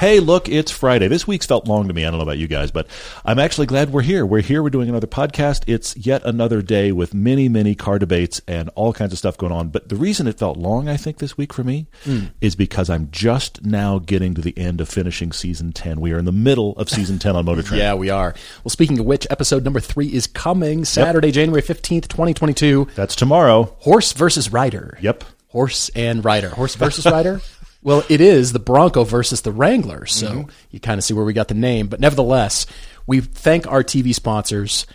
Hey, 0.00 0.18
look, 0.18 0.48
it's 0.48 0.70
Friday. 0.70 1.08
This 1.08 1.26
week's 1.26 1.44
felt 1.44 1.68
long 1.68 1.88
to 1.88 1.92
me. 1.92 2.06
I 2.06 2.10
don't 2.10 2.16
know 2.16 2.22
about 2.22 2.38
you 2.38 2.48
guys, 2.48 2.70
but 2.70 2.86
I'm 3.22 3.38
actually 3.38 3.66
glad 3.66 3.92
we're 3.92 4.00
here. 4.00 4.24
We're 4.24 4.40
here. 4.40 4.62
We're 4.62 4.70
doing 4.70 4.88
another 4.88 5.06
podcast. 5.06 5.64
It's 5.66 5.94
yet 5.94 6.22
another 6.24 6.62
day 6.62 6.90
with 6.90 7.12
many, 7.12 7.50
many 7.50 7.74
car 7.74 7.98
debates 7.98 8.40
and 8.48 8.70
all 8.70 8.94
kinds 8.94 9.12
of 9.12 9.18
stuff 9.18 9.36
going 9.36 9.52
on. 9.52 9.68
But 9.68 9.90
the 9.90 9.96
reason 9.96 10.26
it 10.26 10.38
felt 10.38 10.56
long, 10.56 10.88
I 10.88 10.96
think, 10.96 11.18
this 11.18 11.36
week 11.36 11.52
for 11.52 11.64
me 11.64 11.86
mm. 12.06 12.32
is 12.40 12.56
because 12.56 12.88
I'm 12.88 13.10
just 13.10 13.62
now 13.62 13.98
getting 13.98 14.32
to 14.36 14.40
the 14.40 14.56
end 14.56 14.80
of 14.80 14.88
finishing 14.88 15.32
season 15.32 15.70
10. 15.70 16.00
We 16.00 16.14
are 16.14 16.18
in 16.18 16.24
the 16.24 16.32
middle 16.32 16.72
of 16.78 16.88
season 16.88 17.18
10 17.18 17.36
on 17.36 17.44
Motor 17.44 17.62
Trend. 17.64 17.82
yeah, 17.82 17.92
we 17.92 18.08
are. 18.08 18.34
Well, 18.64 18.70
speaking 18.70 19.00
of 19.00 19.04
which, 19.04 19.26
episode 19.28 19.64
number 19.64 19.80
three 19.80 20.08
is 20.08 20.26
coming 20.26 20.86
Saturday, 20.86 21.28
yep. 21.28 21.34
January 21.34 21.60
15th, 21.60 22.08
2022. 22.08 22.88
That's 22.94 23.14
tomorrow. 23.14 23.76
Horse 23.80 24.14
versus 24.14 24.50
rider. 24.50 24.96
Yep. 25.02 25.24
Horse 25.48 25.90
and 25.94 26.24
rider. 26.24 26.48
Horse 26.48 26.74
versus 26.76 27.04
rider. 27.12 27.42
Well, 27.82 28.04
it 28.08 28.20
is 28.20 28.52
the 28.52 28.58
Bronco 28.58 29.04
versus 29.04 29.40
the 29.40 29.52
Wrangler, 29.52 30.04
so 30.06 30.28
mm-hmm. 30.28 30.50
you 30.70 30.80
kind 30.80 30.98
of 30.98 31.04
see 31.04 31.14
where 31.14 31.24
we 31.24 31.32
got 31.32 31.48
the 31.48 31.54
name. 31.54 31.88
But 31.88 32.00
nevertheless, 32.00 32.66
we 33.06 33.20
thank 33.20 33.66
our 33.66 33.82
TV 33.82 34.14
sponsors. 34.14 34.86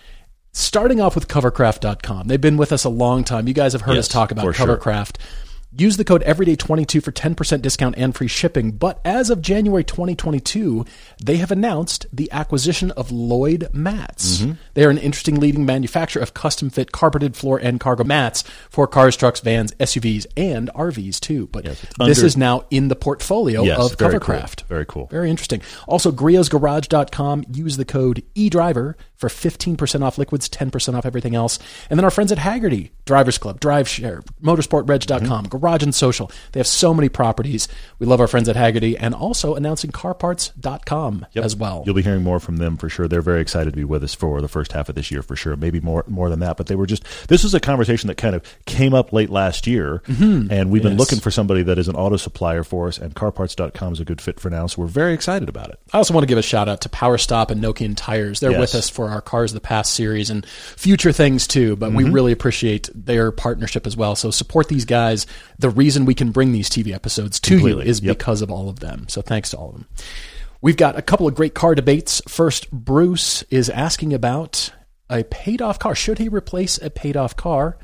Starting 0.52 1.02
off 1.02 1.16
with 1.16 1.28
covercraft.com. 1.28 2.28
They've 2.28 2.40
been 2.40 2.58
with 2.58 2.72
us 2.72 2.86
a 2.86 2.90
long 2.90 3.26
time. 3.26 3.48
You 3.48 3.54
guys 3.54 3.74
have 3.74 3.82
heard 3.82 3.96
yes, 3.96 4.06
us 4.06 4.08
talk 4.08 4.32
about 4.32 4.54
Covercraft. 4.54 5.20
Sure. 5.20 5.45
Use 5.78 5.98
the 5.98 6.06
code 6.06 6.24
everyday22 6.24 7.04
for 7.04 7.12
10% 7.12 7.62
discount 7.62 7.96
and 7.98 8.16
free 8.16 8.28
shipping. 8.28 8.72
But 8.72 9.02
as 9.04 9.30
of 9.30 9.42
January 9.42 9.84
2022, 9.84 10.86
they 11.24 11.38
have 11.38 11.52
announced 11.52 12.06
the 12.14 12.32
acquisition 12.32 12.92
of 12.92 13.12
Lloyd 13.12 13.70
Mats. 13.74 14.38
Mm-hmm. 14.38 14.54
They 14.74 14.86
are 14.86 14.90
an 14.90 14.98
interesting 14.98 15.40
leading 15.40 15.66
manufacturer 15.66 16.22
of 16.22 16.34
custom 16.34 16.70
fit 16.70 16.92
carpeted 16.94 17.36
floor 17.36 17.58
and 17.58 17.80
cargo 17.80 18.06
mats 18.06 18.44
for 18.70 18.88
cars, 18.88 19.18
trucks, 19.18 19.42
vans, 19.42 19.74
SUVs, 19.74 20.26
and 20.38 20.70
RVs 20.74 21.20
too. 21.20 21.48
But 21.48 21.66
yes, 21.66 21.86
under, 22.00 22.10
this 22.10 22.24
is 22.24 22.38
now 22.38 22.66
in 22.72 22.88
the 22.88 22.96
portfolio 22.96 23.64
yes, 23.64 23.78
of 23.78 23.98
Covercraft. 23.98 24.60
Cool. 24.60 24.68
Very 24.68 24.86
cool. 24.86 25.06
Very 25.08 25.30
interesting. 25.30 25.62
Also, 25.88 26.12
GriotsGarage.com. 26.12 27.46
Use 27.52 27.76
the 27.76 27.86
code 27.86 28.24
eDriver 28.36 28.96
for 29.18 29.30
15% 29.30 30.04
off 30.04 30.18
liquids, 30.18 30.50
10% 30.50 30.96
off 30.96 31.06
everything 31.06 31.36
else. 31.36 31.60
And 31.90 32.00
then 32.00 32.04
our 32.04 32.12
friends 32.12 32.32
at 32.32 32.38
Hagerty, 32.38 32.92
Drivers 33.06 33.38
Club, 33.38 33.60
Drive 33.60 33.88
Share, 33.88 34.22
MotorsportReg.com, 34.42 35.46
mm-hmm. 35.46 35.58
Garage 35.58 35.84
and 35.84 35.96
Social. 35.96 36.32
They 36.52 36.60
have 36.60 36.68
so 36.68 36.94
many 36.94 37.10
properties. 37.10 37.68
We 38.00 38.08
love 38.08 38.20
our 38.20 38.28
friends 38.28 38.50
at 38.50 38.56
Hagerty 38.56 38.96
and 39.00 39.14
also 39.14 39.56
announcing 39.56 39.92
CarParts.com 39.92 41.26
yep. 41.34 41.46
as 41.46 41.56
well. 41.56 41.84
You'll 41.86 41.96
be 41.96 42.02
hearing 42.02 42.24
more 42.24 42.40
from 42.40 42.58
them 42.58 42.78
for 42.78 42.90
sure. 42.90 43.08
They're 43.08 43.22
very 43.22 43.42
excited 43.42 43.72
to 43.72 43.78
be 43.78 43.84
with 43.84 44.04
us 44.04 44.14
for 44.14 44.42
the 44.42 44.48
first 44.48 44.72
half 44.72 44.90
of 44.90 44.96
this 44.96 45.12
year 45.12 45.22
for 45.22 45.36
sure. 45.36 45.56
Maybe 45.56 45.80
more 45.80 46.04
more 46.08 46.30
than 46.30 46.40
that, 46.40 46.58
but 46.58 46.68
they 46.68 46.76
were 46.76 46.86
just 46.86 47.04
this 47.28 47.44
was 47.44 47.54
a 47.54 47.60
conversation 47.60 48.08
that 48.08 48.16
kind 48.16 48.36
of 48.36 48.44
came 48.66 48.94
up 48.94 49.14
late 49.14 49.30
last 49.30 49.68
year 49.68 50.02
mm-hmm. 50.08 50.52
and 50.52 50.72
we've 50.72 50.84
been 50.84 50.94
yes. 50.94 51.00
looking 51.00 51.20
for 51.20 51.32
somebody 51.32 51.64
that 51.64 51.78
is 51.78 51.88
an 51.88 51.96
auto 51.96 52.18
supplier 52.18 52.64
for 52.64 52.88
us 52.88 52.98
and 52.98 53.16
CarParts.com 53.16 53.94
is 53.94 54.00
a 54.00 54.06
good 54.06 54.22
fit 54.22 54.40
for 54.40 54.50
now, 54.50 54.68
so 54.68 54.82
we're 54.82 54.88
very 54.88 55.14
excited 55.14 55.50
about 55.50 55.70
it. 55.70 55.80
I 55.94 55.98
also 55.98 56.14
want 56.14 56.24
to 56.24 56.28
give 56.28 56.38
a 56.38 56.44
shout 56.44 56.68
out 56.68 56.82
to 56.82 56.90
Power 56.90 57.18
Stop 57.18 57.52
and 57.52 57.62
Nokian 57.64 57.96
Tires. 57.96 58.40
They're 58.40 58.52
yes. 58.52 58.60
with 58.60 58.76
us 58.76 58.90
for 58.90 59.05
our 59.10 59.22
Cars 59.22 59.52
of 59.52 59.56
the 59.56 59.62
Past 59.62 59.94
series 59.94 60.30
and 60.30 60.46
future 60.46 61.12
things 61.12 61.48
too, 61.48 61.76
but 61.76 61.88
mm-hmm. 61.88 61.98
we 61.98 62.04
really 62.10 62.32
appreciate 62.32 62.90
their 62.94 63.32
partnership 63.32 63.86
as 63.88 63.98
well. 63.98 64.16
So 64.16 64.32
support 64.32 64.68
these 64.68 64.86
guys. 64.86 65.26
The 65.60 65.70
reason 65.70 66.06
we 66.06 66.16
can 66.16 66.32
bring 66.32 66.52
these 66.52 66.70
TV 66.70 66.94
episodes 66.94 67.40
to 67.42 67.56
Completely. 67.56 67.86
you 67.86 67.90
is 67.90 68.02
yep. 68.02 68.18
because 68.18 68.42
of 68.42 68.52
all 68.52 68.70
of 68.70 68.80
them. 68.80 69.08
So 69.10 69.22
thanks 69.22 69.52
to 69.52 69.58
all 69.58 69.70
of 69.70 69.76
them. 69.76 69.88
We've 70.62 70.78
got 70.78 70.98
a 70.98 71.02
couple 71.02 71.28
of 71.28 71.36
great 71.36 71.54
car 71.54 71.76
debates. 71.76 72.22
First, 72.28 72.72
Bruce 72.72 73.44
is 73.44 73.70
asking 73.70 74.14
about 74.14 74.72
a 75.10 75.24
paid 75.24 75.62
off 75.62 75.78
car. 75.78 75.94
Should 75.96 76.18
he 76.18 76.28
replace 76.28 76.78
a 76.78 76.90
paid 76.90 77.16
off 77.16 77.36
car? 77.36 77.78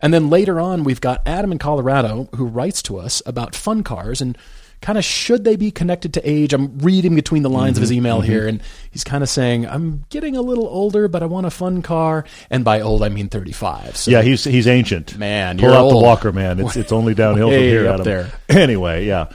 And 0.00 0.14
then 0.14 0.30
later 0.30 0.60
on, 0.60 0.84
we've 0.84 1.00
got 1.00 1.26
Adam 1.26 1.50
in 1.50 1.58
Colorado 1.58 2.28
who 2.36 2.46
writes 2.46 2.82
to 2.82 2.98
us 2.98 3.20
about 3.26 3.56
fun 3.56 3.82
cars 3.82 4.20
and 4.20 4.38
kind 4.80 4.98
of 4.98 5.04
should 5.04 5.44
they 5.44 5.56
be 5.56 5.70
connected 5.70 6.14
to 6.14 6.28
age? 6.28 6.52
I'm 6.52 6.78
reading 6.78 7.14
between 7.14 7.42
the 7.42 7.50
lines 7.50 7.72
mm-hmm, 7.72 7.78
of 7.78 7.80
his 7.82 7.90
mm-hmm, 7.90 7.98
email 7.98 8.20
mm-hmm. 8.20 8.30
here, 8.30 8.46
and 8.46 8.62
he's 8.90 9.04
kind 9.04 9.22
of 9.22 9.28
saying, 9.28 9.66
"I'm 9.66 10.04
getting 10.10 10.36
a 10.36 10.42
little 10.42 10.66
older, 10.66 11.08
but 11.08 11.22
I 11.22 11.26
want 11.26 11.46
a 11.46 11.50
fun 11.50 11.82
car." 11.82 12.24
And 12.50 12.64
by 12.64 12.80
old, 12.80 13.02
I 13.02 13.08
mean 13.08 13.28
35. 13.28 13.96
So, 13.96 14.10
yeah, 14.10 14.22
he's 14.22 14.44
he's 14.44 14.66
ancient. 14.66 15.16
Man, 15.18 15.58
pull 15.58 15.72
out 15.72 15.84
old. 15.84 15.94
the 15.94 15.98
walker, 15.98 16.32
man. 16.32 16.60
It's 16.60 16.76
it's 16.76 16.92
only 16.92 17.14
downhill 17.14 17.48
from 17.50 17.58
here. 17.58 17.88
Up 17.88 18.04
there. 18.04 18.30
Anyway, 18.48 19.06
yeah. 19.06 19.28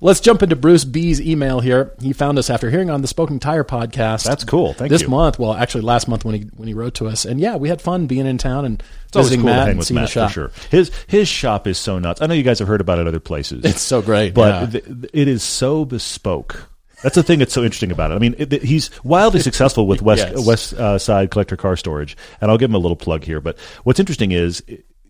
Let's 0.00 0.20
jump 0.20 0.42
into 0.42 0.56
Bruce 0.56 0.84
B's 0.84 1.20
email 1.20 1.60
here. 1.60 1.94
He 2.00 2.12
found 2.12 2.38
us 2.38 2.50
after 2.50 2.70
hearing 2.70 2.90
on 2.90 3.02
the 3.02 3.08
Smoking 3.08 3.38
Tire 3.38 3.64
podcast. 3.64 4.24
That's 4.24 4.44
cool. 4.44 4.74
Thank 4.74 4.90
you. 4.90 4.94
this 4.94 5.02
you. 5.02 5.08
month. 5.08 5.38
Well, 5.38 5.54
actually, 5.54 5.82
last 5.82 6.08
month 6.08 6.24
when 6.24 6.34
he 6.34 6.42
when 6.54 6.68
he 6.68 6.74
wrote 6.74 6.94
to 6.94 7.08
us, 7.08 7.24
and 7.24 7.40
yeah, 7.40 7.56
we 7.56 7.68
had 7.68 7.80
fun 7.80 8.06
being 8.06 8.26
in 8.26 8.38
town 8.38 8.64
and 8.64 8.82
it's 9.06 9.16
visiting 9.16 9.40
cool 9.40 9.50
Matt 9.50 9.68
and 9.68 9.84
seeing 9.84 9.96
Matt, 9.96 10.08
the 10.08 10.12
shop. 10.12 10.30
For 10.30 10.34
sure. 10.34 10.50
His 10.70 10.90
his 11.06 11.28
shop 11.28 11.66
is 11.66 11.78
so 11.78 11.98
nuts. 11.98 12.20
I 12.20 12.26
know 12.26 12.34
you 12.34 12.42
guys 12.42 12.58
have 12.58 12.68
heard 12.68 12.80
about 12.80 12.98
it 12.98 13.06
other 13.06 13.20
places. 13.20 13.64
It's 13.64 13.82
so 13.82 14.02
great, 14.02 14.34
but 14.34 14.72
yeah. 14.72 14.80
th- 14.80 15.10
it 15.12 15.28
is 15.28 15.42
so 15.42 15.84
bespoke. 15.84 16.70
That's 17.02 17.14
the 17.14 17.22
thing 17.22 17.38
that's 17.38 17.52
so 17.52 17.62
interesting 17.62 17.92
about 17.92 18.10
it. 18.10 18.14
I 18.14 18.18
mean, 18.18 18.34
it, 18.38 18.62
he's 18.62 18.90
wildly 19.04 19.40
successful 19.40 19.86
with 19.86 20.00
West 20.02 20.26
yes. 20.34 20.46
West 20.46 20.72
uh, 20.74 20.98
Side 20.98 21.30
Collector 21.30 21.56
Car 21.56 21.76
Storage, 21.76 22.16
and 22.40 22.50
I'll 22.50 22.58
give 22.58 22.70
him 22.70 22.74
a 22.74 22.78
little 22.78 22.96
plug 22.96 23.24
here. 23.24 23.40
But 23.40 23.58
what's 23.84 24.00
interesting 24.00 24.32
is 24.32 24.62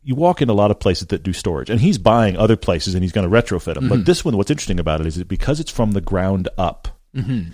you 0.07 0.15
walk 0.15 0.41
in 0.41 0.49
a 0.49 0.53
lot 0.53 0.71
of 0.71 0.79
places 0.79 1.09
that 1.09 1.25
do 1.25 1.33
storage, 1.33 1.69
and 1.69 1.81
he's 1.81 1.99
buying 1.99 2.37
other 2.37 2.57
places 2.57 2.95
and 2.95 3.03
he's 3.03 3.11
going 3.11 3.29
to 3.29 3.37
retrofit 3.37 3.75
them. 3.75 3.85
Mm-hmm. 3.85 3.89
But 3.89 4.07
this 4.07 4.25
one, 4.25 4.37
what's 4.37 4.53
interesting 4.53 4.79
about 4.79 5.01
it 5.01 5.07
is 5.09 5.17
that 5.17 5.27
because 5.27 5.59
it's 5.59 5.71
from 5.71 5.93
the 5.93 6.01
ground 6.01 6.49
up, 6.57 6.87
mm-hmm. 7.15 7.51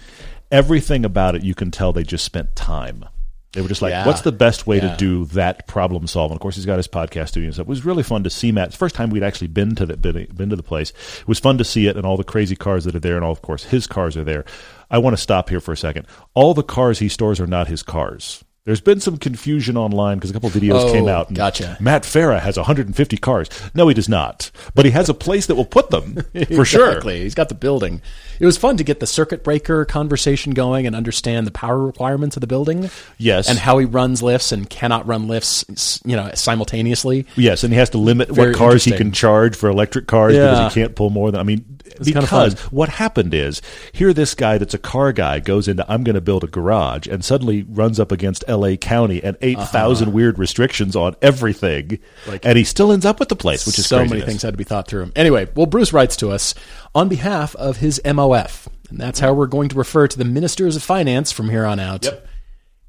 everything 0.50 1.06
about 1.06 1.34
it 1.34 1.42
you 1.42 1.54
can 1.54 1.70
tell 1.70 1.94
they 1.94 2.02
just 2.02 2.26
spent 2.26 2.54
time. 2.54 3.06
They 3.52 3.62
were 3.62 3.68
just 3.68 3.80
like, 3.80 3.92
yeah. 3.92 4.06
what's 4.06 4.20
the 4.20 4.32
best 4.32 4.66
way 4.66 4.76
yeah. 4.76 4.90
to 4.90 4.96
do 4.98 5.24
that 5.26 5.66
problem 5.66 6.06
solving? 6.06 6.34
Of 6.34 6.40
course, 6.42 6.56
he's 6.56 6.66
got 6.66 6.76
his 6.76 6.88
podcast 6.88 7.28
studio 7.28 7.46
and 7.46 7.54
stuff. 7.54 7.66
It 7.66 7.68
was 7.68 7.86
really 7.86 8.02
fun 8.02 8.22
to 8.24 8.30
see 8.30 8.52
Matt. 8.52 8.74
First 8.74 8.94
time 8.94 9.08
we'd 9.08 9.22
actually 9.22 9.48
been 9.48 9.74
to 9.76 9.86
the 9.86 9.96
been, 9.96 10.26
been 10.34 10.50
to 10.50 10.56
the 10.56 10.62
place. 10.62 10.90
It 11.20 11.28
was 11.28 11.38
fun 11.38 11.56
to 11.56 11.64
see 11.64 11.86
it 11.86 11.96
and 11.96 12.04
all 12.04 12.18
the 12.18 12.24
crazy 12.24 12.56
cars 12.56 12.84
that 12.84 12.94
are 12.94 13.00
there, 13.00 13.16
and 13.16 13.24
all 13.24 13.32
of 13.32 13.40
course 13.40 13.64
his 13.64 13.86
cars 13.86 14.14
are 14.14 14.24
there. 14.24 14.44
I 14.90 14.98
want 14.98 15.16
to 15.16 15.22
stop 15.22 15.48
here 15.48 15.60
for 15.60 15.72
a 15.72 15.76
second. 15.76 16.06
All 16.34 16.52
the 16.52 16.62
cars 16.62 16.98
he 16.98 17.08
stores 17.08 17.40
are 17.40 17.46
not 17.46 17.68
his 17.68 17.82
cars. 17.82 18.44
There's 18.64 18.80
been 18.80 19.00
some 19.00 19.16
confusion 19.16 19.76
online 19.76 20.18
because 20.18 20.30
a 20.30 20.32
couple 20.34 20.48
videos 20.48 20.88
oh, 20.88 20.92
came 20.92 21.08
out. 21.08 21.34
gotcha. 21.34 21.76
Matt 21.80 22.04
Farah 22.04 22.38
has 22.38 22.56
150 22.56 23.16
cars. 23.16 23.48
No, 23.74 23.88
he 23.88 23.94
does 23.94 24.08
not. 24.08 24.52
But 24.76 24.84
he 24.84 24.92
has 24.92 25.08
a 25.08 25.14
place 25.14 25.46
that 25.46 25.56
will 25.56 25.64
put 25.64 25.90
them 25.90 26.14
for 26.32 26.38
exactly. 26.38 26.64
sure. 27.16 27.22
He's 27.24 27.34
got 27.34 27.48
the 27.48 27.56
building. 27.56 28.00
It 28.38 28.46
was 28.46 28.56
fun 28.56 28.76
to 28.76 28.84
get 28.84 29.00
the 29.00 29.06
circuit 29.06 29.42
breaker 29.42 29.84
conversation 29.84 30.54
going 30.54 30.86
and 30.86 30.94
understand 30.94 31.44
the 31.44 31.50
power 31.50 31.76
requirements 31.84 32.36
of 32.36 32.40
the 32.40 32.46
building. 32.46 32.88
Yes, 33.18 33.48
and 33.48 33.58
how 33.58 33.78
he 33.78 33.84
runs 33.84 34.22
lifts 34.22 34.52
and 34.52 34.70
cannot 34.70 35.08
run 35.08 35.26
lifts, 35.26 36.00
you 36.04 36.14
know, 36.14 36.30
simultaneously. 36.34 37.26
Yes, 37.34 37.64
and 37.64 37.72
he 37.72 37.78
has 37.80 37.90
to 37.90 37.98
limit 37.98 38.28
Very 38.28 38.50
what 38.50 38.56
cars 38.56 38.84
he 38.84 38.92
can 38.92 39.10
charge 39.10 39.56
for 39.56 39.70
electric 39.70 40.06
cars 40.06 40.34
yeah. 40.34 40.50
because 40.50 40.74
he 40.74 40.80
can't 40.80 40.94
pull 40.94 41.10
more 41.10 41.32
than. 41.32 41.40
I 41.40 41.44
mean, 41.44 41.80
because 42.04 42.28
kind 42.28 42.52
of 42.52 42.72
what 42.72 42.88
happened 42.88 43.34
is 43.34 43.60
here 43.92 44.12
this 44.12 44.34
guy 44.34 44.58
that's 44.58 44.74
a 44.74 44.78
car 44.78 45.12
guy 45.12 45.38
goes 45.40 45.68
into 45.68 45.84
I'm 45.90 46.04
going 46.04 46.14
to 46.14 46.20
build 46.20 46.44
a 46.44 46.46
garage 46.46 47.06
and 47.06 47.24
suddenly 47.24 47.62
runs 47.62 48.00
up 48.00 48.12
against 48.12 48.44
LA 48.48 48.76
County 48.76 49.22
and 49.22 49.36
8,000 49.40 50.08
uh-huh. 50.08 50.14
weird 50.14 50.38
restrictions 50.38 50.96
on 50.96 51.16
everything 51.22 51.98
like, 52.26 52.44
and 52.44 52.58
he 52.58 52.64
still 52.64 52.92
ends 52.92 53.06
up 53.06 53.20
with 53.20 53.28
the 53.28 53.36
place 53.36 53.66
which 53.66 53.78
is 53.78 53.86
so 53.86 53.98
craziness. 53.98 54.20
many 54.20 54.30
things 54.30 54.42
had 54.42 54.54
to 54.54 54.58
be 54.58 54.64
thought 54.64 54.88
through. 54.88 55.12
Anyway, 55.16 55.48
well 55.54 55.66
Bruce 55.66 55.92
writes 55.92 56.16
to 56.16 56.30
us 56.30 56.54
on 56.94 57.08
behalf 57.08 57.54
of 57.56 57.78
his 57.78 58.00
MOF 58.04 58.68
and 58.92 59.00
that's 59.00 59.20
how 59.20 59.32
we're 59.32 59.46
going 59.46 59.70
to 59.70 59.76
refer 59.76 60.06
to 60.06 60.18
the 60.18 60.24
ministers 60.24 60.76
of 60.76 60.82
finance 60.82 61.32
from 61.32 61.48
here 61.48 61.64
on 61.64 61.80
out. 61.80 62.04
Yep. 62.04 62.28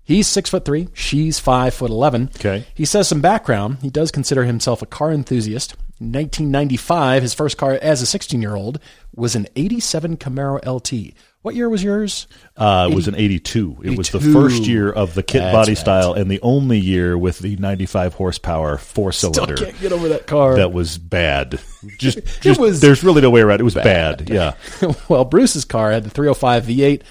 He's 0.04 0.28
six 0.28 0.50
foot 0.50 0.66
three. 0.66 0.90
She's 0.94 1.40
five 1.40 1.74
foot 1.74 1.90
eleven. 1.90 2.30
Okay. 2.36 2.66
He 2.76 2.84
says 2.84 3.08
some 3.08 3.22
background. 3.22 3.78
He 3.82 3.90
does 3.90 4.12
consider 4.12 4.44
himself 4.44 4.82
a 4.82 4.86
car 4.86 5.12
enthusiast. 5.12 5.76
In 6.04 6.12
1995, 6.12 7.22
his 7.22 7.34
first 7.34 7.58
car 7.58 7.80
as 7.82 8.02
a 8.02 8.06
16 8.06 8.42
year 8.42 8.58
old 8.58 8.78
was 9.16 9.38
an 9.38 9.48
87 9.56 10.18
Camaro 10.18 10.60
LT. 10.66 11.14
What 11.44 11.56
year 11.56 11.70
was 11.70 11.82
yours? 11.82 12.28
Uh, 12.58 12.90
it 12.92 12.94
was 12.94 13.08
an 13.08 13.16
82. 13.16 13.78
82. 13.80 13.94
It 13.94 13.98
was 13.98 14.10
the 14.10 14.20
first 14.20 14.64
year 14.64 14.92
of 14.92 15.14
the 15.14 15.24
kit 15.24 15.42
That's 15.42 15.54
body 15.54 15.72
right. 15.72 15.78
style 15.78 16.12
and 16.12 16.30
the 16.30 16.42
only 16.42 16.78
year 16.78 17.18
with 17.18 17.40
the 17.40 17.56
95 17.56 18.16
horsepower 18.16 18.78
four 18.78 19.14
cylinder. 19.14 19.56
Still 19.56 19.70
can't 19.70 19.80
get 19.80 19.94
over 19.94 20.10
that 20.10 20.28
car. 20.28 20.58
That 20.58 20.74
was 20.74 20.98
bad. 20.98 21.62
Just, 22.00 22.20
just 22.42 22.60
was 22.60 22.82
there's 22.82 23.02
really 23.02 23.22
no 23.22 23.30
way 23.30 23.40
around 23.40 23.56
it. 23.56 23.62
It 23.62 23.64
was 23.64 23.76
bad. 23.76 24.26
bad. 24.26 24.30
Yeah. 24.30 24.56
well, 25.08 25.24
Bruce's 25.24 25.64
car 25.64 25.90
had 25.90 26.04
the 26.04 26.10
305 26.10 26.66
V8 26.66 27.02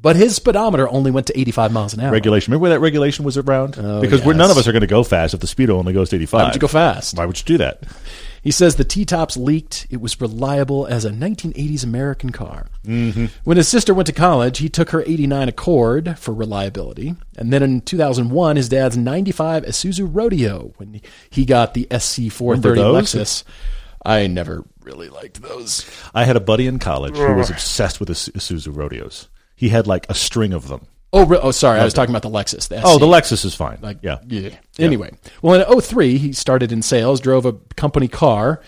but 0.00 0.16
his 0.16 0.34
speedometer 0.34 0.88
only 0.88 1.12
went 1.12 1.28
to 1.28 1.38
85 1.38 1.72
miles 1.72 1.94
an 1.94 2.00
hour. 2.00 2.10
Regulation. 2.10 2.50
Remember 2.50 2.62
where 2.62 2.70
that 2.72 2.80
regulation 2.80 3.24
was 3.24 3.38
around? 3.38 3.76
Oh, 3.78 4.00
because 4.00 4.24
yes. 4.24 4.36
none 4.36 4.50
of 4.50 4.56
us 4.56 4.66
are 4.66 4.72
going 4.72 4.80
to 4.80 4.88
go 4.88 5.04
fast 5.04 5.32
if 5.32 5.38
the 5.38 5.46
speedo 5.46 5.70
only 5.70 5.92
goes 5.92 6.10
to 6.10 6.16
85. 6.16 6.32
Why 6.32 6.44
would 6.46 6.54
you 6.54 6.60
go 6.60 6.66
fast? 6.66 7.16
Why 7.16 7.24
would 7.24 7.38
you 7.38 7.44
do 7.44 7.58
that? 7.58 7.84
He 8.42 8.50
says 8.50 8.74
the 8.74 8.84
T 8.84 9.04
tops 9.04 9.36
leaked. 9.36 9.86
It 9.88 10.00
was 10.00 10.20
reliable 10.20 10.86
as 10.86 11.04
a 11.04 11.10
1980s 11.10 11.84
American 11.84 12.30
car. 12.30 12.66
Mm-hmm. 12.84 13.26
When 13.44 13.56
his 13.56 13.68
sister 13.68 13.94
went 13.94 14.08
to 14.08 14.12
college, 14.12 14.58
he 14.58 14.68
took 14.68 14.90
her 14.90 15.02
89 15.02 15.48
Accord 15.48 16.18
for 16.18 16.34
reliability. 16.34 17.14
And 17.38 17.52
then 17.52 17.62
in 17.62 17.80
2001, 17.82 18.56
his 18.56 18.68
dad's 18.68 18.96
95 18.96 19.64
Isuzu 19.64 20.08
Rodeo 20.10 20.72
when 20.76 21.00
he 21.30 21.44
got 21.44 21.74
the 21.74 21.86
SC430 21.90 22.62
Lexus. 22.62 23.44
I 24.04 24.26
never 24.26 24.64
really 24.82 25.08
liked 25.08 25.40
those. 25.40 25.88
I 26.12 26.24
had 26.24 26.36
a 26.36 26.40
buddy 26.40 26.66
in 26.66 26.80
college 26.80 27.16
who 27.16 27.34
was 27.34 27.50
obsessed 27.50 28.00
with 28.00 28.08
the 28.08 28.14
Isuzu 28.14 28.74
Rodeos. 28.76 29.28
He 29.54 29.68
had 29.68 29.86
like 29.86 30.06
a 30.08 30.14
string 30.14 30.52
of 30.52 30.66
them. 30.66 30.88
Oh, 31.12 31.26
re- 31.26 31.38
oh, 31.42 31.50
sorry. 31.50 31.78
I 31.78 31.84
was 31.84 31.92
talking 31.92 32.14
about 32.14 32.22
the 32.22 32.30
Lexus. 32.30 32.68
The 32.68 32.80
oh, 32.82 32.98
the 32.98 33.06
Lexus 33.06 33.44
is 33.44 33.54
fine. 33.54 33.78
Like, 33.82 33.98
yeah. 34.02 34.18
yeah. 34.26 34.50
Anyway, 34.78 35.12
well, 35.42 35.60
in 35.60 35.80
03, 35.80 36.16
he 36.16 36.32
started 36.32 36.72
in 36.72 36.80
sales, 36.80 37.20
drove 37.20 37.44
a 37.44 37.52
company 37.76 38.08
car 38.08 38.62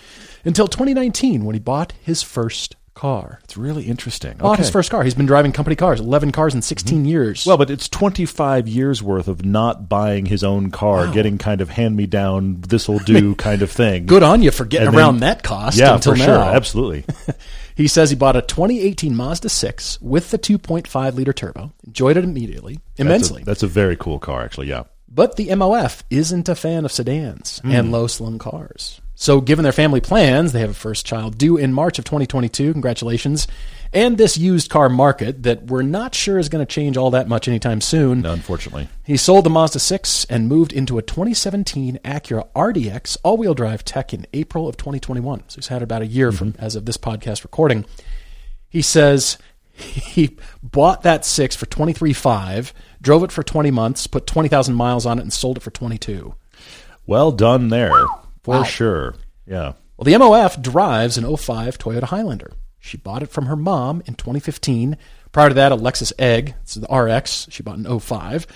until 0.44 0.68
2019 0.68 1.44
when 1.44 1.54
he 1.54 1.60
bought 1.60 1.92
his 2.02 2.22
first 2.22 2.76
car. 2.94 3.40
It's 3.44 3.56
really 3.56 3.84
interesting. 3.84 4.36
Bought 4.36 4.58
his 4.58 4.70
first 4.70 4.90
car. 4.90 5.02
He's 5.02 5.14
been 5.14 5.26
driving 5.26 5.52
company 5.52 5.74
cars, 5.74 6.00
11 6.00 6.32
cars 6.32 6.54
in 6.54 6.62
16 6.62 6.98
mm-hmm. 6.98 7.06
years. 7.06 7.46
Well, 7.46 7.56
but 7.56 7.70
it's 7.70 7.88
25 7.88 8.68
years 8.68 9.02
worth 9.02 9.26
of 9.26 9.44
not 9.44 9.88
buying 9.88 10.26
his 10.26 10.44
own 10.44 10.70
car, 10.70 11.08
getting 11.12 11.38
kind 11.38 11.60
of 11.60 11.70
hand 11.70 11.96
me 11.96 12.06
down, 12.06 12.60
this'll 12.60 13.00
do 13.00 13.34
kind 13.36 13.62
of 13.62 13.70
thing. 13.70 14.06
Good 14.06 14.22
on 14.22 14.42
you 14.42 14.50
for 14.50 14.64
getting 14.64 14.88
and 14.88 14.96
around 14.96 15.20
then, 15.20 15.30
that 15.30 15.42
cost 15.42 15.78
yeah, 15.78 15.94
until 15.94 16.12
for 16.12 16.18
now. 16.18 16.24
Sure, 16.24 16.38
absolutely. 16.38 17.04
he 17.74 17.88
says 17.88 18.10
he 18.10 18.16
bought 18.16 18.36
a 18.36 18.42
2018 18.42 19.14
Mazda 19.14 19.48
6 19.48 20.00
with 20.00 20.30
the 20.30 20.38
2.5 20.38 21.14
liter 21.14 21.32
turbo, 21.32 21.72
enjoyed 21.86 22.16
it 22.16 22.24
immediately, 22.24 22.80
immensely. 22.96 23.42
That's 23.44 23.62
a, 23.62 23.66
that's 23.66 23.72
a 23.72 23.74
very 23.74 23.96
cool 23.96 24.18
car, 24.18 24.42
actually, 24.42 24.68
yeah. 24.68 24.84
But 25.08 25.36
the 25.36 25.48
MOF 25.48 26.02
isn't 26.10 26.48
a 26.48 26.54
fan 26.54 26.84
of 26.84 26.92
sedans 26.92 27.60
mm. 27.64 27.72
and 27.72 27.92
low 27.92 28.06
slung 28.08 28.38
cars. 28.38 29.00
So, 29.14 29.40
given 29.40 29.62
their 29.62 29.72
family 29.72 30.00
plans, 30.00 30.52
they 30.52 30.60
have 30.60 30.70
a 30.70 30.74
first 30.74 31.06
child 31.06 31.38
due 31.38 31.56
in 31.56 31.72
March 31.72 32.00
of 32.00 32.04
2022. 32.04 32.72
Congratulations. 32.72 33.46
And 33.94 34.18
this 34.18 34.36
used 34.36 34.70
car 34.70 34.88
market 34.88 35.44
that 35.44 35.66
we're 35.66 35.82
not 35.82 36.16
sure 36.16 36.40
is 36.40 36.48
going 36.48 36.66
to 36.66 36.70
change 36.70 36.96
all 36.96 37.12
that 37.12 37.28
much 37.28 37.46
anytime 37.46 37.80
soon. 37.80 38.22
No, 38.22 38.32
unfortunately. 38.32 38.88
He 39.04 39.16
sold 39.16 39.46
the 39.46 39.50
Mazda 39.50 39.78
6 39.78 40.24
and 40.24 40.48
moved 40.48 40.72
into 40.72 40.98
a 40.98 41.02
2017 41.02 42.00
Acura 42.04 42.48
RDX 42.56 43.16
all 43.22 43.36
wheel 43.36 43.54
drive 43.54 43.84
tech 43.84 44.12
in 44.12 44.26
April 44.32 44.68
of 44.68 44.76
2021. 44.76 45.44
So, 45.46 45.56
he's 45.56 45.68
had 45.68 45.80
about 45.80 46.02
a 46.02 46.06
year 46.06 46.30
mm-hmm. 46.30 46.36
from 46.36 46.54
as 46.58 46.74
of 46.74 46.86
this 46.86 46.96
podcast 46.96 47.44
recording. 47.44 47.84
He 48.68 48.82
says 48.82 49.38
he 49.74 50.36
bought 50.60 51.02
that 51.02 51.24
6 51.24 51.54
for 51.54 51.66
23.5, 51.66 52.72
drove 53.00 53.22
it 53.22 53.30
for 53.30 53.44
20 53.44 53.70
months, 53.70 54.08
put 54.08 54.26
20,000 54.26 54.74
miles 54.74 55.06
on 55.06 55.18
it, 55.18 55.22
and 55.22 55.32
sold 55.32 55.58
it 55.58 55.62
for 55.62 55.70
22. 55.70 56.34
Well 57.06 57.30
done 57.30 57.68
there. 57.68 57.92
For 58.42 58.56
wow. 58.56 58.62
sure. 58.64 59.14
Yeah. 59.46 59.74
Well, 59.96 60.04
the 60.04 60.12
MOF 60.14 60.60
drives 60.60 61.16
an 61.16 61.36
05 61.36 61.78
Toyota 61.78 62.04
Highlander. 62.04 62.52
She 62.84 62.98
bought 62.98 63.22
it 63.22 63.30
from 63.30 63.46
her 63.46 63.56
mom 63.56 64.02
in 64.04 64.14
2015. 64.14 64.98
Prior 65.32 65.48
to 65.48 65.54
that, 65.54 65.72
a 65.72 65.76
Lexus 65.76 66.12
Egg. 66.18 66.54
This 66.64 66.76
is 66.76 66.82
the 66.82 66.94
RX. 66.94 67.46
She 67.50 67.62
bought 67.62 67.78
an 67.78 67.98
05. 67.98 68.46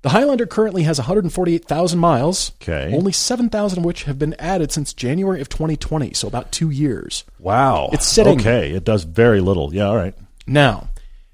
The 0.00 0.08
Highlander 0.08 0.46
currently 0.46 0.84
has 0.84 0.98
148,000 0.98 1.98
miles. 1.98 2.52
Okay. 2.62 2.96
Only 2.96 3.12
7,000 3.12 3.78
of 3.78 3.84
which 3.84 4.04
have 4.04 4.18
been 4.18 4.34
added 4.38 4.72
since 4.72 4.94
January 4.94 5.42
of 5.42 5.50
2020, 5.50 6.14
so 6.14 6.26
about 6.26 6.50
two 6.50 6.70
years. 6.70 7.24
Wow. 7.38 7.90
It's 7.92 8.06
sitting. 8.06 8.40
Okay, 8.40 8.70
it 8.70 8.84
does 8.84 9.04
very 9.04 9.42
little. 9.42 9.74
Yeah, 9.74 9.88
all 9.88 9.96
right. 9.96 10.14
Now, 10.46 10.88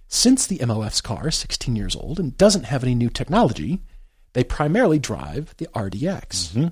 since 0.09 0.45
the 0.45 0.59
MOF's 0.67 1.01
car 1.01 1.29
is 1.29 1.37
16 1.37 1.77
years 1.77 1.95
old 1.95 2.19
and 2.19 2.37
doesn't 2.37 2.65
have 2.65 2.83
any 2.83 2.97
new 2.97 3.11
technology, 3.11 3.81
they 4.33 4.43
primarily 4.43 4.99
drive 4.99 5.55
the 5.59 5.69
RDX. 5.69 6.49
Mm-hmm. 6.49 6.69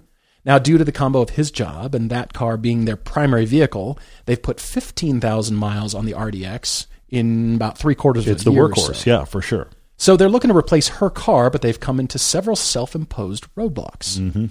Now, 0.47 0.61
due 0.61 0.79
to 0.79 0.85
the 0.85 0.93
combo 0.93 1.21
of 1.21 1.31
his 1.31 1.51
job 1.51 1.93
and 1.93 2.09
that 2.09 2.33
car 2.33 2.57
being 2.57 2.85
their 2.85 2.97
primary 2.97 3.45
vehicle, 3.45 3.99
they've 4.27 4.41
put 4.41 4.61
15,000 4.61 5.57
miles 5.57 5.93
on 5.93 6.07
the 6.07 6.13
RDX 6.13 6.87
in 7.09 7.57
about 7.57 7.77
three 7.77 7.97
quarters 7.97 8.29
it's 8.29 8.43
of 8.43 8.45
the 8.45 8.53
year. 8.53 8.67
It's 8.67 8.87
the 8.87 8.93
workhorse, 8.93 9.03
so. 9.03 9.11
yeah, 9.11 9.25
for 9.25 9.43
sure. 9.43 9.69
So 9.97 10.17
they're 10.17 10.29
looking 10.29 10.51
to 10.51 10.57
replace 10.57 10.87
her 10.89 11.11
car, 11.11 11.51
but 11.51 11.63
they've 11.63 11.81
come 11.81 11.99
into 11.99 12.19
several 12.19 12.55
self 12.55 12.95
imposed 12.95 13.53
roadblocks. 13.57 14.19
Mm-hmm. 14.19 14.47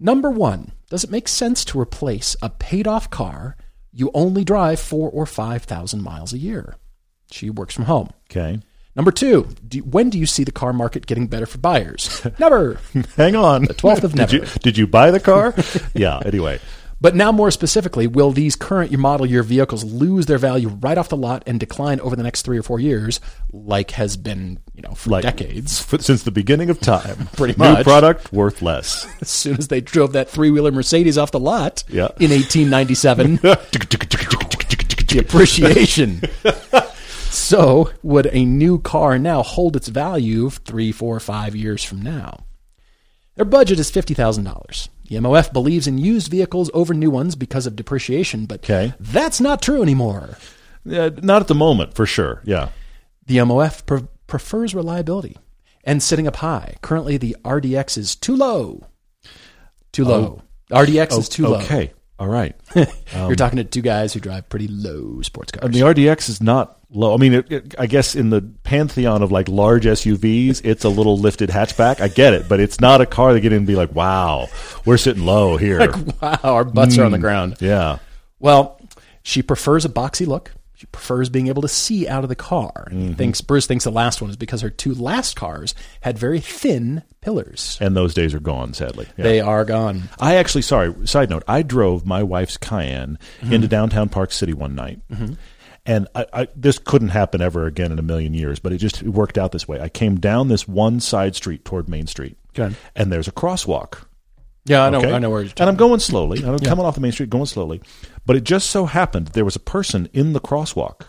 Number 0.00 0.30
one, 0.30 0.72
does 0.88 1.04
it 1.04 1.10
make 1.10 1.28
sense 1.28 1.64
to 1.66 1.80
replace 1.80 2.34
a 2.42 2.50
paid 2.50 2.88
off 2.88 3.08
car 3.08 3.56
you 3.92 4.10
only 4.14 4.44
drive 4.44 4.80
four 4.80 5.10
or 5.10 5.26
5,000 5.26 6.02
miles 6.02 6.32
a 6.32 6.38
year? 6.38 6.74
She 7.30 7.50
works 7.50 7.74
from 7.74 7.84
home. 7.84 8.10
Okay. 8.30 8.60
Number 8.96 9.12
two, 9.12 9.48
do, 9.66 9.78
when 9.80 10.10
do 10.10 10.18
you 10.18 10.26
see 10.26 10.44
the 10.44 10.52
car 10.52 10.72
market 10.72 11.06
getting 11.06 11.28
better 11.28 11.46
for 11.46 11.58
buyers? 11.58 12.26
Never. 12.38 12.80
Hang 13.16 13.36
on. 13.36 13.64
The 13.64 13.74
12th 13.74 14.04
of 14.04 14.14
never. 14.14 14.32
did, 14.32 14.42
you, 14.42 14.60
did 14.60 14.78
you 14.78 14.86
buy 14.86 15.10
the 15.10 15.20
car? 15.20 15.54
yeah, 15.94 16.20
anyway. 16.24 16.60
But 17.02 17.14
now, 17.14 17.32
more 17.32 17.50
specifically, 17.50 18.06
will 18.06 18.30
these 18.30 18.56
current 18.56 18.92
model 18.92 19.24
year 19.24 19.42
vehicles 19.42 19.84
lose 19.84 20.26
their 20.26 20.36
value 20.36 20.68
right 20.68 20.98
off 20.98 21.08
the 21.08 21.16
lot 21.16 21.42
and 21.46 21.58
decline 21.58 21.98
over 22.00 22.14
the 22.14 22.22
next 22.22 22.42
three 22.42 22.58
or 22.58 22.62
four 22.62 22.78
years, 22.78 23.20
like 23.52 23.92
has 23.92 24.18
been, 24.18 24.58
you 24.74 24.82
know, 24.82 24.92
for 24.92 25.08
like, 25.08 25.22
decades, 25.22 25.82
for, 25.82 25.98
since 25.98 26.24
the 26.24 26.30
beginning 26.30 26.68
of 26.68 26.78
time? 26.78 27.26
Pretty 27.36 27.54
much. 27.56 27.78
New 27.78 27.84
product 27.84 28.32
worth 28.34 28.60
less. 28.60 29.06
As 29.22 29.30
soon 29.30 29.56
as 29.56 29.68
they 29.68 29.80
drove 29.80 30.12
that 30.12 30.28
three 30.28 30.50
wheeler 30.50 30.72
Mercedes 30.72 31.16
off 31.16 31.30
the 31.30 31.40
lot 31.40 31.84
yeah. 31.88 32.08
in 32.18 32.30
1897, 32.32 33.36
the 33.36 35.18
appreciation. 35.20 36.20
So, 37.30 37.92
would 38.02 38.28
a 38.32 38.44
new 38.44 38.80
car 38.80 39.16
now 39.16 39.42
hold 39.42 39.76
its 39.76 39.86
value 39.86 40.50
three, 40.50 40.90
four, 40.90 41.18
five 41.20 41.54
years 41.54 41.84
from 41.84 42.02
now? 42.02 42.44
Their 43.36 43.44
budget 43.44 43.78
is 43.78 43.90
$50,000. 43.90 44.88
The 45.08 45.16
MOF 45.16 45.52
believes 45.52 45.86
in 45.86 45.98
used 45.98 46.28
vehicles 46.28 46.70
over 46.74 46.92
new 46.92 47.10
ones 47.10 47.36
because 47.36 47.66
of 47.66 47.76
depreciation, 47.76 48.46
but 48.46 48.64
okay. 48.64 48.94
that's 48.98 49.40
not 49.40 49.62
true 49.62 49.80
anymore. 49.80 50.38
Uh, 50.90 51.10
not 51.22 51.40
at 51.40 51.48
the 51.48 51.54
moment, 51.54 51.94
for 51.94 52.04
sure. 52.04 52.42
Yeah. 52.44 52.70
The 53.26 53.38
MOF 53.38 53.86
pre- 53.86 54.08
prefers 54.26 54.74
reliability 54.74 55.36
and 55.84 56.02
sitting 56.02 56.26
up 56.26 56.36
high. 56.36 56.76
Currently, 56.82 57.16
the 57.16 57.36
RDX 57.44 57.96
is 57.96 58.16
too 58.16 58.34
low. 58.34 58.86
Too 59.92 60.04
low. 60.04 60.42
Oh, 60.70 60.76
RDX 60.84 61.08
oh, 61.12 61.18
is 61.18 61.28
too 61.28 61.46
okay. 61.46 61.52
low. 61.52 61.64
Okay. 61.64 61.92
All 62.20 62.28
right. 62.28 62.54
Um, 63.12 63.26
You're 63.26 63.34
talking 63.34 63.56
to 63.56 63.64
two 63.64 63.82
guys 63.82 64.14
who 64.14 64.20
drive 64.20 64.48
pretty 64.48 64.68
low 64.68 65.20
sports 65.22 65.50
cars. 65.50 65.64
And 65.64 65.74
the 65.74 65.80
RDX 65.80 66.28
is 66.28 66.40
not 66.40 66.78
low. 66.92 67.12
I 67.12 67.16
mean, 67.16 67.34
it, 67.34 67.50
it, 67.50 67.74
I 67.76 67.86
guess 67.86 68.14
in 68.14 68.30
the 68.30 68.40
pantheon 68.62 69.24
of 69.24 69.32
like 69.32 69.48
large 69.48 69.84
SUVs, 69.84 70.60
it's 70.62 70.84
a 70.84 70.88
little 70.88 71.18
lifted 71.18 71.50
hatchback. 71.50 72.00
I 72.00 72.06
get 72.06 72.34
it, 72.34 72.48
but 72.48 72.60
it's 72.60 72.78
not 72.78 73.00
a 73.00 73.06
car 73.06 73.32
that 73.32 73.40
get 73.40 73.52
in 73.52 73.58
and 73.58 73.66
be 73.66 73.74
like, 73.74 73.92
"Wow, 73.92 74.46
we're 74.84 74.96
sitting 74.96 75.26
low 75.26 75.56
here." 75.56 75.80
like, 75.80 76.22
wow, 76.22 76.38
our 76.44 76.62
butts 76.62 76.96
mm, 76.96 77.00
are 77.00 77.04
on 77.06 77.10
the 77.10 77.18
mm, 77.18 77.22
ground. 77.22 77.56
Yeah. 77.58 77.98
Well, 78.38 78.80
she 79.24 79.42
prefers 79.42 79.84
a 79.84 79.88
boxy 79.88 80.24
look. 80.24 80.52
She 80.80 80.86
prefers 80.86 81.28
being 81.28 81.48
able 81.48 81.60
to 81.60 81.68
see 81.68 82.08
out 82.08 82.22
of 82.22 82.30
the 82.30 82.34
car. 82.34 82.88
Mm-hmm. 82.90 83.12
Thinks 83.12 83.42
Bruce 83.42 83.66
thinks 83.66 83.84
the 83.84 83.90
last 83.90 84.22
one 84.22 84.30
is 84.30 84.38
because 84.38 84.62
her 84.62 84.70
two 84.70 84.94
last 84.94 85.36
cars 85.36 85.74
had 86.00 86.18
very 86.18 86.40
thin 86.40 87.02
pillars. 87.20 87.76
And 87.82 87.94
those 87.94 88.14
days 88.14 88.32
are 88.32 88.40
gone, 88.40 88.72
sadly. 88.72 89.06
Yeah. 89.18 89.24
They 89.24 89.40
are 89.40 89.66
gone. 89.66 90.04
I 90.18 90.36
actually, 90.36 90.62
sorry, 90.62 91.06
side 91.06 91.28
note, 91.28 91.42
I 91.46 91.60
drove 91.60 92.06
my 92.06 92.22
wife's 92.22 92.56
Cayenne 92.56 93.18
mm-hmm. 93.42 93.52
into 93.52 93.68
downtown 93.68 94.08
Park 94.08 94.32
City 94.32 94.54
one 94.54 94.74
night. 94.74 95.00
Mm-hmm. 95.10 95.34
And 95.84 96.08
I, 96.14 96.26
I, 96.32 96.48
this 96.56 96.78
couldn't 96.78 97.08
happen 97.08 97.42
ever 97.42 97.66
again 97.66 97.92
in 97.92 97.98
a 97.98 98.02
million 98.02 98.32
years, 98.32 98.58
but 98.58 98.72
it 98.72 98.78
just 98.78 99.02
it 99.02 99.10
worked 99.10 99.36
out 99.36 99.52
this 99.52 99.68
way. 99.68 99.82
I 99.82 99.90
came 99.90 100.18
down 100.18 100.48
this 100.48 100.66
one 100.66 101.00
side 101.00 101.36
street 101.36 101.66
toward 101.66 101.90
Main 101.90 102.06
Street, 102.06 102.38
okay. 102.58 102.74
and 102.96 103.12
there's 103.12 103.28
a 103.28 103.32
crosswalk. 103.32 104.06
Yeah, 104.66 104.84
I 104.84 104.90
know. 104.90 104.98
Okay? 104.98 105.12
I 105.12 105.18
know 105.18 105.30
where 105.30 105.42
you're. 105.42 105.52
And 105.58 105.68
I'm 105.68 105.76
going 105.76 106.00
slowly. 106.00 106.44
I'm 106.44 106.52
yeah. 106.52 106.68
coming 106.68 106.84
off 106.84 106.94
the 106.94 107.00
main 107.00 107.12
street, 107.12 107.30
going 107.30 107.46
slowly. 107.46 107.80
But 108.26 108.36
it 108.36 108.44
just 108.44 108.70
so 108.70 108.86
happened 108.86 109.28
there 109.28 109.44
was 109.44 109.56
a 109.56 109.60
person 109.60 110.08
in 110.12 110.32
the 110.32 110.40
crosswalk, 110.40 111.06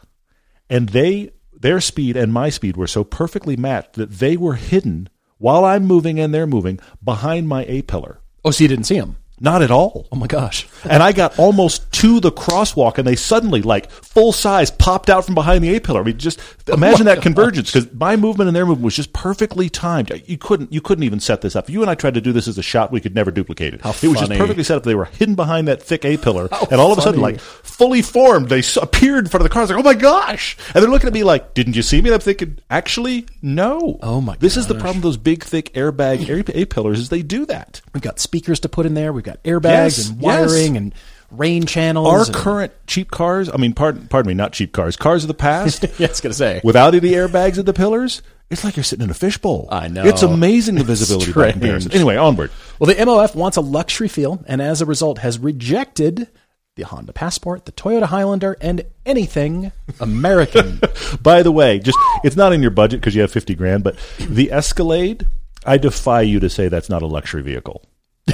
and 0.69 0.89
they 0.89 1.31
their 1.53 1.79
speed 1.79 2.17
and 2.17 2.33
my 2.33 2.49
speed 2.49 2.75
were 2.75 2.87
so 2.87 3.03
perfectly 3.03 3.55
matched 3.55 3.93
that 3.93 4.11
they 4.11 4.35
were 4.35 4.55
hidden 4.55 5.09
while 5.37 5.63
I'm 5.63 5.85
moving 5.85 6.19
and 6.19 6.33
they're 6.33 6.47
moving 6.47 6.79
behind 7.03 7.47
my 7.47 7.65
A 7.65 7.83
pillar. 7.83 8.19
Oh, 8.43 8.51
so 8.51 8.63
you 8.63 8.67
didn't 8.67 8.85
see 8.85 8.99
them? 8.99 9.17
Not 9.43 9.63
at 9.63 9.71
all. 9.71 10.07
Oh 10.12 10.15
my 10.15 10.27
gosh. 10.27 10.67
and 10.88 11.01
I 11.01 11.13
got 11.13 11.39
almost 11.39 11.91
to 11.93 12.19
the 12.19 12.31
crosswalk 12.31 13.00
and 13.00 13.07
they 13.07 13.15
suddenly, 13.15 13.63
like 13.63 13.89
full 13.89 14.31
size, 14.31 14.69
popped 14.69 15.10
out 15.10 15.25
from 15.25 15.33
behind 15.33 15.63
the 15.63 15.75
A 15.75 15.81
pillar. 15.81 16.01
I 16.01 16.03
mean, 16.03 16.19
just 16.19 16.39
oh 16.69 16.74
imagine 16.74 17.07
oh 17.07 17.10
that 17.10 17.15
gosh. 17.15 17.24
convergence 17.24 17.71
because 17.74 17.91
my 17.91 18.15
movement 18.15 18.50
and 18.50 18.55
their 18.55 18.67
movement 18.67 18.86
was 18.86 18.95
just 18.95 19.13
perfectly 19.13 19.67
timed. 19.67 20.12
You 20.27 20.38
couldn't, 20.38 20.71
you 20.71 20.79
couldn't 20.79 21.03
even 21.03 21.19
set 21.19 21.41
this 21.41 21.55
up. 21.55 21.71
You 21.71 21.81
and 21.81 21.89
I 21.89 21.95
tried 21.95 22.13
to 22.13 22.21
do 22.21 22.31
this 22.31 22.48
as 22.48 22.60
a 22.60 22.62
shot, 22.62 22.91
we 22.91 23.01
could 23.01 23.15
never 23.15 23.31
duplicate 23.31 23.74
it. 23.74 23.81
How 23.81 23.89
it 23.89 23.95
funny. 23.95 24.12
was 24.12 24.19
just 24.19 24.31
perfectly 24.33 24.63
set 24.63 24.77
up. 24.77 24.83
They 24.83 24.93
were 24.93 25.05
hidden 25.05 25.33
behind 25.33 25.67
that 25.67 25.81
thick 25.81 26.05
A 26.05 26.17
pillar 26.17 26.48
How 26.51 26.67
and 26.69 26.79
all 26.79 26.91
of 26.91 27.00
a 27.00 27.01
funny. 27.01 27.15
sudden, 27.17 27.21
like 27.21 27.39
fully 27.39 28.03
formed, 28.03 28.50
they 28.50 28.62
appeared 28.79 29.25
in 29.25 29.29
front 29.31 29.41
of 29.41 29.50
the 29.50 29.50
car. 29.50 29.62
I 29.62 29.63
was 29.63 29.71
like, 29.71 29.79
oh 29.79 29.83
my 29.83 29.95
gosh. 29.95 30.55
And 30.75 30.83
they're 30.83 30.91
looking 30.91 31.07
at 31.07 31.13
me 31.13 31.24
like, 31.24 31.55
didn't 31.55 31.75
you 31.75 31.81
see 31.81 32.00
me? 32.00 32.10
And 32.10 32.15
I'm 32.15 32.21
thinking, 32.21 32.60
actually, 32.69 33.25
no. 33.41 33.98
Oh 34.03 34.21
my 34.21 34.33
gosh. 34.33 34.41
This 34.41 34.55
gosh. 34.55 34.62
is 34.62 34.67
the 34.67 34.75
problem 34.75 34.98
with 34.98 35.03
those 35.03 35.17
big, 35.17 35.43
thick 35.43 35.74
airbag 35.74 36.51
A 36.53 36.65
pillars 36.65 37.00
is 37.00 37.10
they 37.10 37.24
do 37.24 37.48
that. 37.48 37.81
We've 37.93 38.03
got 38.03 38.19
speakers 38.19 38.60
to 38.60 38.69
put 38.69 38.86
in 38.86 38.93
there. 38.93 39.12
We've 39.12 39.24
got 39.24 39.30
airbags 39.43 39.97
yes. 39.97 40.09
and 40.09 40.21
wiring 40.21 40.75
yes. 40.75 40.77
and 40.77 40.95
rain 41.31 41.65
channels. 41.65 42.07
Our 42.07 42.25
and, 42.25 42.33
current 42.33 42.73
cheap 42.88 43.11
cars, 43.11 43.50
I 43.51 43.57
mean, 43.57 43.73
pardon, 43.73 44.07
pardon 44.07 44.29
me, 44.29 44.33
not 44.33 44.53
cheap 44.53 44.73
cars, 44.73 44.95
cars 44.95 45.23
of 45.23 45.27
the 45.27 45.33
past. 45.33 45.83
yeah, 45.97 46.07
I 46.07 46.09
was 46.09 46.21
going 46.21 46.31
to 46.31 46.38
say. 46.38 46.61
Without 46.63 46.93
any 46.93 47.11
airbags 47.11 47.57
at 47.57 47.65
the 47.65 47.73
pillars, 47.73 48.21
It's 48.50 48.65
like 48.65 48.75
you're 48.75 48.83
sitting 48.83 49.05
in 49.05 49.09
a 49.09 49.13
fishbowl. 49.13 49.69
I 49.71 49.88
know. 49.88 50.03
It's 50.03 50.23
amazing 50.23 50.75
the 50.75 50.83
visibility 50.83 51.31
by 51.31 51.53
comparison. 51.53 51.93
Anyway, 51.93 52.17
onward. 52.17 52.51
Well, 52.79 52.88
the 52.88 52.95
MOF 52.95 53.33
wants 53.33 53.55
a 53.55 53.61
luxury 53.61 54.09
feel, 54.09 54.43
and 54.45 54.61
as 54.61 54.81
a 54.81 54.85
result, 54.85 55.19
has 55.19 55.39
rejected 55.39 56.27
the 56.75 56.83
Honda 56.83 57.13
Passport, 57.13 57.65
the 57.65 57.71
Toyota 57.71 58.03
Highlander, 58.03 58.57
and 58.59 58.83
anything 59.05 59.71
American. 60.01 60.81
by 61.21 61.43
the 61.43 61.51
way, 61.51 61.79
just 61.79 61.97
it's 62.23 62.35
not 62.35 62.51
in 62.53 62.61
your 62.61 62.71
budget 62.71 63.00
because 63.00 63.15
you 63.15 63.21
have 63.21 63.31
fifty 63.31 63.55
grand, 63.55 63.83
but 63.83 63.95
the 64.19 64.51
Escalade. 64.51 65.27
I 65.63 65.77
defy 65.77 66.21
you 66.21 66.39
to 66.39 66.50
say 66.50 66.69
that's 66.69 66.89
not 66.89 67.03
a 67.03 67.07
luxury 67.07 67.43
vehicle. 67.43 67.83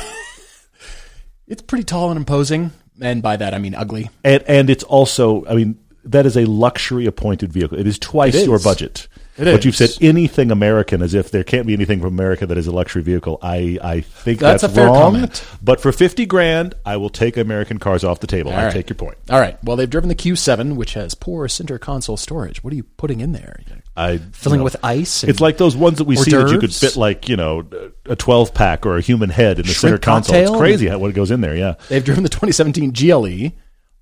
it's 1.48 1.62
pretty 1.62 1.84
tall 1.84 2.10
and 2.10 2.18
imposing, 2.18 2.72
and 3.02 3.22
by 3.22 3.38
that 3.38 3.54
I 3.54 3.58
mean 3.60 3.76
ugly. 3.76 4.10
And 4.24 4.44
and 4.48 4.70
it's 4.70 4.84
also, 4.84 5.46
I 5.46 5.56
mean, 5.56 5.78
that 6.04 6.26
is 6.26 6.38
a 6.38 6.46
luxury 6.46 7.06
appointed 7.06 7.52
vehicle. 7.52 7.80
It 7.80 7.88
is 7.88 8.00
twice 8.00 8.36
it 8.36 8.42
is. 8.42 8.48
your 8.48 8.60
budget. 8.60 9.08
It 9.38 9.46
but 9.46 9.60
is. 9.60 9.66
you've 9.66 9.76
said 9.76 9.92
anything 10.02 10.50
American 10.50 11.02
as 11.02 11.14
if 11.14 11.30
there 11.30 11.44
can't 11.44 11.68
be 11.68 11.74
anything 11.74 12.00
from 12.00 12.10
America 12.10 12.48
that 12.48 12.58
is 12.58 12.66
a 12.66 12.72
luxury 12.72 13.04
vehicle. 13.04 13.38
I, 13.42 13.78
I 13.84 14.02
think 14.02 14.40
that's, 14.40 14.64
that's 14.64 14.76
wrong. 14.76 15.14
Comment. 15.14 15.48
But 15.62 15.80
for 15.80 15.92
fifty 15.92 16.26
grand, 16.26 16.74
I 16.86 16.98
will 16.98 17.10
take 17.10 17.38
American 17.38 17.78
cars 17.78 18.04
off 18.04 18.20
the 18.20 18.28
table. 18.28 18.52
All 18.52 18.58
I 18.58 18.66
right. 18.66 18.74
take 18.74 18.90
your 18.90 18.96
point. 18.96 19.18
All 19.30 19.40
right. 19.40 19.64
Well, 19.64 19.78
they've 19.78 19.90
driven 19.90 20.10
the 20.10 20.16
Q7, 20.16 20.76
which 20.76 20.96
has 20.96 21.14
poor 21.14 21.48
center 21.48 21.78
console 21.78 22.18
storage. 22.18 22.64
What 22.64 22.74
are 22.74 22.76
you 22.76 22.84
putting 22.84 23.20
in 23.20 23.32
there? 23.32 23.60
I 23.96 24.18
filling 24.18 24.58
you 24.58 24.58
know, 24.58 24.62
it 24.62 24.64
with 24.64 24.78
ice. 24.84 25.24
it's 25.24 25.40
like 25.40 25.58
those 25.58 25.76
ones 25.76 25.98
that 26.00 26.06
we 26.06 26.16
see 26.16 26.32
that 26.32 26.50
you 26.50 26.60
could 26.60 26.74
fit 26.74 26.96
like 26.96 27.30
you 27.30 27.36
know 27.36 27.68
a 28.06 28.16
twelve 28.16 28.54
pack 28.54 28.86
or 28.86 28.98
a 28.98 29.02
human 29.02 29.30
head 29.30 29.60
in 29.60 29.66
the 29.66 29.74
center 29.74 29.98
console. 29.98 30.36
It's 30.36 30.52
crazy 30.52 30.88
how 30.88 30.98
what 31.00 31.14
goes 31.14 31.32
in 31.32 31.42
there. 31.42 31.56
Yeah. 31.56 31.76
They've 31.90 32.04
driven 32.04 32.24
the 32.24 32.30
2017 32.30 32.92
GLE. 32.92 33.52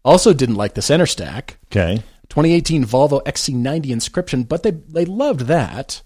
Also, 0.04 0.34
didn't 0.34 0.56
like 0.56 0.76
the 0.76 0.84
center 0.84 1.08
stack. 1.08 1.58
Okay. 1.72 2.04
2018 2.30 2.86
Volvo 2.86 3.24
XC90 3.24 3.90
Inscription, 3.90 4.44
but 4.44 4.64
they 4.64 4.72
they 4.72 5.06
loved 5.06 5.42
that, 5.42 6.02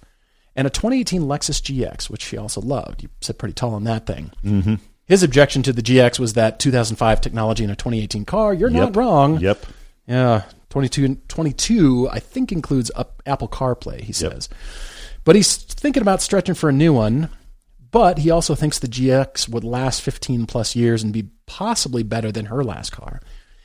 and 0.56 0.68
a 0.68 0.70
2018 0.70 1.22
Lexus 1.24 1.62
GX, 1.62 2.10
which 2.10 2.24
she 2.24 2.38
also 2.38 2.62
loved. 2.62 3.04
You 3.04 3.10
sit 3.22 3.38
pretty 3.38 3.54
tall 3.54 3.74
on 3.74 3.84
that 3.86 4.06
thing. 4.06 4.32
Mm-hmm. 4.44 4.76
His 5.06 5.24
objection 5.24 5.64
to 5.64 5.74
the 5.74 5.82
GX 5.82 6.20
was 6.20 6.34
that 6.34 6.60
2005 6.60 7.22
technology 7.22 7.64
in 7.64 7.72
a 7.72 7.76
2018 7.76 8.26
car. 8.26 8.54
You're 8.54 8.70
yep. 8.70 8.80
not 8.80 8.96
wrong. 8.96 9.40
Yep. 9.40 9.66
Yeah. 10.06 10.44
22, 10.70 11.16
22 11.28 12.10
I 12.12 12.20
think 12.20 12.52
includes 12.52 12.92
Apple 13.26 13.48
CarPlay. 13.48 14.02
He 14.02 14.14
says, 14.14 14.50
yep. 14.52 14.60
but 15.24 15.36
he's 15.36 15.56
thinking 15.58 16.02
about 16.02 16.22
stretching 16.22 16.54
for 16.54 16.70
a 16.70 16.74
new 16.74 16.94
one. 16.94 17.30
But 17.92 18.20
he 18.20 18.30
also 18.30 18.54
thinks 18.54 18.78
the 18.78 18.88
GX 18.88 19.50
would 19.50 19.64
last 19.64 20.04
15 20.04 20.46
plus 20.46 20.76
years 20.76 21.02
and 21.02 21.12
be 21.12 21.30
possibly 21.48 22.04
better 22.04 22.32
than 22.32 22.46
her 22.46 22.64
last 22.64 22.92
car. 22.92 23.20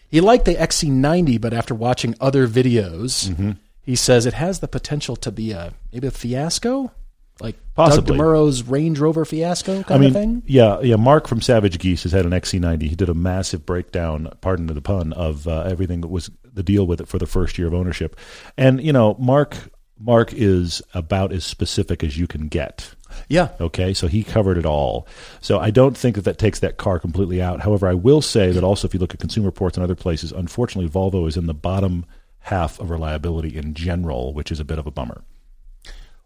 He 0.09 0.21
liked 0.21 0.45
the 0.45 0.55
XC90, 0.55 1.41
but 1.41 1.53
after 1.53 1.75
watching 1.75 2.15
other 2.21 2.47
videos, 2.47 3.29
mm-hmm. 3.29 3.53
he 3.83 3.97
says 3.97 4.27
it 4.27 4.35
has 4.35 4.61
the 4.61 4.69
potential 4.69 5.17
to 5.17 5.33
be 5.33 5.53
a 5.53 5.75
maybe 5.93 6.07
a 6.07 6.11
fiasco, 6.11 6.93
like 7.41 7.57
Possibly. 7.75 8.17
Doug 8.17 8.27
DeMuro's 8.27 8.63
Range 8.63 8.99
Rover 8.99 9.25
fiasco 9.25 9.83
kind 9.83 9.91
I 9.91 9.99
mean, 9.99 10.09
of 10.09 10.13
thing. 10.15 10.43
Yeah, 10.47 10.81
yeah. 10.81 10.97
Mark 10.97 11.27
from 11.27 11.41
Savage 11.41 11.79
Geese 11.79 12.05
has 12.05 12.13
had 12.13 12.25
an 12.25 12.33
XC90. 12.33 12.83
He 12.83 12.95
did 12.95 13.09
a 13.09 13.15
massive 13.15 13.67
breakdown, 13.67 14.31
pardon 14.41 14.67
the 14.67 14.81
pun, 14.81 15.13
of 15.13 15.49
uh, 15.49 15.63
everything 15.63 16.01
that 16.03 16.09
was 16.09 16.31
the 16.45 16.63
deal 16.63 16.87
with 16.87 17.01
it 17.01 17.09
for 17.09 17.19
the 17.19 17.27
first 17.27 17.59
year 17.59 17.67
of 17.67 17.75
ownership. 17.75 18.17
And 18.57 18.81
you 18.81 18.93
know, 18.93 19.17
Mark 19.19 19.57
Mark 19.99 20.33
is 20.33 20.83
about 20.93 21.33
as 21.33 21.45
specific 21.45 22.05
as 22.05 22.17
you 22.19 22.27
can 22.27 22.49
get. 22.49 22.95
Yeah. 23.29 23.49
Okay. 23.61 23.95
So 23.95 24.07
he 24.07 24.23
covered 24.23 24.59
it 24.59 24.67
all. 24.67 25.07
So 25.41 25.59
I 25.59 25.71
don't 25.71 25.97
think 25.97 26.17
that 26.17 26.25
that 26.25 26.39
takes 26.39 26.61
that 26.61 26.77
car 26.77 26.99
completely 26.99 27.41
out. 27.41 27.61
However, 27.61 27.89
I 27.89 27.95
will 27.95 28.23
say 28.23 28.53
that 28.53 28.65
also, 28.65 28.87
if 28.87 28.95
you 28.95 29.01
look 29.01 29.15
at 29.15 29.21
Consumer 29.21 29.47
Reports 29.47 29.77
and 29.77 29.85
other 29.85 29.95
places, 29.95 30.33
unfortunately, 30.33 30.91
Volvo 30.91 31.27
is 31.29 31.37
in 31.37 31.47
the 31.47 31.55
bottom 31.55 32.05
half 32.41 32.79
of 32.79 32.91
reliability 32.91 33.57
in 33.57 33.75
general, 33.75 34.35
which 34.35 34.53
is 34.53 34.61
a 34.61 34.65
bit 34.65 34.79
of 34.79 34.87
a 34.87 34.91
bummer. 34.91 35.25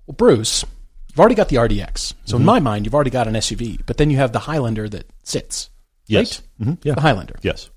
Well, 0.06 0.14
Bruce, 0.16 0.64
you've 1.08 1.20
already 1.20 1.34
got 1.34 1.48
the 1.48 1.56
RDX. 1.56 2.14
So 2.24 2.34
mm-hmm. 2.34 2.36
in 2.36 2.44
my 2.44 2.60
mind, 2.60 2.86
you've 2.86 2.94
already 2.94 3.10
got 3.10 3.28
an 3.28 3.34
SUV, 3.34 3.82
but 3.86 3.98
then 3.98 4.10
you 4.10 4.16
have 4.16 4.32
the 4.32 4.40
Highlander 4.40 4.88
that 4.88 5.08
sits. 5.22 5.70
Yes. 6.06 6.42
Right? 6.58 6.66
Mm-hmm. 6.66 6.88
Yeah. 6.88 6.94
The 6.94 7.00
Highlander. 7.02 7.36
Yes. 7.42 7.70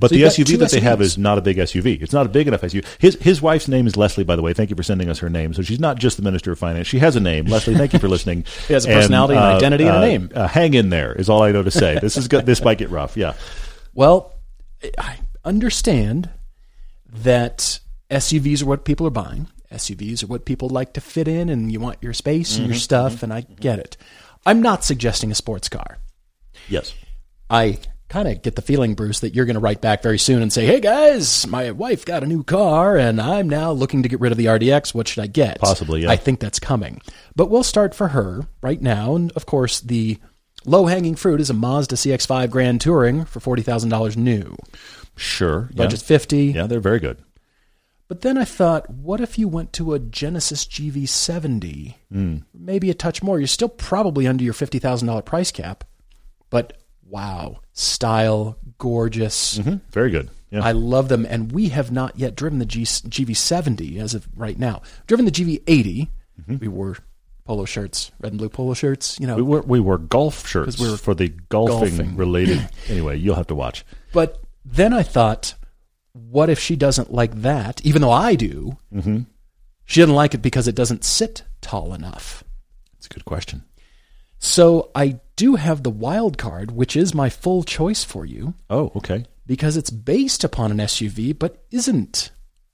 But 0.00 0.08
so 0.08 0.16
the 0.16 0.22
SUV 0.22 0.58
that 0.58 0.70
they 0.70 0.80
have 0.80 1.02
is 1.02 1.18
not 1.18 1.36
a 1.36 1.42
big 1.42 1.58
SUV. 1.58 2.00
It's 2.00 2.14
not 2.14 2.24
a 2.24 2.28
big 2.30 2.48
enough 2.48 2.62
SUV. 2.62 2.86
His 2.98 3.16
his 3.16 3.42
wife's 3.42 3.68
name 3.68 3.86
is 3.86 3.98
Leslie, 3.98 4.24
by 4.24 4.34
the 4.34 4.40
way. 4.40 4.54
Thank 4.54 4.70
you 4.70 4.76
for 4.76 4.82
sending 4.82 5.10
us 5.10 5.18
her 5.18 5.28
name. 5.28 5.52
So 5.52 5.60
she's 5.60 5.78
not 5.78 5.98
just 5.98 6.16
the 6.16 6.22
Minister 6.22 6.50
of 6.52 6.58
Finance. 6.58 6.86
She 6.86 6.98
has 7.00 7.16
a 7.16 7.20
name. 7.20 7.44
Leslie, 7.44 7.74
thank 7.74 7.92
you 7.92 7.98
for 7.98 8.08
listening. 8.08 8.44
she 8.66 8.72
has 8.72 8.86
a 8.86 8.88
personality, 8.88 9.34
and, 9.34 9.44
uh, 9.44 9.48
an 9.48 9.56
identity, 9.56 9.84
and 9.84 9.94
a 9.94 9.98
uh, 9.98 10.00
name. 10.00 10.30
Uh, 10.34 10.48
hang 10.48 10.72
in 10.72 10.88
there 10.88 11.12
is 11.12 11.28
all 11.28 11.42
I 11.42 11.52
know 11.52 11.62
to 11.62 11.70
say. 11.70 11.98
This 12.00 12.16
is 12.16 12.28
good. 12.28 12.46
this 12.46 12.64
might 12.64 12.78
get 12.78 12.88
rough. 12.88 13.14
Yeah. 13.14 13.34
Well, 13.92 14.32
I 14.96 15.18
understand 15.44 16.30
that 17.12 17.80
SUVs 18.10 18.62
are 18.62 18.66
what 18.66 18.86
people 18.86 19.06
are 19.06 19.10
buying. 19.10 19.48
SUVs 19.70 20.24
are 20.24 20.28
what 20.28 20.46
people 20.46 20.70
like 20.70 20.94
to 20.94 21.02
fit 21.02 21.28
in, 21.28 21.50
and 21.50 21.70
you 21.70 21.78
want 21.78 21.98
your 22.02 22.14
space 22.14 22.56
and 22.56 22.62
mm-hmm, 22.62 22.72
your 22.72 22.80
stuff, 22.80 23.16
mm-hmm, 23.16 23.26
and 23.26 23.34
I 23.34 23.40
get 23.42 23.78
it. 23.78 23.98
I'm 24.46 24.62
not 24.62 24.82
suggesting 24.82 25.30
a 25.30 25.34
sports 25.34 25.68
car. 25.68 25.98
Yes. 26.68 26.94
I 27.50 27.78
kind 28.10 28.28
of 28.28 28.42
get 28.42 28.56
the 28.56 28.62
feeling, 28.62 28.94
Bruce, 28.94 29.20
that 29.20 29.34
you're 29.34 29.46
going 29.46 29.54
to 29.54 29.60
write 29.60 29.80
back 29.80 30.02
very 30.02 30.18
soon 30.18 30.42
and 30.42 30.52
say, 30.52 30.66
"Hey 30.66 30.80
guys, 30.80 31.46
my 31.46 31.70
wife 31.70 32.04
got 32.04 32.22
a 32.22 32.26
new 32.26 32.44
car, 32.44 32.98
and 32.98 33.20
I'm 33.20 33.48
now 33.48 33.72
looking 33.72 34.02
to 34.02 34.08
get 34.08 34.20
rid 34.20 34.32
of 34.32 34.38
the 34.38 34.46
RDX. 34.46 34.92
What 34.92 35.08
should 35.08 35.22
I 35.22 35.28
get?" 35.28 35.60
Possibly, 35.60 36.02
yeah. 36.02 36.10
I 36.10 36.16
think 36.16 36.40
that's 36.40 36.58
coming, 36.58 37.00
but 37.34 37.48
we'll 37.48 37.62
start 37.62 37.94
for 37.94 38.08
her 38.08 38.42
right 38.60 38.82
now, 38.82 39.16
and 39.16 39.32
of 39.32 39.46
course, 39.46 39.80
the 39.80 40.18
low 40.66 40.86
hanging 40.86 41.14
fruit 41.14 41.40
is 41.40 41.48
a 41.48 41.54
Mazda 41.54 41.96
CX-5 41.96 42.50
Grand 42.50 42.80
Touring 42.82 43.24
for 43.24 43.40
forty 43.40 43.62
thousand 43.62 43.88
dollars 43.88 44.16
new. 44.16 44.56
Sure, 45.16 45.70
budget 45.74 46.00
yeah. 46.02 46.06
fifty. 46.06 46.44
Yeah, 46.46 46.66
they're 46.66 46.80
very 46.80 47.00
good. 47.00 47.22
But 48.08 48.22
then 48.22 48.36
I 48.36 48.44
thought, 48.44 48.90
what 48.90 49.20
if 49.20 49.38
you 49.38 49.46
went 49.46 49.72
to 49.74 49.94
a 49.94 50.00
Genesis 50.00 50.64
GV70? 50.64 51.94
Mm. 52.12 52.42
Maybe 52.52 52.90
a 52.90 52.94
touch 52.94 53.22
more. 53.22 53.38
You're 53.38 53.46
still 53.46 53.68
probably 53.68 54.26
under 54.26 54.42
your 54.42 54.52
$50,000 54.52 55.24
price 55.24 55.52
cap, 55.52 55.84
but 56.50 56.79
wow, 57.10 57.60
style, 57.72 58.56
gorgeous. 58.78 59.58
Mm-hmm. 59.58 59.76
Very 59.90 60.10
good. 60.10 60.30
Yeah. 60.50 60.64
I 60.64 60.72
love 60.72 61.08
them. 61.08 61.26
And 61.26 61.52
we 61.52 61.68
have 61.68 61.92
not 61.92 62.18
yet 62.18 62.34
driven 62.34 62.58
the 62.58 62.66
G- 62.66 62.82
GV70 62.82 63.98
as 64.00 64.14
of 64.14 64.28
right 64.36 64.58
now. 64.58 64.82
Driven 65.06 65.24
the 65.24 65.30
GV80. 65.30 66.08
Mm-hmm. 66.40 66.56
We 66.58 66.68
wore 66.68 66.96
polo 67.44 67.64
shirts, 67.64 68.10
red 68.20 68.32
and 68.32 68.38
blue 68.38 68.48
polo 68.48 68.74
shirts. 68.74 69.18
You 69.20 69.26
know, 69.26 69.36
we 69.36 69.42
wore, 69.42 69.62
we 69.62 69.80
wore 69.80 69.98
golf 69.98 70.46
shirts 70.46 70.78
we 70.78 70.90
were 70.90 70.96
for 70.96 71.14
the 71.14 71.28
golfing, 71.48 71.96
golfing. 71.96 72.16
related. 72.16 72.68
anyway, 72.88 73.18
you'll 73.18 73.36
have 73.36 73.48
to 73.48 73.54
watch. 73.54 73.84
But 74.12 74.42
then 74.64 74.92
I 74.92 75.02
thought, 75.02 75.54
what 76.12 76.50
if 76.50 76.58
she 76.58 76.76
doesn't 76.76 77.12
like 77.12 77.42
that? 77.42 77.84
Even 77.84 78.02
though 78.02 78.10
I 78.10 78.34
do, 78.34 78.78
mm-hmm. 78.92 79.20
she 79.84 80.00
doesn't 80.00 80.14
like 80.14 80.34
it 80.34 80.42
because 80.42 80.68
it 80.68 80.74
doesn't 80.74 81.04
sit 81.04 81.44
tall 81.60 81.94
enough. 81.94 82.42
It's 82.98 83.06
a 83.06 83.10
good 83.10 83.24
question. 83.24 83.64
So 84.40 84.90
I 84.94 85.20
do 85.36 85.54
have 85.56 85.82
the 85.82 85.90
wild 85.90 86.38
card, 86.38 86.72
which 86.72 86.96
is 86.96 87.14
my 87.14 87.28
full 87.28 87.62
choice 87.62 88.02
for 88.02 88.24
you. 88.24 88.54
Oh, 88.70 88.90
okay. 88.96 89.26
Because 89.46 89.76
it's 89.76 89.90
based 89.90 90.42
upon 90.42 90.70
an 90.70 90.78
SUV, 90.78 91.38
but 91.38 91.62
isn't. 91.70 92.30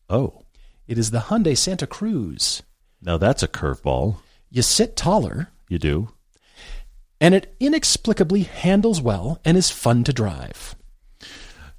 Oh. 0.09 0.43
It 0.87 0.97
is 0.97 1.11
the 1.11 1.19
Hyundai 1.19 1.59
Santa 1.59 1.87
Cruz. 1.87 2.63
Now 3.03 3.19
that's 3.19 3.43
a 3.43 3.49
curveball. 3.49 4.19
You 4.49 4.63
sit 4.63 4.95
taller. 4.95 5.49
You 5.69 5.81
do. 5.81 6.09
And 7.21 7.35
it 7.35 7.57
inexplicably 7.59 8.45
handles 8.45 9.01
well 9.01 9.41
and 9.45 9.57
is 9.57 9.71
fun 9.71 10.05
to 10.05 10.13
drive. 10.13 10.77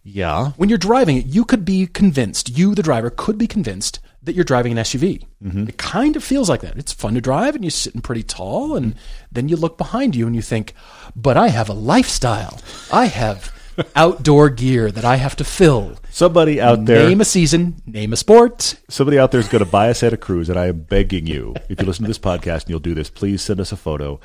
Yeah. 0.03 0.51
When 0.57 0.67
you're 0.67 0.77
driving 0.77 1.15
it, 1.15 1.27
you 1.27 1.45
could 1.45 1.63
be 1.63 1.87
convinced, 1.87 2.57
you, 2.57 2.75
the 2.75 2.83
driver, 2.83 3.09
could 3.09 3.37
be 3.37 3.47
convinced 3.47 3.99
that 4.27 4.35
you're 4.35 4.45
driving 4.45 4.71
an 4.71 4.83
SUV. 4.83 5.25
Mm-hmm. 5.43 5.69
It 5.69 5.77
kind 5.77 6.15
of 6.15 6.23
feels 6.23 6.49
like 6.49 6.61
that. 6.61 6.77
It's 6.77 6.93
fun 6.93 7.15
to 7.15 7.21
drive 7.21 7.55
and 7.55 7.63
you're 7.63 7.71
sitting 7.71 8.01
pretty 8.01 8.23
tall 8.23 8.75
and 8.75 8.95
then 9.31 9.49
you 9.49 9.55
look 9.57 9.77
behind 9.77 10.15
you 10.15 10.27
and 10.27 10.35
you 10.35 10.41
think, 10.43 10.73
"But 11.15 11.35
I 11.35 11.47
have 11.47 11.69
a 11.69 11.73
lifestyle. 11.73 12.59
I 12.91 13.05
have 13.05 13.51
outdoor 13.95 14.49
gear 14.49 14.91
that 14.91 15.03
I 15.05 15.15
have 15.15 15.35
to 15.37 15.43
fill." 15.43 15.97
Somebody 16.11 16.61
out 16.61 16.85
there 16.85 17.07
Name 17.07 17.21
a 17.21 17.25
season, 17.25 17.81
name 17.85 18.13
a 18.13 18.17
sport. 18.17 18.75
Somebody 18.89 19.19
out 19.19 19.31
there 19.31 19.39
is 19.39 19.47
going 19.47 19.63
to 19.63 19.69
buy 19.69 19.87
a 19.87 19.95
Santa 19.95 20.17
Cruz 20.17 20.49
and 20.49 20.57
I 20.57 20.67
am 20.67 20.81
begging 20.81 21.27
you, 21.27 21.55
if 21.69 21.79
you 21.79 21.85
listen 21.87 22.03
to 22.03 22.07
this 22.07 22.19
podcast 22.19 22.61
and 22.63 22.69
you'll 22.69 22.79
do 22.79 22.95
this, 22.95 23.09
please 23.09 23.41
send 23.41 23.59
us 23.59 23.71
a 23.71 23.77
photo 23.77 24.19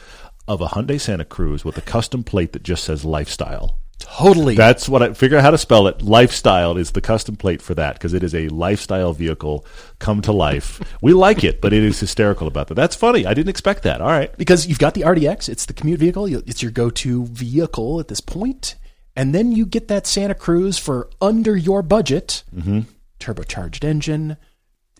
of 0.48 0.60
a 0.60 0.66
Hyundai 0.68 1.00
Santa 1.00 1.24
Cruz 1.24 1.64
with 1.64 1.78
a 1.78 1.82
custom 1.82 2.24
plate 2.24 2.52
that 2.52 2.62
just 2.62 2.84
says 2.84 3.04
lifestyle. 3.04 3.78
Totally. 4.02 4.56
That's 4.56 4.88
what 4.88 5.02
I 5.02 5.12
figure 5.12 5.38
out 5.38 5.44
how 5.44 5.52
to 5.52 5.58
spell 5.58 5.86
it. 5.86 6.02
Lifestyle 6.02 6.76
is 6.76 6.90
the 6.90 7.00
custom 7.00 7.36
plate 7.36 7.62
for 7.62 7.74
that 7.74 7.94
because 7.94 8.14
it 8.14 8.22
is 8.22 8.34
a 8.34 8.48
lifestyle 8.48 9.12
vehicle 9.12 9.64
come 10.00 10.20
to 10.22 10.32
life. 10.32 10.80
we 11.00 11.12
like 11.12 11.44
it, 11.44 11.60
but 11.60 11.72
it 11.72 11.82
is 11.82 12.00
hysterical 12.00 12.46
about 12.46 12.68
that. 12.68 12.74
That's 12.74 12.96
funny. 12.96 13.26
I 13.26 13.34
didn't 13.34 13.50
expect 13.50 13.84
that. 13.84 14.00
All 14.00 14.08
right. 14.08 14.36
Because 14.36 14.66
you've 14.66 14.78
got 14.78 14.94
the 14.94 15.02
RDX, 15.02 15.48
it's 15.48 15.66
the 15.66 15.72
commute 15.72 16.00
vehicle, 16.00 16.26
it's 16.26 16.62
your 16.62 16.72
go 16.72 16.90
to 16.90 17.26
vehicle 17.26 18.00
at 18.00 18.08
this 18.08 18.20
point. 18.20 18.74
And 19.14 19.34
then 19.34 19.52
you 19.52 19.66
get 19.66 19.88
that 19.88 20.06
Santa 20.06 20.34
Cruz 20.34 20.78
for 20.78 21.08
under 21.20 21.56
your 21.56 21.82
budget, 21.82 22.42
mm-hmm. 22.54 22.80
turbocharged 23.20 23.84
engine. 23.84 24.36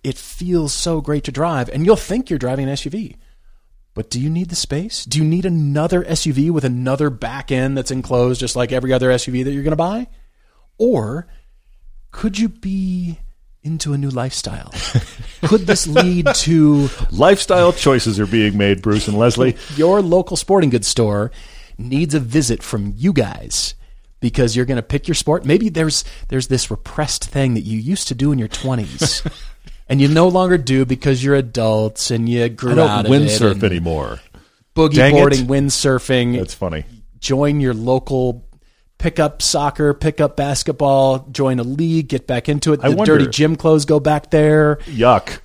It 0.04 0.18
feels 0.18 0.72
so 0.72 1.00
great 1.00 1.24
to 1.24 1.32
drive, 1.32 1.68
and 1.70 1.86
you'll 1.86 1.96
think 1.96 2.28
you're 2.28 2.38
driving 2.38 2.68
an 2.68 2.74
SUV. 2.74 3.16
But 3.94 4.08
do 4.08 4.18
you 4.18 4.30
need 4.30 4.48
the 4.48 4.56
space? 4.56 5.04
Do 5.04 5.18
you 5.18 5.24
need 5.24 5.44
another 5.44 6.02
SUV 6.02 6.50
with 6.50 6.64
another 6.64 7.10
back 7.10 7.52
end 7.52 7.76
that's 7.76 7.90
enclosed 7.90 8.40
just 8.40 8.56
like 8.56 8.72
every 8.72 8.92
other 8.92 9.10
SUV 9.10 9.44
that 9.44 9.52
you're 9.52 9.62
going 9.62 9.72
to 9.72 9.76
buy? 9.76 10.08
Or 10.78 11.28
could 12.10 12.38
you 12.38 12.48
be 12.48 13.18
into 13.62 13.92
a 13.92 13.98
new 13.98 14.10
lifestyle? 14.10 14.72
Could 15.42 15.66
this 15.66 15.86
lead 15.86 16.26
to 16.34 16.88
lifestyle 17.10 17.72
choices 17.72 18.18
are 18.18 18.26
being 18.26 18.56
made, 18.56 18.82
Bruce 18.82 19.08
and 19.08 19.18
Leslie? 19.18 19.56
Your 19.76 20.00
local 20.00 20.36
sporting 20.36 20.70
goods 20.70 20.88
store 20.88 21.30
needs 21.78 22.14
a 22.14 22.20
visit 22.20 22.62
from 22.62 22.94
you 22.96 23.12
guys 23.12 23.74
because 24.20 24.56
you're 24.56 24.66
going 24.66 24.76
to 24.76 24.82
pick 24.82 25.08
your 25.08 25.14
sport. 25.14 25.44
Maybe 25.44 25.68
there's 25.68 26.04
there's 26.28 26.48
this 26.48 26.70
repressed 26.70 27.24
thing 27.24 27.54
that 27.54 27.62
you 27.62 27.78
used 27.78 28.08
to 28.08 28.14
do 28.14 28.32
in 28.32 28.38
your 28.38 28.48
20s. 28.48 29.30
and 29.92 30.00
you 30.00 30.08
no 30.08 30.26
longer 30.26 30.56
do 30.56 30.86
because 30.86 31.22
you're 31.22 31.34
adults 31.34 32.10
and 32.10 32.26
you 32.26 32.48
grew 32.48 32.72
I 32.72 32.74
don't 32.76 32.88
out 32.88 33.04
windsurf 33.04 33.62
anymore. 33.62 34.20
Boogie 34.74 34.94
Dang 34.94 35.12
boarding, 35.12 35.40
it. 35.40 35.48
windsurfing. 35.48 36.38
That's 36.38 36.54
funny. 36.54 36.86
Join 37.18 37.60
your 37.60 37.74
local 37.74 38.48
pick 38.96 39.20
up 39.20 39.42
soccer, 39.42 39.92
pick 39.92 40.18
up 40.18 40.34
basketball, 40.34 41.28
join 41.30 41.58
a 41.58 41.62
league, 41.62 42.08
get 42.08 42.26
back 42.26 42.48
into 42.48 42.72
it. 42.72 42.80
The 42.80 42.92
wonder, 42.92 43.18
dirty 43.18 43.30
gym 43.30 43.54
clothes 43.54 43.84
go 43.84 44.00
back 44.00 44.30
there. 44.30 44.76
Yuck! 44.86 45.40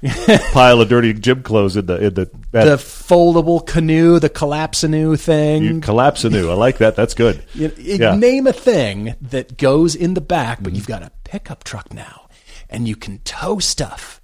Pile 0.54 0.80
of 0.80 0.88
dirty 0.88 1.12
gym 1.12 1.44
clothes 1.44 1.76
in 1.76 1.88
the 1.88 2.06
in 2.06 2.14
the 2.14 2.28
bed. 2.50 2.70
the 2.70 2.78
foldable 2.78 3.68
canoe, 3.68 4.18
the 4.18 4.30
collapsanoe 4.30 5.18
thing. 5.18 5.64
You, 5.64 5.82
collapsanoe, 5.82 6.50
I 6.50 6.54
like 6.54 6.78
that. 6.78 6.96
That's 6.96 7.14
good. 7.14 7.44
you, 7.54 7.70
yeah. 7.78 8.16
Name 8.16 8.48
a 8.48 8.54
thing 8.54 9.16
that 9.20 9.58
goes 9.58 9.94
in 9.94 10.14
the 10.14 10.22
back, 10.22 10.60
but 10.60 10.68
mm-hmm. 10.68 10.78
you've 10.78 10.88
got 10.88 11.04
a 11.04 11.12
pickup 11.26 11.66
truck 11.66 11.94
now, 11.94 12.30
and 12.70 12.88
you 12.88 12.96
can 12.96 13.18
tow 13.26 13.60
stuff 13.60 14.22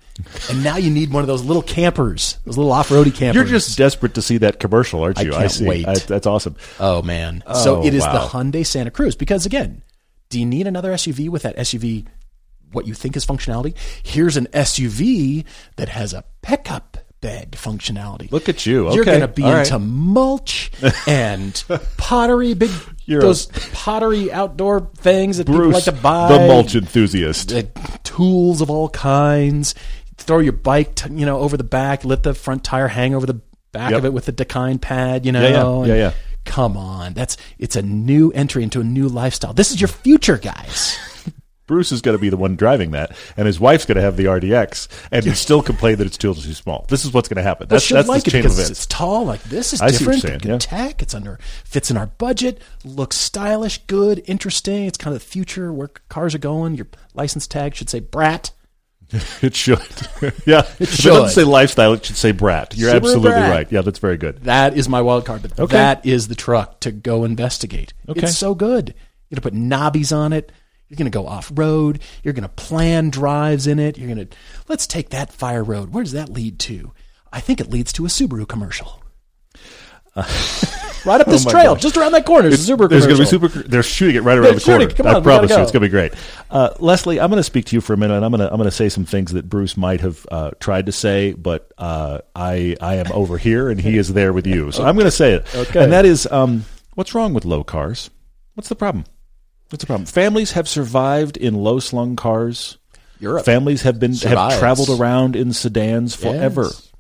and 0.50 0.64
now 0.64 0.78
you 0.78 0.92
need 0.92 1.12
one 1.12 1.22
of 1.24 1.28
those 1.28 1.44
little 1.44 1.64
campers, 1.64 2.38
those 2.46 2.58
little 2.58 2.72
off-roady 2.72 3.12
campers. 3.12 3.36
You're 3.36 3.60
just 3.60 3.78
desperate 3.78 4.14
to 4.16 4.22
see 4.22 4.38
that 4.38 4.60
commercial, 4.60 5.02
aren't 5.02 5.20
you? 5.20 5.30
I 5.30 5.32
can't 5.32 5.44
I 5.44 5.48
see. 5.48 5.66
wait. 5.66 5.88
I, 5.88 5.96
that's 5.96 6.28
awesome. 6.28 6.56
Oh 6.80 7.02
man! 7.02 7.44
Oh, 7.48 7.64
so 7.64 7.84
it 7.84 7.94
is 7.94 8.04
wow. 8.04 8.14
the 8.14 8.20
Hyundai 8.30 8.66
Santa 8.66 8.92
Cruz 8.92 9.16
because 9.16 9.46
again, 9.46 9.84
do 10.30 10.40
you 10.40 10.46
need 10.46 10.68
another 10.68 10.92
SUV 10.92 11.30
with 11.30 11.44
that 11.44 11.58
SUV? 11.58 12.06
What 12.72 12.88
you 12.88 12.94
think 12.96 13.16
is 13.16 13.26
functionality? 13.26 13.76
Here's 14.02 14.36
an 14.36 14.48
SUV 14.48 15.46
that 15.76 15.90
has 15.90 16.14
a 16.14 16.24
pickup 16.42 16.98
bed 17.24 17.52
functionality. 17.54 18.32
Look 18.32 18.50
at 18.50 18.66
you. 18.66 18.88
Okay. 18.88 18.96
You're 18.96 19.06
going 19.06 19.22
to 19.22 19.28
be 19.30 19.44
All 19.44 19.56
into 19.56 19.74
right. 19.74 19.82
mulch 19.82 20.72
and 21.08 21.64
pottery, 21.98 22.54
big 22.54 22.70
You're 23.06 23.22
those 23.22 23.48
a, 23.50 23.76
pottery 23.76 24.32
outdoor 24.32 24.90
things 24.98 25.38
that 25.38 25.46
Bruce, 25.46 25.60
people 25.60 25.72
like 25.72 25.84
to 25.86 25.92
buy. 25.94 26.38
The 26.38 26.48
mulch 26.48 26.76
enthusiast. 26.76 27.54
Uh, 27.54 27.64
tools 28.04 28.60
of 28.60 28.70
all 28.70 28.90
kinds 28.90 29.74
throw 30.18 30.40
your 30.40 30.54
bike, 30.54 30.96
t- 30.96 31.14
you 31.14 31.26
know, 31.26 31.40
over 31.40 31.58
the 31.58 31.64
back, 31.64 32.06
let 32.06 32.24
the 32.24 32.34
front 32.34 32.64
tire 32.64 32.88
hang 32.88 33.16
over 33.16 33.26
the 33.26 33.42
back 33.72 33.92
yep. 33.92 34.00
of 34.00 34.06
it 34.06 34.14
with 34.14 34.26
the 34.26 34.34
Dakine 34.34 34.80
pad, 34.80 35.26
you 35.26 35.32
know. 35.32 35.42
Yeah, 35.84 35.88
yeah, 35.88 35.96
yeah, 35.96 36.00
yeah. 36.08 36.14
Come 36.46 36.76
on, 36.76 37.14
that's 37.14 37.38
it's 37.58 37.76
a 37.76 37.82
new 37.82 38.32
entry 38.32 38.64
into 38.64 38.82
a 38.82 38.84
new 38.84 39.08
lifestyle. 39.08 39.54
This 39.54 39.72
is 39.72 39.80
your 39.80 39.88
future, 39.88 40.38
guys. 40.38 40.98
Bruce 41.66 41.94
is 41.94 42.02
going 42.02 42.18
to 42.18 42.22
be 42.22 42.30
the 42.30 42.38
one 42.38 42.58
driving 42.58 42.92
that, 42.92 43.16
and 43.38 43.48
his 43.48 43.60
wife's 43.60 43.86
going 43.86 43.96
to 43.96 44.02
have 44.02 44.18
the 44.18 44.26
RDX, 44.26 44.90
and 45.12 45.26
you 45.26 45.34
still 45.34 45.62
complain 45.62 45.96
that 45.98 46.06
it's 46.06 46.18
too, 46.18 46.34
too 46.34 46.54
small. 46.54 46.86
This 46.90 47.06
is 47.06 47.14
what's 47.14 47.30
going 47.30 47.38
to 47.38 47.44
happen. 47.44 47.68
That's, 47.70 47.90
well, 47.90 48.00
that's 48.00 48.10
like 48.10 48.24
the 48.24 48.32
chain 48.32 48.46
of 48.46 48.52
events. 48.52 48.70
It's 48.70 48.86
tall, 48.86 49.24
like 49.24 49.42
this 49.44 49.72
is 49.72 49.82
I 49.82 49.90
different. 49.92 50.22
Saying, 50.22 50.42
yeah. 50.44 50.58
Tech, 50.58 51.02
it's 51.02 51.16
under 51.16 51.40
fits 51.64 51.90
in 51.90 51.96
our 51.96 52.08
budget, 52.08 52.62
looks 52.84 53.16
stylish, 53.16 53.78
good, 53.88 54.22
interesting. 54.26 54.86
It's 54.86 54.98
kind 54.98 55.16
of 55.16 55.22
the 55.22 55.28
future 55.28 55.72
where 55.72 55.90
cars 56.10 56.36
are 56.36 56.40
going. 56.40 56.76
Your 56.76 56.88
license 57.14 57.48
tag 57.48 57.76
should 57.76 57.90
say 57.90 58.02
Brat. 58.02 58.52
it 59.42 59.56
should. 59.56 59.80
yeah. 60.46 60.66
It 60.80 60.90
should. 60.90 60.90
If 60.90 61.00
it 61.00 61.04
doesn't 61.04 61.30
say 61.30 61.44
lifestyle, 61.44 61.94
it 61.94 62.06
should 62.06 62.16
say 62.16 62.32
brat. 62.32 62.76
You're 62.76 62.96
absolutely 62.96 63.32
brat. 63.32 63.50
right. 63.50 63.72
Yeah, 63.72 63.82
that's 63.82 64.00
very 64.00 64.18
good. 64.18 64.44
That 64.44 64.76
is 64.76 64.90
my 64.90 65.02
wild 65.02 65.26
card. 65.26 65.44
But 65.44 65.60
okay. 65.60 65.78
that 65.78 66.06
is 66.06 66.28
the 66.28 66.36
truck 66.36 66.80
to 66.82 66.92
go 66.92 67.24
investigate. 67.24 67.94
Okay. 68.10 68.22
It's 68.22 68.38
so 68.38 68.56
good. 68.56 68.96
You're 69.30 69.40
going 69.40 69.42
to 69.42 69.42
put 69.42 69.54
knobbies 69.54 70.16
on 70.16 70.34
it. 70.34 70.52
You're 70.90 70.98
going 70.98 71.12
to 71.12 71.16
go 71.16 71.28
off 71.28 71.52
road. 71.54 72.02
You're 72.24 72.34
going 72.34 72.44
to 72.44 72.50
plan 72.50 73.10
drives 73.10 73.68
in 73.68 73.80
it. 73.80 73.98
You're 73.98 74.14
going 74.14 74.28
to, 74.28 74.38
let's 74.68 74.86
take 74.86 75.10
that 75.10 75.32
fire 75.32 75.64
road. 75.64 75.94
Where 75.94 76.04
does 76.04 76.14
that 76.14 76.30
lead 76.30 76.60
to? 76.60 76.92
I 77.32 77.40
think 77.40 77.60
it 77.60 77.70
leads 77.70 77.94
to 77.94 78.06
a 78.06 78.10
Subaru 78.10 78.48
commercial. 78.48 79.02
Uh, 80.16 80.24
right 81.06 81.22
up 81.22 81.28
this 81.28 81.46
oh 81.46 81.50
trail, 81.50 81.74
gosh. 81.74 81.82
just 81.82 81.98
around 81.98 82.12
that 82.14 82.26
corner. 82.26 82.50
There's, 82.50 82.66
super. 82.66 82.88
There's 82.88 83.06
going 83.06 83.18
to 83.18 83.24
be 83.24 83.28
super. 83.28 83.48
They're 83.48 83.84
shooting 83.84 84.16
it 84.16 84.24
right 84.24 84.38
around 84.38 84.46
they're 84.46 84.54
the 84.54 84.62
corner. 84.62 84.90
Come 84.90 85.08
on, 85.08 85.16
I 85.18 85.20
promise 85.22 85.50
go. 85.50 85.58
you, 85.58 85.64
it's 85.64 85.72
going 85.72 85.82
to 85.82 85.88
be 85.88 85.92
great. 85.92 86.14
Uh, 86.50 86.74
Leslie, 86.80 87.20
I'm 87.20 87.30
going 87.30 87.40
to 87.40 87.44
speak 87.44 87.66
to 87.66 87.76
you 87.76 87.82
for 87.82 87.94
a 87.94 87.98
minute. 87.98 88.16
and 88.16 88.26
I'm 88.26 88.32
going 88.32 88.42
to 88.42 88.50
I'm 88.50 88.58
going 88.58 88.70
to 88.70 88.76
say 88.76 88.90
some 88.90 89.06
things 89.06 89.32
that 89.34 89.50
Bruce 89.50 89.78
might 89.78 90.02
have 90.02 90.26
uh, 90.32 90.52
tried 90.60 90.86
to 90.88 90.92
say, 90.92 91.34
but 91.34 91.72
uh, 91.78 92.20
I 92.36 92.76
I 92.82 92.96
am 92.96 93.12
over 93.12 93.38
here 93.38 93.70
and 93.70 93.80
he 93.80 93.98
is 93.98 94.14
there 94.14 94.34
with 94.34 94.48
you. 94.48 94.72
So 94.72 94.82
okay. 94.82 94.90
I'm 94.90 94.96
going 94.96 95.06
to 95.06 95.12
say 95.12 95.34
it. 95.34 95.56
Okay. 95.56 95.84
And 95.84 95.92
that 95.92 96.06
is, 96.06 96.28
um, 96.32 96.66
what's 96.96 97.14
wrong 97.14 97.34
with 97.34 97.46
low 97.46 97.64
cars? 97.64 98.10
What's 98.56 98.70
the 98.70 98.76
problem? 98.76 99.06
What's 99.70 99.84
the 99.84 99.88
problem? 99.88 100.06
Families 100.06 100.52
have 100.52 100.70
survived 100.70 101.38
in 101.38 101.56
low 101.56 101.80
slung 101.80 102.16
cars. 102.16 102.78
Europe. 103.20 103.46
Families 103.46 103.84
have 103.84 104.00
been 104.00 104.14
survives. 104.14 104.54
have 104.54 104.60
traveled 104.60 105.00
around 105.00 105.36
in 105.36 105.54
sedans 105.54 106.16
forever. 106.16 106.64
Yes. 106.64 106.92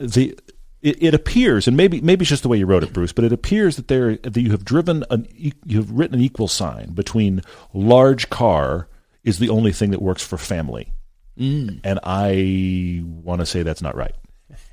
The 0.00 0.38
it, 0.82 1.02
it, 1.02 1.14
appears, 1.14 1.68
and 1.68 1.76
maybe 1.76 2.00
maybe 2.00 2.22
it's 2.22 2.30
just 2.30 2.42
the 2.42 2.48
way 2.48 2.58
you 2.58 2.66
wrote 2.66 2.82
it, 2.82 2.92
Bruce, 2.92 3.12
but 3.12 3.24
it 3.24 3.32
appears 3.32 3.76
that 3.76 3.88
there 3.88 4.16
that 4.16 4.40
you 4.40 4.50
have 4.50 4.64
driven 4.64 5.04
an 5.10 5.26
you 5.32 5.76
have 5.76 5.90
written 5.90 6.16
an 6.16 6.24
equal 6.24 6.48
sign 6.48 6.92
between 6.92 7.42
large 7.74 8.30
car 8.30 8.88
is 9.22 9.38
the 9.38 9.50
only 9.50 9.72
thing 9.72 9.90
that 9.90 10.00
works 10.00 10.24
for 10.24 10.38
family, 10.38 10.92
mm. 11.38 11.80
and 11.84 12.00
I 12.02 13.02
want 13.04 13.40
to 13.40 13.46
say 13.46 13.62
that's 13.62 13.82
not 13.82 13.94
right. 13.94 14.14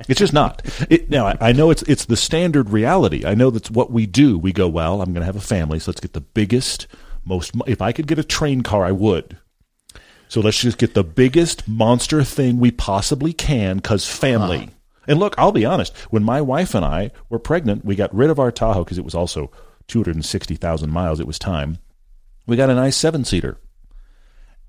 It's 0.08 0.20
just 0.20 0.34
not. 0.34 0.62
It, 0.90 1.10
now 1.10 1.28
I, 1.28 1.38
I, 1.42 1.52
know 1.52 1.72
it's 1.72 1.82
it's 1.84 2.06
the 2.06 2.18
standard 2.18 2.70
reality. 2.70 3.26
I 3.26 3.36
know 3.36 3.50
that's 3.50 3.72
what 3.72 3.92
we 3.92 4.06
do. 4.06 4.38
We 4.38 4.54
go, 4.54 4.68
well, 4.68 5.02
I'm 5.02 5.14
going 5.14 5.22
to 5.22 5.26
have 5.26 5.36
a 5.36 5.42
family, 5.42 5.80
so 5.80 5.92
let's 5.92 6.02
get 6.02 6.14
the 6.14 6.22
biggest, 6.22 6.88
most. 7.26 7.54
If 7.66 7.82
I 7.82 7.92
could 7.92 8.08
get 8.08 8.20
a 8.20 8.24
train 8.24 8.62
car, 8.62 8.86
I 8.86 8.92
would. 8.92 9.38
So 10.30 10.42
let's 10.42 10.60
just 10.60 10.78
get 10.78 10.94
the 10.94 11.04
biggest 11.04 11.68
monster 11.68 12.24
thing 12.24 12.60
we 12.60 12.72
possibly 12.72 13.34
can, 13.34 13.78
because 13.78 14.08
family. 14.08 14.58
Uh-huh. 14.58 14.72
And 15.08 15.20
look, 15.20 15.36
I'll 15.38 15.52
be 15.52 15.66
honest. 15.66 15.96
When 16.12 16.24
my 16.24 16.42
wife 16.42 16.76
and 16.76 16.84
I 16.86 17.12
were 17.30 17.40
pregnant, 17.40 17.86
we 17.86 17.96
got 17.96 18.14
rid 18.14 18.30
of 18.30 18.40
our 18.40 18.52
Tahoe 18.52 18.84
because 18.84 18.98
it 18.98 19.06
was 19.06 19.16
also 19.16 19.52
260,000 19.88 20.90
miles. 20.90 21.20
It 21.20 21.28
was 21.28 21.40
time. 21.40 21.80
We 22.46 22.56
got 22.56 22.70
a 22.70 22.76
nice 22.76 22.96
seven 22.96 23.26
seater. 23.26 23.58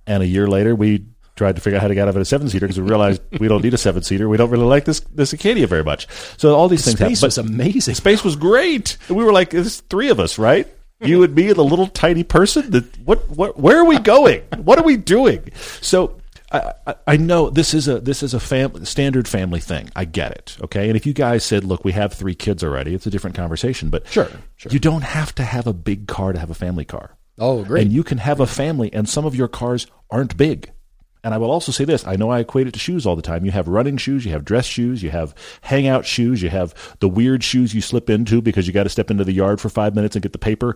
And 0.06 0.22
a 0.22 0.26
year 0.26 0.46
later, 0.46 0.74
we 0.74 1.06
tried 1.36 1.54
to 1.54 1.62
figure 1.62 1.76
out 1.76 1.82
how 1.82 1.88
to 1.88 1.94
get 1.94 2.02
out 2.02 2.08
of 2.08 2.16
it 2.16 2.20
a 2.20 2.24
seven 2.24 2.48
seater 2.48 2.66
because 2.66 2.80
we 2.80 2.88
realized 2.88 3.22
we 3.38 3.48
don't 3.48 3.62
need 3.62 3.72
a 3.72 3.78
seven 3.78 4.02
seater. 4.02 4.28
We 4.28 4.36
don't 4.36 4.50
really 4.50 4.64
like 4.64 4.84
this 4.84 5.00
this 5.00 5.32
Acadia 5.32 5.66
very 5.66 5.84
much. 5.84 6.08
So 6.36 6.54
all 6.54 6.68
these 6.68 6.84
the 6.84 6.92
things. 6.92 7.18
Space 7.18 7.22
was 7.22 7.38
amazing. 7.38 7.94
Space 7.94 8.24
was 8.24 8.36
great. 8.36 8.96
And 9.08 9.16
we 9.16 9.24
were 9.24 9.32
like, 9.32 9.50
"There's 9.50 9.80
three 9.82 10.08
of 10.10 10.18
us, 10.20 10.38
right? 10.38 10.66
You 11.00 11.22
and 11.22 11.32
me, 11.34 11.52
the 11.52 11.62
little 11.64 11.86
tiny 11.86 12.24
person. 12.24 12.70
That 12.70 12.98
what 13.06 13.28
what? 13.30 13.58
Where 13.58 13.78
are 13.78 13.84
we 13.84 13.98
going? 13.98 14.42
What 14.56 14.78
are 14.78 14.84
we 14.84 14.96
doing?" 14.96 15.50
So 15.80 16.18
I, 16.50 16.94
I, 17.06 17.16
know 17.18 17.50
this 17.50 17.74
is 17.74 17.88
a 17.88 18.00
this 18.00 18.22
is 18.22 18.32
a 18.32 18.40
fam- 18.40 18.84
standard 18.86 19.28
family 19.28 19.60
thing. 19.60 19.90
I 19.94 20.06
get 20.06 20.32
it. 20.32 20.56
Okay, 20.62 20.88
and 20.88 20.96
if 20.96 21.04
you 21.04 21.12
guys 21.12 21.44
said, 21.44 21.62
"Look, 21.62 21.84
we 21.84 21.92
have 21.92 22.14
three 22.14 22.34
kids 22.34 22.64
already," 22.64 22.94
it's 22.94 23.06
a 23.06 23.10
different 23.10 23.36
conversation. 23.36 23.90
But 23.90 24.06
sure, 24.08 24.30
sure. 24.56 24.72
you 24.72 24.78
don't 24.78 25.02
have 25.02 25.34
to 25.34 25.44
have 25.44 25.66
a 25.66 25.74
big 25.74 26.08
car 26.08 26.32
to 26.32 26.38
have 26.38 26.50
a 26.50 26.54
family 26.54 26.86
car. 26.86 27.16
Oh, 27.38 27.64
great! 27.64 27.82
And 27.82 27.92
you 27.92 28.02
can 28.02 28.18
have 28.18 28.40
a 28.40 28.46
family, 28.46 28.90
and 28.94 29.06
some 29.06 29.26
of 29.26 29.34
your 29.34 29.48
cars 29.48 29.86
aren't 30.10 30.36
big. 30.38 30.72
And 31.24 31.34
I 31.34 31.38
will 31.38 31.50
also 31.50 31.72
say 31.72 31.84
this 31.84 32.06
I 32.06 32.16
know 32.16 32.30
I 32.30 32.40
equate 32.40 32.66
it 32.68 32.72
to 32.72 32.78
shoes 32.78 33.04
all 33.04 33.16
the 33.16 33.22
time. 33.22 33.44
You 33.44 33.50
have 33.50 33.68
running 33.68 33.96
shoes, 33.96 34.24
you 34.24 34.32
have 34.32 34.44
dress 34.44 34.64
shoes, 34.64 35.02
you 35.02 35.10
have 35.10 35.34
hangout 35.60 36.06
shoes, 36.06 36.42
you 36.42 36.48
have 36.48 36.74
the 37.00 37.08
weird 37.08 37.42
shoes 37.42 37.74
you 37.74 37.80
slip 37.80 38.08
into 38.08 38.40
because 38.40 38.66
you 38.66 38.72
got 38.72 38.84
to 38.84 38.88
step 38.88 39.10
into 39.10 39.24
the 39.24 39.32
yard 39.32 39.60
for 39.60 39.68
five 39.68 39.94
minutes 39.94 40.16
and 40.16 40.22
get 40.22 40.32
the 40.32 40.38
paper. 40.38 40.74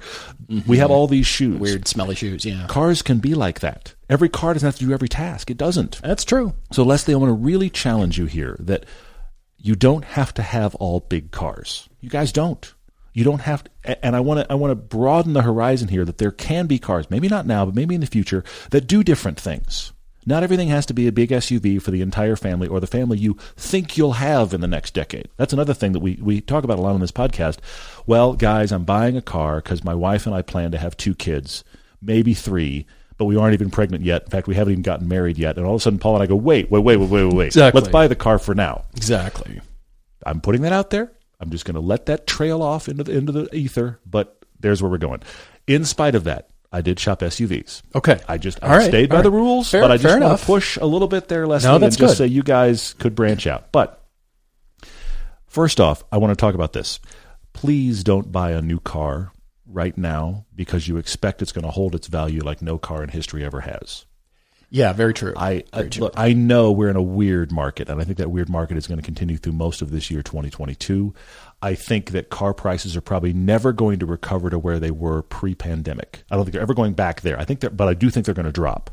Mm-hmm. 0.49 0.69
We 0.69 0.79
have 0.79 0.91
all 0.91 1.07
these 1.07 1.27
shoes. 1.27 1.59
Weird, 1.59 1.87
smelly 1.89 2.15
shoes, 2.15 2.45
yeah. 2.45 2.67
Cars 2.67 3.03
can 3.03 3.19
be 3.19 3.35
like 3.35 3.61
that. 3.61 3.95
Every 4.13 4.29
car 4.29 4.53
doesn't 4.53 4.67
have 4.67 4.77
to 4.77 4.85
do 4.85 4.93
every 4.93 5.09
task. 5.09 5.51
It 5.51 5.57
doesn't. 5.57 6.03
That's 6.03 6.27
true. 6.27 6.53
So, 6.71 6.83
Leslie, 6.83 7.15
I 7.15 7.17
want 7.17 7.31
to 7.31 7.35
really 7.35 7.71
challenge 7.71 8.19
you 8.19 8.27
here 8.27 8.57
that 8.61 8.85
you 9.57 9.75
don't 9.75 10.05
have 10.05 10.35
to 10.35 10.43
have 10.43 10.75
all 10.75 11.01
big 11.01 11.31
cars. 11.31 11.89
You 12.03 12.11
guys 12.11 12.31
don't. 12.31 12.75
You 13.15 13.25
don't 13.25 13.41
have 13.41 13.65
to, 13.65 14.05
and 14.05 14.15
I 14.15 14.21
want 14.21 14.41
to 14.41 14.53
I 14.53 14.55
want 14.55 14.71
to 14.71 14.75
broaden 14.75 15.33
the 15.33 15.41
horizon 15.41 15.89
here 15.89 16.05
that 16.05 16.19
there 16.19 16.31
can 16.31 16.67
be 16.67 16.79
cars, 16.79 17.11
maybe 17.11 17.27
not 17.27 17.47
now, 17.47 17.65
but 17.65 17.75
maybe 17.75 17.95
in 17.95 18.03
the 18.03 18.07
future, 18.07 18.45
that 18.71 18.87
do 18.87 19.03
different 19.03 19.41
things. 19.41 19.95
Not 20.27 20.43
everything 20.43 20.69
has 20.69 20.85
to 20.87 20.95
be 20.95 21.09
a 21.09 21.13
big 21.13 21.31
SUV 21.31 21.81
for 21.81 21.91
the 21.91 22.03
entire 22.03 22.37
family 22.37 22.69
or 22.69 22.81
the 22.81 22.87
family 22.87 23.17
you 23.17 23.39
think 23.57 23.97
you'll 23.97 24.13
have 24.13 24.53
in 24.53 24.61
the 24.61 24.69
next 24.69 24.93
decade. 24.93 25.29
That's 25.39 25.55
another 25.55 25.73
thing 25.73 25.93
that 25.93 26.01
we, 26.01 26.19
we 26.21 26.43
talk 26.43 26.65
about 26.65 26.79
a 26.79 26.83
lot 26.83 26.93
on 26.95 27.01
this 27.01 27.13
podcast. 27.13 27.61
Well, 28.07 28.35
guys, 28.35 28.73
I'm 28.73 28.85
buying 28.85 29.17
a 29.17 29.23
car 29.23 29.57
because 29.57 29.83
my 29.83 29.95
wife 29.95 30.27
and 30.27 30.35
I 30.35 30.43
plan 30.43 30.71
to 30.73 30.79
have 30.79 30.99
two 30.99 31.15
kids, 31.15 31.65
maybe 32.03 32.35
three, 32.35 32.87
but 33.23 33.27
we 33.27 33.37
aren't 33.37 33.55
even 33.55 33.71
pregnant 33.71 34.03
yet. 34.03 34.25
In 34.25 34.31
fact, 34.31 34.49
we 34.49 34.57
haven't 34.57 34.73
even 34.73 34.83
gotten 34.83 35.07
married 35.07 35.39
yet. 35.39 35.57
And 35.57 35.65
all 35.65 35.77
of 35.77 35.81
a 35.81 35.83
sudden, 35.83 36.01
Paul 36.01 36.17
and 36.17 36.25
I 36.25 36.27
go, 36.27 36.35
wait, 36.35 36.73
wait, 36.73 36.81
wait, 36.81 36.97
wait, 36.97 37.09
wait, 37.09 37.33
wait. 37.33 37.47
Exactly. 37.47 37.81
Let's 37.81 37.93
buy 37.93 38.09
the 38.09 38.17
car 38.17 38.41
for 38.41 38.53
now. 38.53 38.85
Exactly. 38.97 39.61
I'm 40.27 40.41
putting 40.41 40.63
that 40.63 40.73
out 40.73 40.91
there. 40.91 41.13
I'm 41.39 41.51
just 41.51 41.65
going 41.65 41.77
to 41.77 41.81
let 41.81 42.07
that 42.07 42.27
trail 42.27 42.65
off 42.65 42.89
into 42.89 43.05
the, 43.05 43.17
into 43.17 43.31
the 43.31 43.55
ether, 43.55 44.01
but 44.05 44.45
there's 44.59 44.83
where 44.83 44.91
we're 44.91 44.99
going. 44.99 45.23
In 45.69 45.85
spite 45.85 46.17
of 46.17 46.25
that, 46.25 46.49
I 46.73 46.81
did 46.81 46.99
shop 46.99 47.21
SUVs. 47.21 47.83
Okay. 47.95 48.19
I 48.27 48.39
just 48.39 48.59
I 48.61 48.79
right. 48.79 48.89
stayed 48.89 49.09
by 49.09 49.17
right. 49.17 49.23
the 49.23 49.31
rules, 49.31 49.71
fair, 49.71 49.83
but 49.83 49.93
I 49.93 49.99
just 49.99 50.21
want 50.21 50.41
to 50.41 50.45
push 50.45 50.77
a 50.79 50.85
little 50.85 51.07
bit 51.07 51.29
there, 51.29 51.47
Leslie, 51.47 51.71
no, 51.71 51.79
that's 51.79 51.95
and 51.95 52.01
just 52.01 52.19
good. 52.19 52.25
say 52.25 52.27
you 52.27 52.43
guys 52.43 52.95
could 52.95 53.15
branch 53.15 53.47
out. 53.47 53.71
But 53.71 54.05
first 55.47 55.79
off, 55.79 56.03
I 56.11 56.17
want 56.17 56.33
to 56.33 56.37
talk 56.37 56.57
about 56.57 56.73
this. 56.73 56.99
Please 57.53 58.03
don't 58.03 58.33
buy 58.33 58.51
a 58.51 58.61
new 58.61 58.81
car 58.81 59.31
right 59.73 59.97
now 59.97 60.47
because 60.55 60.89
you 60.89 60.97
expect 60.97 61.43
it's 61.43 61.53
going 61.53 61.65
to 61.65 61.71
hold 61.71 61.95
its 61.95 62.07
value 62.07 62.43
like 62.43 62.63
no 62.63 62.79
car 62.79 63.03
in 63.03 63.09
history 63.09 63.45
ever 63.45 63.61
has. 63.61 64.05
Yeah, 64.75 64.95
very 64.95 65.13
true. 65.13 65.35
I 65.37 65.65
very 65.75 65.87
I, 65.87 65.89
true. 65.89 66.05
look, 66.05 66.15
I 66.17 66.33
know 66.33 66.73
we're 66.73 66.89
in 66.89 66.97
a 66.97 67.03
weird 67.03 67.53
market, 67.53 67.91
and 67.91 68.01
I 68.01 68.05
think 68.05 68.17
that 68.17 68.31
weird 68.31 68.49
market 68.49 68.79
is 68.79 68.87
going 68.87 68.99
to 68.99 69.05
continue 69.05 69.37
through 69.37 69.53
most 69.53 69.83
of 69.83 69.91
this 69.91 70.11
year, 70.11 70.23
2022. 70.23 71.13
I 71.61 71.75
think 71.75 72.13
that 72.13 72.31
car 72.31 72.55
prices 72.55 72.97
are 72.97 73.03
probably 73.03 73.35
never 73.35 73.75
going 73.75 73.99
to 73.99 74.07
recover 74.07 74.49
to 74.49 74.59
where 74.59 74.81
they 74.81 74.91
were 74.91 75.21
pre-pandemic. 75.21 76.25
I 76.31 76.37
don't 76.37 76.47
think 76.47 76.55
they're 76.55 76.63
ever 76.63 76.73
going 76.73 76.95
back 76.95 77.21
there. 77.21 77.39
I 77.39 77.45
think 77.45 77.61
they're, 77.61 77.69
but 77.69 77.87
I 77.87 77.93
do 77.93 78.09
think 78.09 78.25
they're 78.25 78.35
going 78.35 78.47
to 78.47 78.53
drop. 78.53 78.91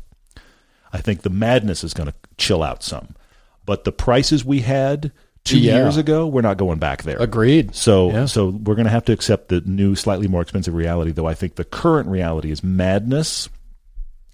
I 0.92 0.98
think 0.98 1.22
the 1.22 1.30
madness 1.30 1.82
is 1.82 1.94
going 1.94 2.08
to 2.08 2.14
chill 2.36 2.62
out 2.62 2.82
some, 2.82 3.16
but 3.64 3.84
the 3.84 3.92
prices 3.92 4.44
we 4.44 4.60
had 4.60 5.12
two 5.44 5.58
Yeah. 5.58 5.76
years 5.76 5.96
ago, 5.96 6.26
we're 6.26 6.40
not 6.42 6.56
going 6.58 6.78
back 6.78 7.02
there. 7.04 7.16
Agreed. 7.18 7.74
So, 7.74 8.10
Yeah. 8.10 8.24
so 8.26 8.48
we're 8.48 8.74
going 8.74 8.84
to 8.86 8.90
have 8.90 9.04
to 9.06 9.12
accept 9.12 9.48
the 9.48 9.60
new, 9.62 9.94
slightly 9.94 10.28
more 10.28 10.42
expensive 10.42 10.74
reality. 10.74 11.12
Though 11.12 11.26
I 11.26 11.34
think 11.34 11.54
the 11.56 11.64
current 11.64 12.08
reality 12.08 12.50
is 12.50 12.62
madness, 12.62 13.48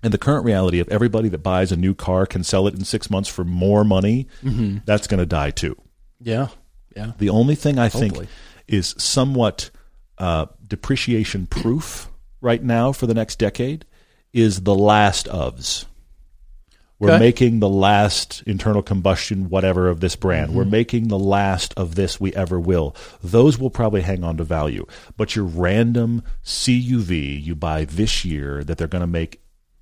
and 0.02 0.12
the 0.12 0.18
current 0.18 0.44
reality 0.44 0.78
of 0.80 0.88
everybody 0.88 1.28
that 1.30 1.38
buys 1.38 1.72
a 1.72 1.76
new 1.76 1.94
car 1.94 2.26
can 2.26 2.44
sell 2.44 2.66
it 2.68 2.74
in 2.74 2.84
six 2.84 3.08
months 3.10 3.28
for 3.28 3.44
more 3.44 3.82
money. 3.84 4.28
Mm-hmm. 4.44 4.78
That's 4.84 5.06
going 5.06 5.18
to 5.20 5.26
die 5.26 5.50
too. 5.50 5.76
Yeah. 6.20 6.48
Yeah. 6.94 7.12
The 7.18 7.30
only 7.30 7.54
thing 7.54 7.78
I 7.78 7.88
think 7.88 8.16
is 8.68 8.94
somewhat 8.98 9.70
uh, 10.18 10.46
depreciation 10.66 11.46
proof 11.46 12.08
right 12.40 12.62
now 12.62 12.92
for 12.92 13.06
the 13.06 13.14
next 13.14 13.38
decade 13.38 13.84
is 14.32 14.62
the 14.62 14.74
last 14.74 15.26
ofs. 15.26 15.86
We're 16.98 17.10
Okay. 17.10 17.18
making 17.18 17.60
the 17.60 17.68
last 17.68 18.42
internal 18.46 18.82
combustion 18.82 19.50
whatever 19.50 19.88
of 19.88 20.00
this 20.00 20.16
brand. 20.16 20.48
Mm-hmm. 20.48 20.56
We're 20.56 20.64
making 20.64 21.08
the 21.08 21.18
last 21.18 21.74
of 21.76 21.94
this 21.94 22.18
we 22.18 22.32
ever 22.34 22.58
will. 22.58 22.96
Those 23.22 23.58
will 23.58 23.68
probably 23.70 24.00
hang 24.00 24.24
on 24.24 24.38
to 24.38 24.44
value. 24.44 24.86
But 25.16 25.36
your 25.36 25.44
random 25.44 26.22
CUV 26.42 27.42
you 27.42 27.54
buy 27.54 27.84
this 27.84 28.24
year 28.24 28.64
that 28.64 28.78
they're 28.78 28.86
going 28.88 29.02
to 29.02 29.06
make 29.06 29.40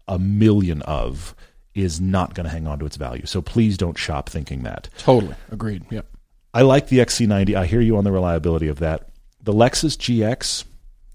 a 0.08 0.18
million 0.18 0.82
of 0.82 1.34
is 1.74 2.00
not 2.00 2.34
going 2.34 2.44
to 2.44 2.50
hang 2.50 2.66
on 2.66 2.78
to 2.80 2.86
its 2.86 2.96
value. 2.96 3.26
So 3.26 3.40
please 3.40 3.76
don't 3.76 3.96
shop 3.98 4.28
thinking 4.28 4.62
that. 4.64 4.88
Totally. 4.98 5.34
Agreed. 5.52 5.84
Yep. 5.90 6.06
I 6.52 6.62
like 6.62 6.88
the 6.88 6.98
XC90. 6.98 7.54
I 7.54 7.66
hear 7.66 7.80
you 7.80 7.96
on 7.96 8.04
the 8.04 8.12
reliability 8.12 8.68
of 8.68 8.78
that. 8.80 9.08
The 9.42 9.52
Lexus 9.52 9.96
GX, 9.96 10.64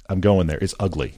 I'm 0.09 0.19
going 0.21 0.47
there. 0.47 0.59
It's 0.61 0.75
ugly. 0.79 1.15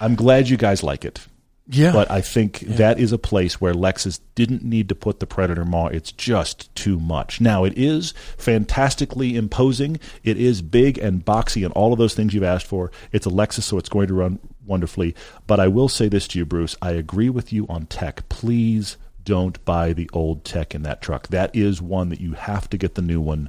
I'm 0.00 0.14
glad 0.14 0.48
you 0.48 0.56
guys 0.56 0.82
like 0.82 1.04
it. 1.04 1.26
Yeah. 1.72 1.92
But 1.92 2.10
I 2.10 2.20
think 2.20 2.60
that 2.60 2.98
is 2.98 3.12
a 3.12 3.18
place 3.18 3.60
where 3.60 3.72
Lexus 3.72 4.18
didn't 4.34 4.64
need 4.64 4.88
to 4.88 4.94
put 4.96 5.20
the 5.20 5.26
Predator 5.26 5.64
Maw. 5.64 5.86
It's 5.86 6.10
just 6.10 6.74
too 6.74 6.98
much. 6.98 7.40
Now, 7.40 7.62
it 7.62 7.74
is 7.76 8.12
fantastically 8.36 9.36
imposing. 9.36 10.00
It 10.24 10.36
is 10.36 10.62
big 10.62 10.98
and 10.98 11.24
boxy 11.24 11.64
and 11.64 11.72
all 11.74 11.92
of 11.92 11.98
those 11.98 12.14
things 12.14 12.34
you've 12.34 12.42
asked 12.42 12.66
for. 12.66 12.90
It's 13.12 13.26
a 13.26 13.30
Lexus, 13.30 13.62
so 13.62 13.78
it's 13.78 13.88
going 13.88 14.08
to 14.08 14.14
run 14.14 14.40
wonderfully. 14.66 15.14
But 15.46 15.60
I 15.60 15.68
will 15.68 15.88
say 15.88 16.08
this 16.08 16.26
to 16.28 16.38
you, 16.40 16.44
Bruce. 16.44 16.76
I 16.82 16.90
agree 16.90 17.30
with 17.30 17.52
you 17.52 17.66
on 17.68 17.86
tech. 17.86 18.28
Please 18.28 18.96
don't 19.22 19.64
buy 19.64 19.92
the 19.92 20.10
old 20.12 20.44
tech 20.44 20.74
in 20.74 20.82
that 20.82 21.00
truck. 21.00 21.28
That 21.28 21.54
is 21.54 21.80
one 21.80 22.08
that 22.08 22.20
you 22.20 22.32
have 22.32 22.68
to 22.70 22.78
get 22.78 22.96
the 22.96 23.02
new 23.02 23.20
one. 23.20 23.48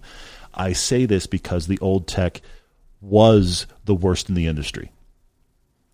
I 0.53 0.73
say 0.73 1.07
this 1.07 1.25
because 1.25 1.65
the 1.65 1.79
old 1.79 2.07
tech 2.07 2.41
was 2.99 3.65
the 3.85 3.95
worst 3.95 4.29
in 4.29 4.35
the 4.35 4.45
industry 4.45 4.91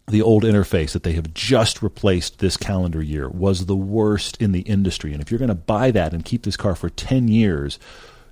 the 0.07 0.21
old 0.21 0.43
interface 0.43 0.93
that 0.93 1.03
they 1.03 1.13
have 1.13 1.33
just 1.33 1.81
replaced 1.81 2.39
this 2.39 2.55
calendar 2.55 3.01
year 3.01 3.27
was 3.27 3.65
the 3.65 3.75
worst 3.75 4.37
in 4.41 4.53
the 4.53 4.61
industry. 4.61 5.11
And 5.11 5.21
if 5.21 5.29
you're 5.29 5.37
going 5.37 5.49
to 5.49 5.55
buy 5.55 5.91
that 5.91 6.13
and 6.13 6.23
keep 6.23 6.43
this 6.43 6.55
car 6.55 6.75
for 6.75 6.89
10 6.89 7.27
years, 7.27 7.77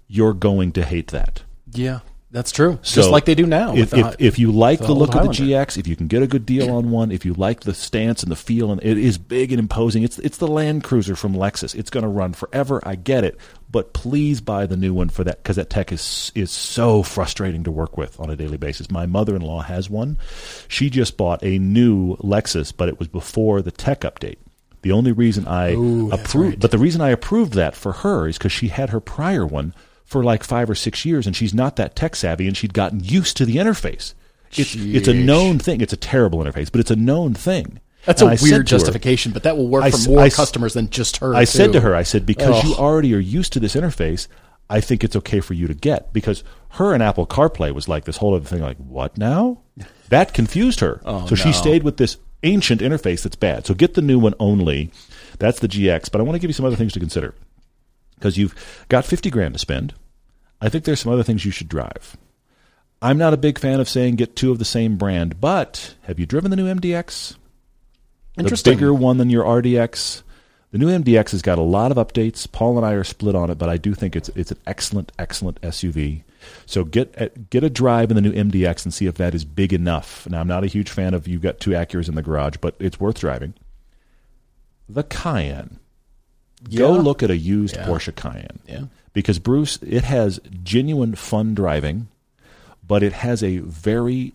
you're 0.07 0.33
going 0.33 0.71
to 0.73 0.83
hate 0.85 1.07
that. 1.07 1.43
yeah. 1.71 1.99
That's 2.35 2.51
true. 2.51 2.79
So 2.81 2.95
Just 2.95 3.11
like 3.11 3.23
they 3.23 3.33
do 3.33 3.45
now. 3.47 3.73
If, 3.77 3.93
with 3.93 3.93
if, 3.93 4.15
if 4.19 4.39
you 4.39 4.51
like 4.51 4.79
the 4.79 4.87
the, 4.87 4.93
look 4.93 5.15
of 5.15 5.23
the 5.23 5.29
GX, 5.29 5.77
if 5.77 5.87
you 5.87 5.95
can 5.95 6.07
get 6.07 6.21
a 6.21 6.27
good 6.27 6.45
deal 6.45 6.69
on 6.69 6.91
one, 6.91 7.09
if 7.09 7.23
you 7.23 7.33
like 7.33 7.61
the 7.61 7.73
stance 7.73 8.23
and 8.23 8.29
the 8.29 8.35
feel, 8.35 8.73
and 8.73 8.83
it 8.83 8.97
is 8.97 9.17
big 9.17 9.53
and 9.53 9.59
imposing, 9.59 10.03
it's 10.03 10.19
it's 10.19 10.37
the 10.37 10.47
Land 10.47 10.83
Cruiser 10.83 11.15
from 11.15 11.33
Lexus. 11.33 11.73
It's 11.73 11.89
going 11.89 12.03
to 12.03 12.09
run 12.09 12.33
forever. 12.33 12.81
I 12.83 12.95
get 12.95 13.23
it, 13.23 13.39
but 13.71 13.93
please 13.93 14.41
buy 14.41 14.65
the 14.65 14.75
new 14.75 14.93
one 14.93 15.07
for 15.07 15.23
that 15.23 15.43
because 15.43 15.55
that 15.55 15.69
tech 15.69 15.93
is 15.93 16.33
is 16.35 16.51
so 16.51 17.03
frustrating 17.03 17.63
to 17.63 17.71
work 17.71 17.97
with 17.97 18.19
on 18.19 18.29
a 18.29 18.35
daily 18.35 18.57
basis. 18.57 18.91
My 18.91 19.05
mother 19.05 19.33
in 19.33 19.41
law 19.41 19.61
has 19.61 19.89
one. 19.89 20.17
She 20.67 20.89
just 20.89 21.15
bought 21.15 21.41
a 21.41 21.57
new 21.57 22.17
Lexus, 22.17 22.73
but 22.75 22.89
it 22.89 22.99
was 22.99 23.07
before 23.07 23.61
the 23.61 23.71
tech 23.71 24.01
update. 24.01 24.39
The 24.81 24.91
only 24.91 25.13
reason 25.13 25.47
I 25.47 25.71
Ooh, 25.71 26.11
approved, 26.11 26.49
right. 26.49 26.59
but 26.59 26.71
the 26.71 26.79
reason 26.79 26.99
I 26.99 27.11
approved 27.11 27.53
that 27.53 27.75
for 27.75 27.93
her 27.93 28.27
is 28.27 28.37
because 28.37 28.51
she 28.51 28.67
had 28.67 28.89
her 28.89 28.99
prior 28.99 29.45
one 29.45 29.73
for 30.05 30.23
like 30.23 30.43
five 30.43 30.69
or 30.69 30.75
six 30.75 31.03
years, 31.05 31.27
and 31.27 31.35
she's 31.35 31.53
not 31.53 31.75
that 31.75 31.95
tech 31.95 32.15
savvy, 32.15 32.47
and 32.47 32.55
she'd 32.55 32.73
gotten 32.73 33.03
used 33.03 33.35
to 33.37 33.45
the 33.45 33.55
interface. 33.57 34.13
It's 34.55 34.75
it's 34.75 35.07
a 35.07 35.13
known 35.13 35.59
thing. 35.59 35.81
It's 35.81 35.91
a 35.93 35.97
terrible 35.97 36.39
interface, 36.39 36.71
but 36.71 36.79
it's 36.79 36.91
a 36.91 36.95
known 36.95 37.33
thing. 37.33 37.79
That's 38.05 38.21
And 38.21 38.29
a 38.29 38.33
I 38.33 38.37
weird 38.41 38.51
to 38.51 38.57
her- 38.57 38.63
justification, 38.63 39.31
but 39.31 39.43
that 39.43 39.57
will 39.57 39.67
work 39.67 39.83
I 39.83 39.91
for 39.91 40.09
more 40.09 40.19
I 40.19 40.29
customers 40.29 40.73
than 40.75 40.89
just 40.91 41.17
her. 41.17 41.33
I 41.35 41.43
said 41.43 41.73
to 41.73 41.81
her, 41.81 41.95
I 41.95 42.03
said, 42.03 42.25
because 42.25 42.63
you 42.63 42.75
already 42.75 43.13
are 43.15 43.19
used 43.19 43.51
to 43.53 43.59
this 43.59 43.75
interface, 43.75 44.27
I 44.69 44.79
think 44.79 45.03
it's 45.03 45.15
okay 45.15 45.39
for 45.39 45.55
you 45.55 45.67
to 45.67 45.73
get. 45.73 46.13
Because 46.13 46.43
her 46.69 46.93
and 46.93 47.01
Apple 47.01 47.25
CarPlay 47.25 47.73
was 47.73 47.87
like 47.87 48.05
this 48.05 48.17
whole 48.17 48.35
other 48.35 48.45
thing, 48.45 48.61
like, 48.61 48.77
what 48.77 49.17
now? 49.17 49.59
That 50.09 50.35
confused 50.35 50.81
her. 50.81 51.01
Oh, 51.03 51.25
so 51.25 51.33
she 51.33 51.51
stayed 51.51 51.81
with 51.81 51.97
this 51.97 52.17
ancient 52.43 52.79
interface 52.79 53.23
that's 53.23 53.35
bad. 53.35 53.65
So 53.65 53.73
get 53.73 53.95
the 53.95 54.03
new 54.03 54.19
one 54.19 54.35
only. 54.39 54.91
That's 55.39 55.57
the 55.59 55.67
GX. 55.67 56.11
But 56.11 56.21
I 56.21 56.23
want 56.23 56.35
to 56.35 56.39
give 56.39 56.47
you 56.47 56.53
some 56.53 56.63
other 56.67 56.75
things 56.75 56.93
to 56.93 56.99
consider. 56.99 57.33
Because 58.15 58.37
you've 58.37 58.85
got 58.89 59.05
50 59.05 59.29
grand 59.29 59.53
to 59.53 59.59
spend. 59.59 59.93
I 60.61 60.69
think 60.69 60.85
there's 60.85 61.01
some 61.01 61.11
other 61.11 61.23
things 61.23 61.45
you 61.45 61.51
should 61.51 61.69
drive. 61.69 62.17
I'm 63.01 63.17
not 63.17 63.33
a 63.33 63.37
big 63.37 63.59
fan 63.59 63.79
of 63.79 63.89
saying 63.89 64.15
get 64.15 64.35
two 64.35 64.51
of 64.51 64.59
the 64.59 64.65
same 64.65 64.97
brand, 64.97 65.39
but 65.39 65.95
have 66.03 66.19
you 66.19 66.25
driven 66.25 66.49
the 66.49 66.57
new 66.57 66.73
MDX? 66.73 67.35
Interesting. 68.37 68.71
The 68.71 68.75
bigger 68.75 68.93
one 68.93 69.17
than 69.17 69.29
your 69.29 69.43
RDX. 69.43 70.23
The 70.71 70.77
new 70.77 70.87
MDX 70.87 71.31
has 71.31 71.41
got 71.41 71.57
a 71.57 71.61
lot 71.61 71.91
of 71.91 71.97
updates. 71.97 72.51
Paul 72.51 72.77
and 72.77 72.85
I 72.85 72.93
are 72.93 73.03
split 73.03 73.35
on 73.35 73.49
it, 73.49 73.57
but 73.57 73.69
I 73.69 73.77
do 73.77 73.93
think 73.93 74.15
it's 74.15 74.29
it's 74.29 74.51
an 74.51 74.57
excellent, 74.67 75.11
excellent 75.17 75.61
SUV. 75.61 76.23
So 76.65 76.83
get 76.83 77.15
uh, 77.21 77.29
get 77.49 77.63
a 77.63 77.69
drive 77.69 78.11
in 78.11 78.15
the 78.15 78.21
new 78.21 78.33
MDX 78.33 78.83
and 78.83 78.93
see 78.93 79.05
if 79.05 79.15
that 79.15 79.33
is 79.33 79.45
big 79.45 79.71
enough. 79.71 80.27
Now 80.29 80.41
I'm 80.41 80.47
not 80.47 80.63
a 80.63 80.67
huge 80.67 80.89
fan 80.89 81.13
of 81.13 81.27
you've 81.27 81.41
got 81.41 81.59
two 81.59 81.71
Acuras 81.71 82.09
in 82.09 82.15
the 82.15 82.21
garage, 82.21 82.57
but 82.59 82.75
it's 82.79 82.99
worth 82.99 83.19
driving. 83.19 83.53
The 84.89 85.03
Cayenne. 85.03 85.79
Go 86.73 86.93
look 86.93 87.21
at 87.23 87.29
a 87.29 87.37
used 87.37 87.75
Yeah. 87.75 87.85
Porsche 87.85 88.15
Cayenne 88.15 88.59
Yeah. 88.67 88.83
because 89.13 89.39
Bruce, 89.39 89.77
it 89.81 90.03
has 90.03 90.39
genuine 90.63 91.15
fun 91.15 91.53
driving, 91.53 92.07
but 92.87 93.03
it 93.03 93.13
has 93.13 93.43
a 93.43 93.57
very 93.59 94.33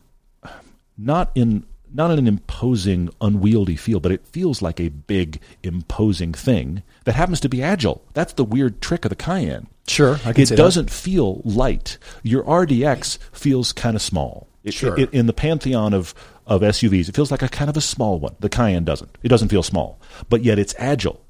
not 0.98 1.30
in 1.34 1.64
not 1.92 2.12
an 2.12 2.28
imposing, 2.28 3.10
unwieldy 3.20 3.74
feel, 3.74 3.98
but 3.98 4.12
it 4.12 4.24
feels 4.24 4.62
like 4.62 4.78
a 4.78 4.90
big, 4.90 5.40
imposing 5.64 6.32
thing 6.32 6.84
that 7.04 7.16
happens 7.16 7.40
to 7.40 7.48
be 7.48 7.60
agile. 7.64 8.00
That's 8.14 8.34
the 8.34 8.44
weird 8.44 8.80
trick 8.80 9.04
of 9.04 9.08
the 9.08 9.16
Cayenne. 9.16 9.66
Sure, 9.88 10.20
it 10.24 10.50
doesn't 10.56 10.88
feel 10.88 11.42
light. 11.44 11.98
Your 12.22 12.44
RDX 12.44 13.18
feels 13.32 13.72
kind 13.72 13.96
of 13.96 14.02
small. 14.02 14.46
It- 14.62 14.72
Sure. 14.74 14.96
it- 14.96 15.12
in 15.12 15.26
the 15.26 15.32
pantheon 15.32 15.92
of 15.92 16.14
of 16.46 16.62
SUVs, 16.62 17.08
it 17.08 17.14
feels 17.14 17.30
like 17.30 17.42
a 17.42 17.48
kind 17.48 17.70
of 17.70 17.76
a 17.76 17.80
small 17.80 18.18
one. 18.18 18.34
The 18.40 18.48
Cayenne 18.48 18.84
doesn't. 18.84 19.10
It 19.22 19.28
doesn't 19.28 19.48
feel 19.50 19.62
small, 19.62 19.98
but 20.28 20.44
yet 20.44 20.58
it's 20.58 20.74
agile. 20.78 21.20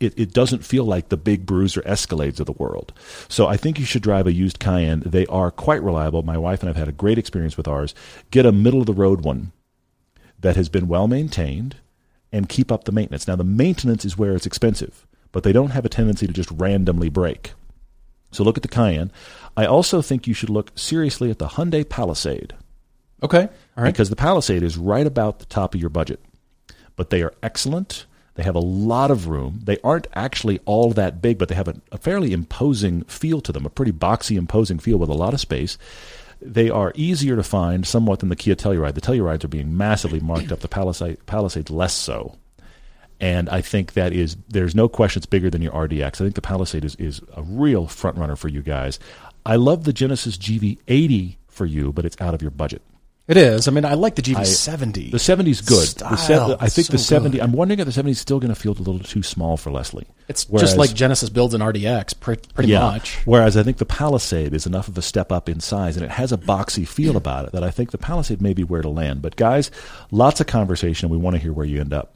It, 0.00 0.18
it, 0.18 0.32
doesn't 0.32 0.64
feel 0.64 0.84
like 0.84 1.08
the 1.08 1.16
big 1.16 1.46
Bruiser 1.46 1.82
Escalades 1.82 2.40
of 2.40 2.46
the 2.46 2.52
world. 2.52 2.92
So 3.28 3.46
I 3.46 3.56
think 3.56 3.78
you 3.78 3.84
should 3.84 4.02
drive 4.02 4.26
a 4.26 4.32
used 4.32 4.58
Cayenne. 4.58 5.02
They 5.04 5.26
are 5.26 5.50
quite 5.50 5.82
reliable. 5.82 6.22
My 6.22 6.38
wife 6.38 6.60
and 6.60 6.70
I've 6.70 6.76
had 6.76 6.88
a 6.88 6.92
great 6.92 7.18
experience 7.18 7.56
with 7.56 7.68
ours. 7.68 7.94
Get 8.30 8.46
a 8.46 8.52
middle 8.52 8.80
of 8.80 8.86
the 8.86 8.92
road 8.92 9.22
one 9.22 9.52
that 10.40 10.56
has 10.56 10.68
been 10.68 10.88
well 10.88 11.08
maintained 11.08 11.76
and 12.32 12.48
keep 12.48 12.70
up 12.70 12.84
the 12.84 12.92
maintenance. 12.92 13.26
Now, 13.26 13.36
the 13.36 13.44
maintenance 13.44 14.04
is 14.04 14.18
where 14.18 14.34
it's 14.34 14.46
expensive, 14.46 15.06
but 15.32 15.42
they 15.42 15.52
don't 15.52 15.70
have 15.70 15.84
a 15.84 15.88
tendency 15.88 16.26
to 16.26 16.32
just 16.32 16.50
randomly 16.50 17.08
break. 17.08 17.52
So 18.30 18.44
look 18.44 18.56
at 18.56 18.62
the 18.62 18.68
Cayenne. 18.68 19.10
I 19.56 19.64
also 19.64 20.02
think 20.02 20.26
you 20.26 20.34
should 20.34 20.50
look 20.50 20.72
seriously 20.78 21.30
at 21.30 21.38
the 21.38 21.48
Hyundai 21.48 21.88
Palisade 21.88 22.54
Okay. 23.22 23.48
All 23.76 23.84
right. 23.84 23.92
because 23.92 24.10
the 24.10 24.16
Palisade 24.16 24.62
is 24.62 24.76
right 24.76 25.06
about 25.06 25.38
the 25.38 25.46
top 25.46 25.74
of 25.74 25.80
your 25.80 25.90
budget. 25.90 26.20
But 26.96 27.10
they 27.10 27.22
are 27.22 27.34
excellent. 27.42 28.06
They 28.38 28.44
have 28.44 28.54
a 28.54 28.60
lot 28.60 29.10
of 29.10 29.26
room. 29.26 29.62
They 29.64 29.78
aren't 29.82 30.06
actually 30.14 30.60
all 30.64 30.92
that 30.92 31.20
big, 31.20 31.38
but 31.38 31.48
they 31.48 31.56
have 31.56 31.66
a, 31.66 31.74
a 31.90 31.98
fairly 31.98 32.32
imposing 32.32 33.02
feel 33.02 33.40
to 33.40 33.50
them, 33.50 33.66
a 33.66 33.68
pretty 33.68 33.90
boxy, 33.90 34.36
imposing 34.36 34.78
feel 34.78 34.96
with 34.96 35.08
a 35.08 35.14
lot 35.14 35.34
of 35.34 35.40
space. 35.40 35.76
They 36.40 36.70
are 36.70 36.92
easier 36.94 37.34
to 37.34 37.42
find 37.42 37.84
somewhat 37.84 38.20
than 38.20 38.28
the 38.28 38.36
Kia 38.36 38.54
Telluride. 38.54 38.94
The 38.94 39.00
Tellurides 39.00 39.42
are 39.42 39.48
being 39.48 39.76
massively 39.76 40.20
marked 40.20 40.52
up. 40.52 40.60
The 40.60 40.68
Palisade, 40.68 41.26
Palisade 41.26 41.68
less 41.68 41.92
so. 41.92 42.36
And 43.18 43.48
I 43.48 43.60
think 43.60 43.94
that 43.94 44.12
is 44.12 44.36
there's 44.48 44.72
no 44.72 44.88
question 44.88 45.18
it's 45.18 45.26
bigger 45.26 45.50
than 45.50 45.60
your 45.60 45.72
RDX. 45.72 46.06
I 46.06 46.10
think 46.10 46.36
the 46.36 46.40
Palisade 46.40 46.84
is, 46.84 46.94
is 46.94 47.20
a 47.34 47.42
real 47.42 47.88
front 47.88 48.18
runner 48.18 48.36
for 48.36 48.46
you 48.46 48.62
guys. 48.62 49.00
I 49.44 49.56
love 49.56 49.82
the 49.82 49.92
Genesis 49.92 50.38
GV80 50.38 51.38
for 51.48 51.66
you, 51.66 51.92
but 51.92 52.04
it's 52.04 52.20
out 52.20 52.34
of 52.34 52.42
your 52.42 52.52
budget. 52.52 52.82
It 53.28 53.36
is. 53.36 53.68
I 53.68 53.72
mean, 53.72 53.84
I 53.84 53.92
like 53.92 54.14
the 54.14 54.22
GV70. 54.22 55.10
The 55.10 55.18
70's 55.18 55.60
good. 55.60 55.86
the 55.88 56.16
Style, 56.16 56.56
I 56.58 56.70
think 56.70 56.86
so 56.86 56.92
the 56.92 56.98
70. 56.98 57.36
good. 57.36 57.44
I'm 57.44 57.52
wondering 57.52 57.78
if 57.78 57.84
the 57.84 57.92
70 57.92 58.12
is 58.12 58.18
still 58.18 58.40
going 58.40 58.52
to 58.54 58.58
feel 58.58 58.72
a 58.72 58.78
little 58.78 58.98
too 59.00 59.22
small 59.22 59.58
for 59.58 59.70
Leslie. 59.70 60.06
it's 60.28 60.48
Whereas- 60.48 60.70
just 60.70 60.78
like 60.78 60.94
Genesis 60.94 61.28
builds 61.28 61.52
an 61.52 61.60
RDX, 61.60 62.18
pre- 62.18 62.36
pretty 62.54 62.70
yeah. 62.70 62.80
much. 62.80 63.18
Whereas 63.26 63.58
I 63.58 63.62
think 63.62 63.76
the 63.76 63.84
Palisade 63.84 64.54
is 64.54 64.64
enough 64.64 64.88
of 64.88 64.96
a 64.96 65.02
step 65.02 65.30
up 65.30 65.48
in 65.50 65.60
size, 65.60 65.96
and 65.96 66.04
it 66.06 66.10
has 66.12 66.32
a 66.32 66.38
boxy 66.38 66.88
feel 66.88 67.18
about 67.18 67.44
it 67.44 67.52
that 67.52 67.62
I 67.62 67.70
think 67.70 67.90
the 67.90 67.98
Palisade 67.98 68.40
may 68.40 68.54
be 68.54 68.64
where 68.64 68.80
to 68.80 68.88
land. 68.88 69.20
But 69.20 69.36
guys, 69.36 69.70
lots 70.10 70.40
of 70.40 70.46
conversation. 70.46 71.10
We 71.10 71.18
want 71.18 71.36
to 71.36 71.42
hear 71.42 71.52
where 71.52 71.66
you 71.66 71.80
end 71.82 71.92
up. 71.92 72.14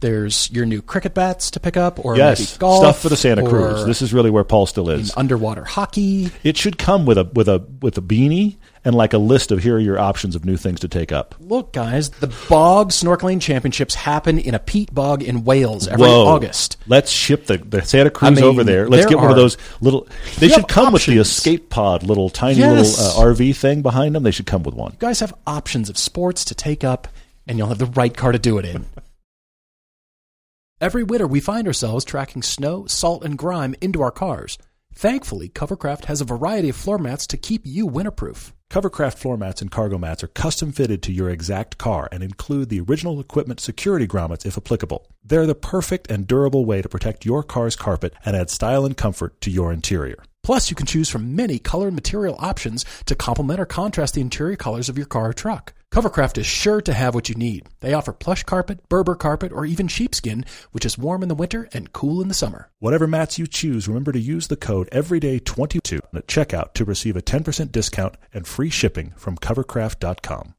There's 0.00 0.50
your 0.50 0.66
new 0.66 0.82
cricket 0.82 1.14
bats 1.14 1.52
to 1.52 1.60
pick 1.60 1.76
up, 1.76 2.04
or 2.04 2.16
maybe 2.16 2.44
golf, 2.58 2.82
stuff 2.82 3.00
for 3.00 3.08
the 3.08 3.16
Santa 3.16 3.44
or, 3.44 3.48
Cruz. 3.48 3.86
This 3.86 4.02
is 4.02 4.12
really 4.12 4.30
where 4.30 4.42
Paul 4.44 4.66
still 4.66 4.90
is. 4.90 5.16
underwater 5.16 5.64
hockey. 5.64 6.30
It 6.42 6.56
should 6.56 6.76
come 6.76 7.06
with 7.06 7.18
a 7.18 7.24
with 7.32 7.48
a 7.48 7.64
with 7.80 7.96
a 7.98 8.02
beanie 8.02 8.56
and 8.84 8.94
like 8.94 9.12
a 9.12 9.18
list 9.18 9.52
of 9.52 9.62
here 9.62 9.76
are 9.76 9.80
your 9.80 9.98
options 9.98 10.34
of 10.34 10.44
new 10.44 10.56
things 10.56 10.80
to 10.80 10.88
take 10.88 11.12
up. 11.12 11.34
Look, 11.38 11.72
guys, 11.72 12.10
the 12.10 12.26
Bog 12.48 12.90
Snorkeling 12.90 13.40
Championships 13.40 13.94
happen 13.94 14.38
in 14.38 14.54
a 14.54 14.58
peat 14.58 14.92
bog 14.92 15.22
in 15.22 15.44
Wales 15.44 15.86
every 15.86 16.06
Whoa. 16.06 16.26
August. 16.26 16.76
Let's 16.86 17.10
ship 17.10 17.46
the, 17.46 17.58
the 17.58 17.82
Santa 17.82 18.10
Cruz 18.10 18.32
I 18.32 18.34
mean, 18.34 18.44
over 18.44 18.64
there. 18.64 18.88
Let's 18.88 19.04
there 19.04 19.10
get 19.10 19.18
one 19.18 19.30
of 19.30 19.36
those 19.36 19.56
little. 19.80 20.08
They 20.38 20.48
should 20.48 20.68
come 20.68 20.92
with 20.92 21.06
the 21.06 21.18
escape 21.18 21.70
pod, 21.70 22.02
little 22.02 22.28
tiny 22.30 22.58
Yes. 22.58 22.98
little 22.98 23.22
uh, 23.22 23.32
RV 23.32 23.56
thing 23.56 23.82
behind 23.82 24.14
them. 24.14 24.22
They 24.24 24.30
should 24.30 24.46
come 24.46 24.62
with 24.62 24.74
one. 24.74 24.92
You 24.92 24.98
guys 24.98 25.20
have 25.20 25.34
options 25.46 25.88
of 25.88 25.96
sports 25.96 26.44
to 26.46 26.54
take 26.54 26.82
up, 26.84 27.08
and 27.46 27.58
you'll 27.58 27.68
have 27.68 27.78
the 27.78 27.86
right 27.86 28.16
car 28.16 28.32
to 28.32 28.38
do 28.38 28.58
it 28.58 28.64
in. 28.64 28.86
Every 30.80 31.04
winter, 31.04 31.28
we 31.28 31.38
find 31.38 31.68
ourselves 31.68 32.04
tracking 32.04 32.42
snow, 32.42 32.86
salt, 32.86 33.24
and 33.24 33.38
grime 33.38 33.76
into 33.80 34.02
our 34.02 34.10
cars. 34.10 34.58
Thankfully, 34.92 35.48
Covercraft 35.48 36.06
has 36.06 36.20
a 36.20 36.24
variety 36.24 36.68
of 36.70 36.76
floor 36.76 36.98
mats 36.98 37.26
to 37.28 37.36
keep 37.36 37.62
you 37.64 37.86
winterproof. 37.86 38.52
Covercraft 38.72 39.18
floor 39.18 39.36
mats 39.36 39.60
and 39.60 39.70
cargo 39.70 39.98
mats 39.98 40.24
are 40.24 40.28
custom 40.28 40.72
fitted 40.72 41.02
to 41.02 41.12
your 41.12 41.28
exact 41.28 41.76
car 41.76 42.08
and 42.10 42.22
include 42.22 42.70
the 42.70 42.80
original 42.80 43.20
equipment 43.20 43.60
security 43.60 44.06
grommets 44.06 44.46
if 44.46 44.56
applicable. 44.56 45.06
They're 45.22 45.46
the 45.46 45.54
perfect 45.54 46.10
and 46.10 46.26
durable 46.26 46.64
way 46.64 46.80
to 46.80 46.88
protect 46.88 47.26
your 47.26 47.42
car's 47.42 47.76
carpet 47.76 48.14
and 48.24 48.34
add 48.34 48.48
style 48.48 48.86
and 48.86 48.96
comfort 48.96 49.38
to 49.42 49.50
your 49.50 49.74
interior. 49.74 50.24
Plus, 50.42 50.70
you 50.70 50.74
can 50.74 50.86
choose 50.86 51.10
from 51.10 51.36
many 51.36 51.58
color 51.58 51.88
and 51.88 51.94
material 51.94 52.36
options 52.38 52.86
to 53.04 53.14
complement 53.14 53.60
or 53.60 53.66
contrast 53.66 54.14
the 54.14 54.22
interior 54.22 54.56
colors 54.56 54.88
of 54.88 54.96
your 54.96 55.04
car 55.06 55.28
or 55.28 55.32
truck. 55.34 55.74
Covercraft 55.92 56.38
is 56.38 56.46
sure 56.46 56.80
to 56.80 56.94
have 56.94 57.14
what 57.14 57.28
you 57.28 57.34
need. 57.34 57.68
They 57.80 57.92
offer 57.92 58.14
plush 58.14 58.44
carpet, 58.44 58.88
Berber 58.88 59.14
carpet, 59.14 59.52
or 59.52 59.66
even 59.66 59.88
sheepskin, 59.88 60.46
which 60.70 60.86
is 60.86 60.96
warm 60.96 61.22
in 61.22 61.28
the 61.28 61.34
winter 61.34 61.68
and 61.74 61.92
cool 61.92 62.22
in 62.22 62.28
the 62.28 62.34
summer. 62.34 62.70
Whatever 62.78 63.06
mats 63.06 63.38
you 63.38 63.46
choose, 63.46 63.88
remember 63.88 64.10
to 64.12 64.18
use 64.18 64.48
the 64.48 64.56
code 64.56 64.88
EVERYDAY22 64.90 65.98
at 66.14 66.26
checkout 66.26 66.72
to 66.72 66.86
receive 66.86 67.14
a 67.14 67.20
10% 67.20 67.70
discount 67.70 68.14
and 68.32 68.46
free 68.46 68.70
shipping 68.70 69.12
from 69.18 69.36
covercraft.com. 69.36 70.54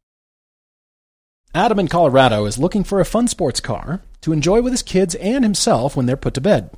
Adam 1.56 1.80
in 1.80 1.88
Colorado 1.88 2.46
is 2.46 2.60
looking 2.60 2.84
for 2.84 3.00
a 3.00 3.06
fun 3.06 3.28
sports 3.28 3.60
car 3.60 4.04
to 4.22 4.34
enjoy 4.34 4.62
with 4.62 4.72
his 4.72 4.84
kids 4.84 5.16
and 5.16 5.44
himself 5.44 5.96
when 5.96 6.06
they're 6.06 6.16
put 6.16 6.36
to 6.36 6.42
bed. 6.42 6.70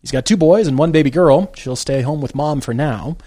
He's 0.00 0.10
got 0.10 0.26
two 0.26 0.36
boys 0.36 0.66
and 0.66 0.76
one 0.76 0.90
baby 0.90 1.10
girl. 1.10 1.52
She'll 1.54 1.76
stay 1.76 2.02
home 2.02 2.20
with 2.20 2.34
mom 2.34 2.60
for 2.60 2.74
now, 2.74 3.18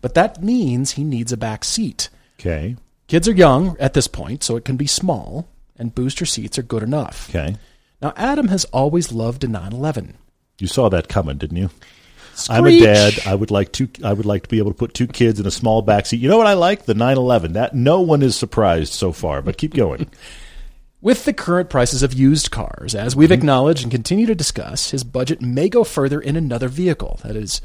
but 0.00 0.14
that 0.14 0.42
means 0.42 0.92
he 0.92 1.04
needs 1.04 1.30
a 1.30 1.36
back 1.36 1.62
seat. 1.62 2.08
Okay. 2.40 2.76
Kids 3.14 3.28
are 3.28 3.32
young 3.32 3.76
at 3.78 3.94
this 3.94 4.08
point, 4.08 4.42
so 4.42 4.56
it 4.56 4.64
can 4.64 4.76
be 4.76 4.88
small, 4.88 5.46
and 5.76 5.94
booster 5.94 6.26
seats 6.26 6.58
are 6.58 6.64
good 6.64 6.82
enough. 6.82 7.30
Okay. 7.30 7.54
Now, 8.02 8.12
Adam 8.16 8.48
has 8.48 8.64
always 8.72 9.12
loved 9.12 9.44
a 9.44 9.46
911. 9.46 10.14
You 10.58 10.66
saw 10.66 10.88
that 10.88 11.06
coming, 11.06 11.38
didn't 11.38 11.58
you? 11.58 11.70
I'm 12.50 12.66
a 12.66 12.76
dad. 12.76 13.14
I 13.24 13.36
would 13.36 13.52
like 13.52 13.70
to. 13.74 13.88
I 14.02 14.12
would 14.12 14.26
like 14.26 14.42
to 14.42 14.48
be 14.48 14.58
able 14.58 14.72
to 14.72 14.76
put 14.76 14.94
two 14.94 15.06
kids 15.06 15.38
in 15.38 15.46
a 15.46 15.52
small 15.52 15.80
back 15.80 16.06
seat. 16.06 16.18
You 16.18 16.28
know 16.28 16.36
what 16.36 16.48
I 16.48 16.54
like? 16.54 16.86
The 16.86 16.94
911. 16.94 17.52
That 17.52 17.72
no 17.72 18.00
one 18.00 18.20
is 18.20 18.34
surprised 18.34 18.92
so 18.92 19.12
far. 19.12 19.42
But 19.42 19.58
keep 19.58 19.74
going. 19.74 20.10
With 21.00 21.24
the 21.24 21.32
current 21.32 21.70
prices 21.70 22.02
of 22.02 22.14
used 22.14 22.50
cars, 22.50 22.96
as 22.96 23.14
we've 23.14 23.28
mm-hmm. 23.28 23.34
acknowledged 23.34 23.84
and 23.84 23.92
continue 23.92 24.26
to 24.26 24.34
discuss, 24.34 24.90
his 24.90 25.04
budget 25.04 25.40
may 25.40 25.68
go 25.68 25.84
further 25.84 26.20
in 26.20 26.34
another 26.34 26.66
vehicle. 26.66 27.20
That 27.22 27.36
is, 27.36 27.62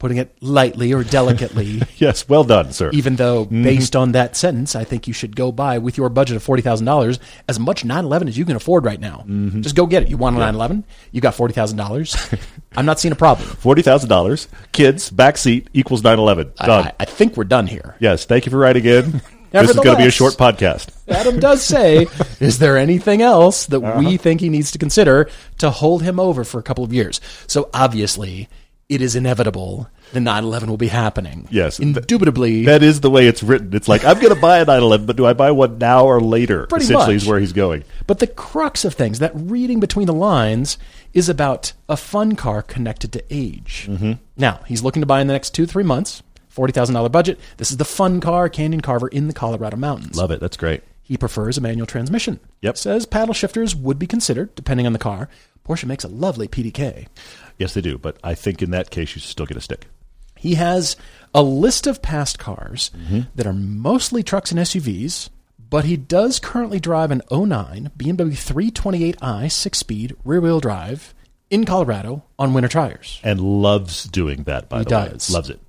putting 0.00 0.16
it 0.16 0.34
lightly 0.40 0.92
or 0.92 1.04
delicately. 1.04 1.82
yes. 1.98 2.28
Well 2.28 2.42
done, 2.42 2.72
sir. 2.72 2.90
even 2.92 3.14
though, 3.14 3.44
mm-hmm. 3.44 3.62
based 3.62 3.94
on 3.94 4.12
that 4.12 4.34
sentence, 4.36 4.74
I 4.74 4.82
think 4.82 5.06
you 5.06 5.12
should 5.12 5.36
go 5.36 5.52
buy 5.52 5.78
with 5.78 5.96
your 5.96 6.08
budget 6.08 6.36
of 6.36 6.42
forty 6.42 6.62
thousand 6.62 6.86
dollars 6.86 7.20
as 7.48 7.60
much 7.60 7.84
911 7.84 8.26
as 8.26 8.36
you 8.36 8.44
can 8.44 8.56
afford 8.56 8.84
right 8.84 8.98
now. 8.98 9.24
Mm-hmm. 9.28 9.60
Just 9.60 9.76
go 9.76 9.86
get 9.86 10.02
it. 10.02 10.08
You 10.08 10.16
want 10.16 10.34
a 10.34 10.40
911? 10.40 10.84
You 11.12 11.20
got 11.20 11.36
forty 11.36 11.54
thousand 11.54 11.78
dollars. 11.78 12.16
I'm 12.76 12.86
not 12.86 12.98
seeing 12.98 13.12
a 13.12 13.16
problem. 13.16 13.48
Forty 13.48 13.82
thousand 13.82 14.08
dollars. 14.08 14.48
Kids 14.72 15.10
back 15.10 15.36
seat 15.36 15.68
equals 15.72 16.02
911. 16.02 16.52
I, 16.58 16.66
Done. 16.66 16.86
I, 16.86 16.92
I 17.00 17.04
think 17.04 17.36
we're 17.36 17.44
done 17.44 17.68
here. 17.68 17.94
yes. 18.00 18.24
Thank 18.24 18.46
you 18.46 18.50
for 18.50 18.58
writing 18.58 18.84
in. 18.84 19.22
this 19.50 19.70
is 19.70 19.76
going 19.76 19.96
to 19.96 19.96
be 19.96 20.06
a 20.06 20.10
short 20.10 20.34
podcast. 20.34 20.90
Adam 21.08 21.40
does 21.40 21.62
say, 21.62 22.06
"Is 22.38 22.58
there 22.58 22.76
anything 22.76 23.22
else 23.22 23.66
that 23.66 23.80
we 23.80 24.06
uh-huh. 24.06 24.16
think 24.18 24.40
he 24.40 24.48
needs 24.48 24.70
to 24.72 24.78
consider 24.78 25.28
to 25.58 25.70
hold 25.70 26.02
him 26.02 26.20
over 26.20 26.44
for 26.44 26.58
a 26.58 26.62
couple 26.62 26.84
of 26.84 26.92
years?" 26.92 27.20
So 27.46 27.68
obviously, 27.74 28.48
it 28.90 29.00
is 29.00 29.16
inevitable 29.16 29.88
the 30.12 30.20
9-11 30.20 30.66
will 30.66 30.76
be 30.76 30.88
happening. 30.88 31.46
Yes. 31.50 31.78
indubitably. 31.78 32.64
That 32.64 32.82
is 32.82 33.00
the 33.00 33.10
way 33.10 33.28
it's 33.28 33.42
written. 33.42 33.72
It's 33.74 33.88
like 33.88 34.04
I'm 34.04 34.16
going 34.20 34.34
to 34.34 34.40
buy 34.40 34.58
a 34.58 34.66
9-11, 34.66 35.06
but 35.06 35.16
do 35.16 35.24
I 35.24 35.32
buy 35.32 35.52
one 35.52 35.78
now 35.78 36.04
or 36.04 36.20
later? 36.20 36.66
Pretty 36.66 36.84
Essentially, 36.84 37.14
much. 37.14 37.22
is 37.22 37.28
where 37.28 37.38
he's 37.38 37.52
going. 37.52 37.84
But 38.06 38.18
the 38.18 38.26
crux 38.26 38.84
of 38.84 38.94
things, 38.94 39.20
that 39.20 39.32
reading 39.34 39.78
between 39.78 40.06
the 40.06 40.12
lines, 40.12 40.78
is 41.14 41.28
about 41.28 41.72
a 41.88 41.96
fun 41.96 42.34
car 42.34 42.62
connected 42.62 43.12
to 43.12 43.24
age. 43.30 43.86
Mm-hmm. 43.88 44.12
Now, 44.36 44.60
he's 44.66 44.82
looking 44.82 45.02
to 45.02 45.06
buy 45.06 45.20
in 45.20 45.28
the 45.28 45.32
next 45.32 45.50
two, 45.50 45.66
three 45.66 45.84
months, 45.84 46.22
$40,000 46.54 47.12
budget. 47.12 47.38
This 47.56 47.70
is 47.70 47.76
the 47.76 47.84
fun 47.84 48.20
car, 48.20 48.48
Canyon 48.48 48.80
Carver, 48.80 49.08
in 49.08 49.28
the 49.28 49.34
Colorado 49.34 49.76
mountains. 49.76 50.16
Love 50.16 50.32
it. 50.32 50.40
That's 50.40 50.56
great. 50.56 50.82
He 51.10 51.16
prefers 51.16 51.58
a 51.58 51.60
manual 51.60 51.88
transmission. 51.88 52.38
Yep. 52.62 52.76
Says 52.78 53.04
paddle 53.04 53.34
shifters 53.34 53.74
would 53.74 53.98
be 53.98 54.06
considered, 54.06 54.54
depending 54.54 54.86
on 54.86 54.92
the 54.92 54.98
car. 55.00 55.28
Porsche 55.66 55.84
makes 55.84 56.04
a 56.04 56.08
lovely 56.08 56.46
PDK. 56.46 57.08
Yes, 57.58 57.74
they 57.74 57.80
do. 57.80 57.98
But 57.98 58.16
I 58.22 58.36
think 58.36 58.62
in 58.62 58.70
that 58.70 58.90
case, 58.90 59.14
you 59.16 59.20
should 59.20 59.28
still 59.28 59.44
get 59.44 59.56
a 59.56 59.60
stick. 59.60 59.88
He 60.36 60.54
has 60.54 60.94
a 61.34 61.42
list 61.42 61.88
of 61.88 62.00
past 62.00 62.38
cars 62.38 62.92
Mm-hmm. 62.96 63.20
that 63.34 63.46
are 63.48 63.52
mostly 63.52 64.22
trucks 64.22 64.52
and 64.52 64.60
SUVs, 64.60 65.30
but 65.58 65.84
he 65.84 65.96
does 65.96 66.38
currently 66.38 66.78
drive 66.78 67.10
an 67.10 67.22
09 67.28 67.90
BMW 67.98 68.30
328i 68.34 69.50
six 69.50 69.78
speed 69.78 70.14
rear 70.24 70.40
wheel 70.40 70.60
drive 70.60 71.12
in 71.50 71.64
Colorado 71.64 72.22
on 72.38 72.54
winter 72.54 72.68
tires. 72.68 73.20
And 73.24 73.40
loves 73.40 74.04
doing 74.04 74.44
that. 74.44 74.68
By 74.68 74.78
He 74.78 74.84
the 74.84 74.90
does. 74.90 75.28
way, 75.28 75.34
loves 75.34 75.50
it. 75.50 75.60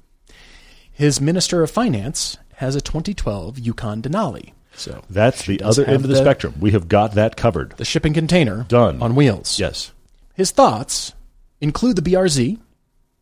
His 0.92 1.20
Minister 1.20 1.64
of 1.64 1.72
Finance 1.72 2.38
has 2.58 2.76
a 2.76 2.82
2012 2.82 3.58
Yukon 3.58 4.04
Denali. 4.04 4.54
So 4.74 5.04
That's 5.10 5.46
the 5.46 5.62
other 5.62 5.86
end 5.86 6.04
of 6.04 6.10
the, 6.10 6.16
spectrum. 6.16 6.56
We 6.60 6.72
have 6.72 6.88
got 6.88 7.14
that 7.16 7.36
covered. 7.36 7.72
The 7.78 7.86
shipping 7.86 8.14
container 8.14 8.66
Done. 8.68 9.02
on 9.02 9.16
wheels. 9.16 9.60
Yes. 9.60 9.92
His 10.34 10.52
thoughts 10.52 11.14
include 11.60 11.98
the 11.98 12.02
BRZ. 12.02 12.58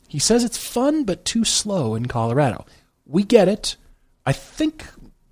He 0.07 0.19
says 0.19 0.43
it's 0.43 0.57
fun 0.57 1.03
but 1.03 1.25
too 1.25 1.43
slow 1.43 1.95
in 1.95 2.07
Colorado. 2.07 2.65
We 3.05 3.23
get 3.23 3.47
it. 3.47 3.75
I 4.25 4.33
think 4.33 4.85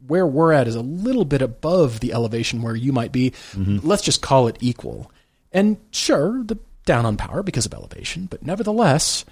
where 0.07 0.25
we're 0.25 0.53
at 0.53 0.67
is 0.67 0.75
a 0.75 0.81
little 0.81 1.25
bit 1.25 1.41
above 1.41 1.99
the 1.99 2.13
elevation 2.13 2.61
where 2.61 2.75
you 2.75 2.91
might 2.91 3.11
be. 3.11 3.31
Mm-hmm. 3.51 3.79
Let's 3.87 4.03
just 4.03 4.21
call 4.21 4.47
it 4.47 4.57
equal. 4.59 5.11
And 5.51 5.77
sure, 5.91 6.43
the 6.43 6.57
down 6.85 7.05
on 7.05 7.17
power 7.17 7.43
because 7.43 7.65
of 7.65 7.73
elevation, 7.73 8.25
but 8.25 8.43
nevertheless, 8.43 9.25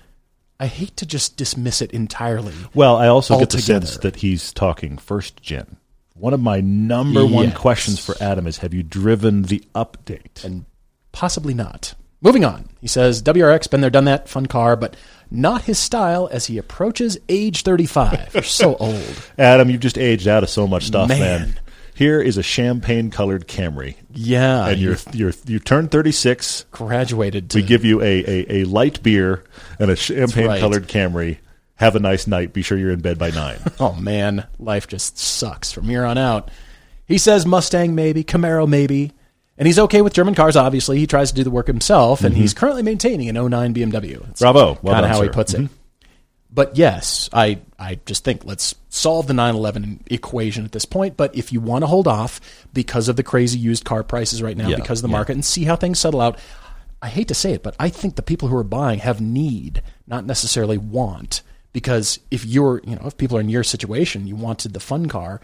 I 0.60 0.67
hate 0.67 0.95
to 0.98 1.06
just 1.06 1.38
dismiss 1.38 1.82
it 1.82 1.91
entirely. 1.91 2.54
Well, 2.74 2.98
I 2.98 3.08
also 3.08 3.39
get 3.39 3.50
the 3.50 3.62
sense 3.62 3.98
that 3.98 4.17
he's 4.17 4.54
talking 4.54 4.98
first 4.98 5.41
gen. 5.41 5.78
One 6.15 6.34
of 6.34 6.39
my 6.39 6.62
number 6.62 7.25
one 7.25 7.51
questions 7.51 7.99
for 7.99 8.15
Adam 8.21 8.47
is: 8.47 8.60
Have 8.60 8.73
you 8.73 8.84
driven 8.84 9.43
the 9.43 9.63
update? 9.75 10.43
and 10.43 10.65
possibly 11.12 11.54
not. 11.54 11.93
Moving 12.21 12.43
on, 12.45 12.69
he 12.82 12.88
says 12.88 13.21
WRX 13.21 13.69
been 13.69 13.82
there, 13.82 13.89
done 13.89 14.06
that, 14.06 14.28
fun 14.28 14.45
car, 14.47 14.75
but 14.75 14.95
not 15.30 15.63
his 15.63 15.78
style 15.78 16.28
as 16.32 16.45
he 16.47 16.58
approaches 16.58 17.17
age 17.30 17.62
35. 17.63 18.32
You're 18.34 18.41
so 18.43 18.75
old. 18.80 19.04
Adam, 19.38 19.69
you've 19.69 19.82
just 19.82 19.97
aged 19.97 20.28
out 20.28 20.41
of 20.41 20.49
so 20.49 20.65
much 20.67 20.86
stuff, 20.86 21.10
man. 21.10 21.19
Man. 21.19 21.60
Here 21.93 22.19
is 22.21 22.38
a 22.38 22.43
champagne-colored 22.43 23.47
Camry, 23.47 23.95
Yeah, 24.12 24.67
and 24.67 24.80
you're 24.80 24.97
you're 25.13 25.34
you 25.45 25.60
turned 25.60 25.91
36. 25.91 26.65
graduated 26.71 27.49
to 27.51 27.58
We 27.60 27.63
give 27.63 27.86
you 27.86 28.01
a, 28.01 28.23
a, 28.25 28.45
a 28.62 28.63
light 28.65 29.04
beer 29.04 29.43
and 29.80 29.91
a 29.91 29.95
champagne-colored 29.95 30.88
Camry. 30.88 31.38
Have 31.75 31.95
a 31.95 31.99
nice 31.99 32.25
night. 32.25 32.53
Be 32.53 32.61
sure 32.61 32.77
you're 32.77 32.91
in 32.91 33.01
bed 33.01 33.17
by 33.17 33.31
nine. 33.31 33.59
Oh 33.79 33.93
man, 33.93 34.47
life 34.59 34.88
just 34.88 35.17
sucks 35.17 35.71
from 35.71 35.85
here 35.85 36.05
on 36.05 36.17
out. 36.17 36.49
He 37.05 37.17
says 37.17 37.45
Mustang 37.45 37.93
maybe, 37.93 38.23
Camaro 38.23 38.67
maybe, 38.67 39.11
and 39.57 39.67
he's 39.67 39.79
okay 39.79 40.01
with 40.01 40.13
German 40.13 40.35
cars. 40.35 40.55
Obviously, 40.55 40.97
he 40.97 41.07
tries 41.07 41.29
to 41.29 41.35
do 41.35 41.43
the 41.43 41.51
work 41.51 41.67
himself, 41.67 42.23
and 42.23 42.33
mm-hmm. 42.33 42.41
he's 42.41 42.53
currently 42.53 42.83
maintaining 42.83 43.29
an 43.29 43.35
09 43.35 43.73
BMW. 43.73 44.25
That's 44.25 44.39
Bravo. 44.39 44.79
Well 44.81 44.93
kind 44.93 45.05
of 45.05 45.11
how 45.11 45.21
he 45.21 45.27
sir. 45.27 45.33
puts 45.33 45.53
it. 45.53 45.61
Mm-hmm. 45.61 45.73
But 46.55 46.77
yes, 46.77 47.29
I 47.33 47.59
I 47.77 47.99
just 48.05 48.23
think 48.23 48.45
let's 48.45 48.75
solve 48.88 49.27
the 49.27 49.33
911 49.33 50.05
equation 50.07 50.63
at 50.63 50.71
this 50.71 50.85
point. 50.85 51.17
But 51.17 51.35
if 51.35 51.51
you 51.51 51.59
want 51.59 51.83
to 51.83 51.88
hold 51.88 52.07
off 52.07 52.39
because 52.73 53.09
of 53.09 53.17
the 53.17 53.23
crazy 53.23 53.59
used 53.59 53.83
car 53.83 54.03
prices 54.03 54.41
right 54.41 54.55
now, 54.55 54.69
Yeah, 54.69 54.77
because 54.77 54.99
of 54.99 55.03
the 55.03 55.09
yeah. 55.09 55.17
market, 55.17 55.33
and 55.33 55.43
see 55.43 55.65
how 55.65 55.75
things 55.75 55.99
settle 55.99 56.21
out, 56.21 56.39
I 57.01 57.09
hate 57.09 57.27
to 57.27 57.33
say 57.33 57.51
it, 57.51 57.61
but 57.61 57.75
I 57.77 57.89
think 57.89 58.15
the 58.15 58.21
people 58.21 58.47
who 58.47 58.55
are 58.55 58.63
buying 58.63 58.99
have 58.99 59.19
need, 59.19 59.83
not 60.07 60.25
necessarily 60.25 60.77
want. 60.77 61.41
Because 61.75 62.19
if 62.31 62.45
you're, 62.45 62.79
you 62.85 62.95
know, 62.95 63.01
if 63.05 63.17
people 63.17 63.35
are 63.38 63.41
in 63.41 63.49
your 63.49 63.63
situation, 63.65 64.27
you 64.27 64.35
wanted 64.38 64.71
the 64.73 64.79
fun 64.79 65.07
car. 65.09 65.41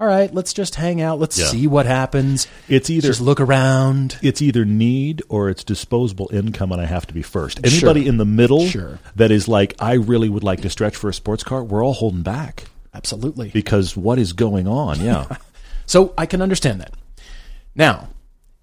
All 0.00 0.08
right, 0.08 0.32
let's 0.34 0.52
just 0.52 0.74
hang 0.74 1.00
out. 1.00 1.20
Let's 1.20 1.38
Yeah. 1.38 1.46
see 1.46 1.68
what 1.68 1.86
happens. 1.86 2.48
It's 2.68 2.90
either- 2.90 3.06
just 3.06 3.20
look 3.20 3.40
around. 3.40 4.16
it's 4.20 4.42
either 4.42 4.64
need 4.64 5.22
or 5.28 5.48
it's 5.50 5.62
disposable 5.62 6.28
income, 6.32 6.72
and 6.72 6.80
I 6.80 6.86
have 6.86 7.06
to 7.06 7.14
be 7.14 7.22
first. 7.22 7.60
Anybody 7.62 8.08
in 8.08 8.16
the 8.16 8.24
middle 8.24 8.66
Sure. 8.66 8.98
that 9.14 9.30
is 9.30 9.46
like, 9.46 9.74
I 9.78 9.92
really 9.94 10.28
would 10.28 10.42
like 10.42 10.62
to 10.62 10.70
stretch 10.70 10.96
for 10.96 11.08
a 11.08 11.14
sports 11.14 11.44
car, 11.44 11.62
we're 11.62 11.84
all 11.84 11.94
holding 11.94 12.22
back 12.22 12.64
Absolutely. 12.92 13.50
because 13.50 13.96
what 13.96 14.18
is 14.18 14.32
going 14.32 14.66
on? 14.66 15.00
Yeah. 15.04 15.26
So 15.86 16.12
I 16.18 16.26
can 16.26 16.42
understand 16.42 16.80
that. 16.80 16.94
Now, 17.76 18.08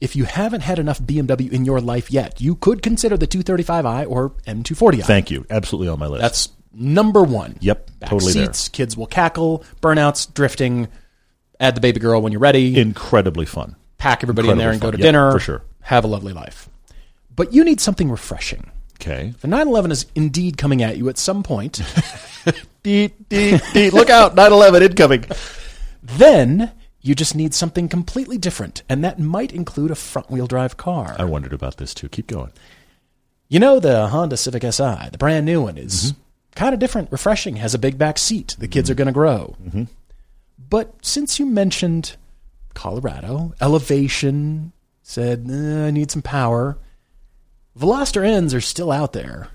if 0.02 0.16
you 0.18 0.26
haven't 0.26 0.62
had 0.62 0.80
enough 0.80 1.00
BMW 1.02 1.50
in 1.52 1.64
your 1.64 1.80
life 1.80 2.12
yet, 2.12 2.40
you 2.42 2.56
could 2.56 2.82
consider 2.82 3.16
the 3.18 3.26
235i 3.28 4.06
or 4.06 4.34
M240i. 4.46 5.04
Thank 5.06 5.32
you. 5.32 5.46
Absolutely 5.50 5.88
on 5.88 5.98
my 6.00 6.08
list. 6.08 6.22
That's 6.22 6.50
number 6.76 7.24
one. 7.24 7.56
Yep, 7.62 8.00
Back 8.00 8.10
totally 8.10 8.34
seats, 8.34 8.70
kids 8.70 8.96
will 8.98 9.08
cackle, 9.08 9.64
burnouts, 9.82 10.32
drifting. 10.32 10.88
Add 11.60 11.76
the 11.76 11.82
baby 11.82 12.00
girl 12.00 12.22
when 12.22 12.32
you're 12.32 12.42
ready. 12.42 12.78
Incredibly 12.78 13.46
fun. 13.46 13.76
Pack 13.98 14.24
everybody 14.24 14.50
in 14.50 14.58
there 14.58 14.70
and 14.70 14.76
Incredibly 14.76 15.04
go 15.04 15.04
to. 15.04 15.08
Yep, 15.08 15.14
dinner. 15.14 15.32
for 15.32 15.40
sure. 15.40 15.62
Have 15.82 16.04
a 16.04 16.08
lovely 16.08 16.34
life. 16.34 16.70
But 17.36 17.54
you 17.54 17.64
need 17.64 17.80
something 17.80 18.10
refreshing. 18.10 18.70
Okay. 18.96 19.34
The 19.42 19.48
911 19.48 19.92
is 19.92 20.06
indeed 20.16 20.58
coming 20.58 20.82
at 20.82 20.98
you 20.98 21.10
at 21.10 21.18
some 21.18 21.44
point. 21.44 21.82
deet, 22.84 23.30
deet, 23.30 23.62
deet. 23.74 23.94
Look 23.94 24.10
out, 24.10 24.36
911 24.36 24.84
incoming. 24.84 25.26
Then 26.02 26.72
you 27.02 27.14
just 27.14 27.36
need 27.36 27.54
something 27.54 27.88
completely 27.88 28.38
different, 28.38 28.84
and 28.90 29.04
that 29.04 29.20
might 29.20 29.54
include 29.54 29.92
a 29.92 29.96
front 29.96 30.32
wheel 30.32 30.48
drive 30.48 30.78
car. 30.78 31.16
I 31.20 31.26
wondered 31.26 31.54
about 31.54 31.78
this 31.78 31.94
too. 31.94 32.10
Keep 32.10 32.28
going. 32.28 32.52
You 33.48 33.60
know, 33.60 33.80
the 33.80 34.08
Honda 34.08 34.38
Civic 34.38 34.64
Si, 34.64 35.10
the 35.12 35.18
brand 35.18 35.46
new 35.46 35.62
one, 35.62 35.78
is 35.78 36.14
mm-hmm. 36.14 36.20
Kind 36.56 36.74
of 36.74 36.80
different, 36.80 37.12
refreshing, 37.12 37.58
has 37.58 37.74
a 37.74 37.80
big 37.80 37.98
back 37.98 38.18
seat. 38.18 38.56
The 38.58 38.68
kids 38.68 38.90
are 38.90 38.96
going 38.96 39.08
to 39.08 39.12
grow. 39.12 39.56
But 40.70 41.06
since 41.06 41.38
you 41.40 41.46
mentioned 41.46 42.16
Colorado, 42.74 43.54
elevation, 43.62 44.72
said, 45.04 45.48
eh, 45.50 45.88
I 45.88 45.92
need 45.92 46.12
some 46.12 46.22
power, 46.22 46.78
Veloster 47.78 48.24
Ns 48.42 48.54
are 48.54 48.62
still 48.62 48.92
out 48.92 49.14
there. 49.14 49.50